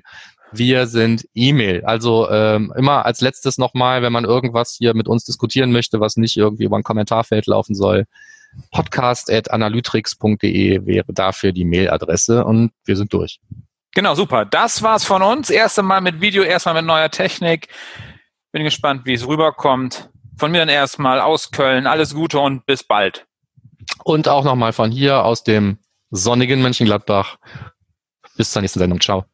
Wir 0.51 0.87
sind 0.87 1.27
E-Mail. 1.33 1.83
Also 1.85 2.29
ähm, 2.29 2.73
immer 2.77 3.05
als 3.05 3.21
letztes 3.21 3.57
nochmal, 3.57 4.01
wenn 4.01 4.13
man 4.13 4.25
irgendwas 4.25 4.75
hier 4.77 4.93
mit 4.93 5.07
uns 5.07 5.25
diskutieren 5.25 5.71
möchte, 5.71 5.99
was 5.99 6.17
nicht 6.17 6.37
irgendwie 6.37 6.65
über 6.65 6.77
ein 6.77 6.83
Kommentarfeld 6.83 7.47
laufen 7.47 7.75
soll, 7.75 8.05
podcast.analytrix.de 8.71 10.85
wäre 10.85 11.13
dafür 11.13 11.51
die 11.51 11.65
Mailadresse 11.65 12.45
und 12.45 12.71
wir 12.85 12.95
sind 12.95 13.11
durch. 13.13 13.39
Genau, 13.93 14.15
super. 14.15 14.45
Das 14.45 14.81
war's 14.81 15.03
von 15.05 15.21
uns. 15.21 15.49
Erste 15.49 15.81
Mal 15.81 16.01
mit 16.01 16.21
Video, 16.21 16.43
erstmal 16.43 16.75
mit 16.75 16.85
neuer 16.85 17.09
Technik. 17.09 17.67
Bin 18.51 18.63
gespannt, 18.63 19.05
wie 19.05 19.13
es 19.13 19.27
rüberkommt. 19.27 20.09
Von 20.37 20.51
mir 20.51 20.59
dann 20.59 20.69
erstmal 20.69 21.21
aus 21.21 21.51
Köln. 21.51 21.87
Alles 21.87 22.13
Gute 22.13 22.39
und 22.39 22.65
bis 22.65 22.83
bald. 22.83 23.25
Und 24.03 24.27
auch 24.27 24.43
nochmal 24.43 24.73
von 24.73 24.91
hier 24.91 25.23
aus 25.23 25.43
dem 25.43 25.77
sonnigen 26.09 26.61
Mönchengladbach. 26.61 27.37
Bis 28.35 28.51
zur 28.51 28.61
nächsten 28.61 28.79
Sendung. 28.79 28.99
Ciao. 28.99 29.25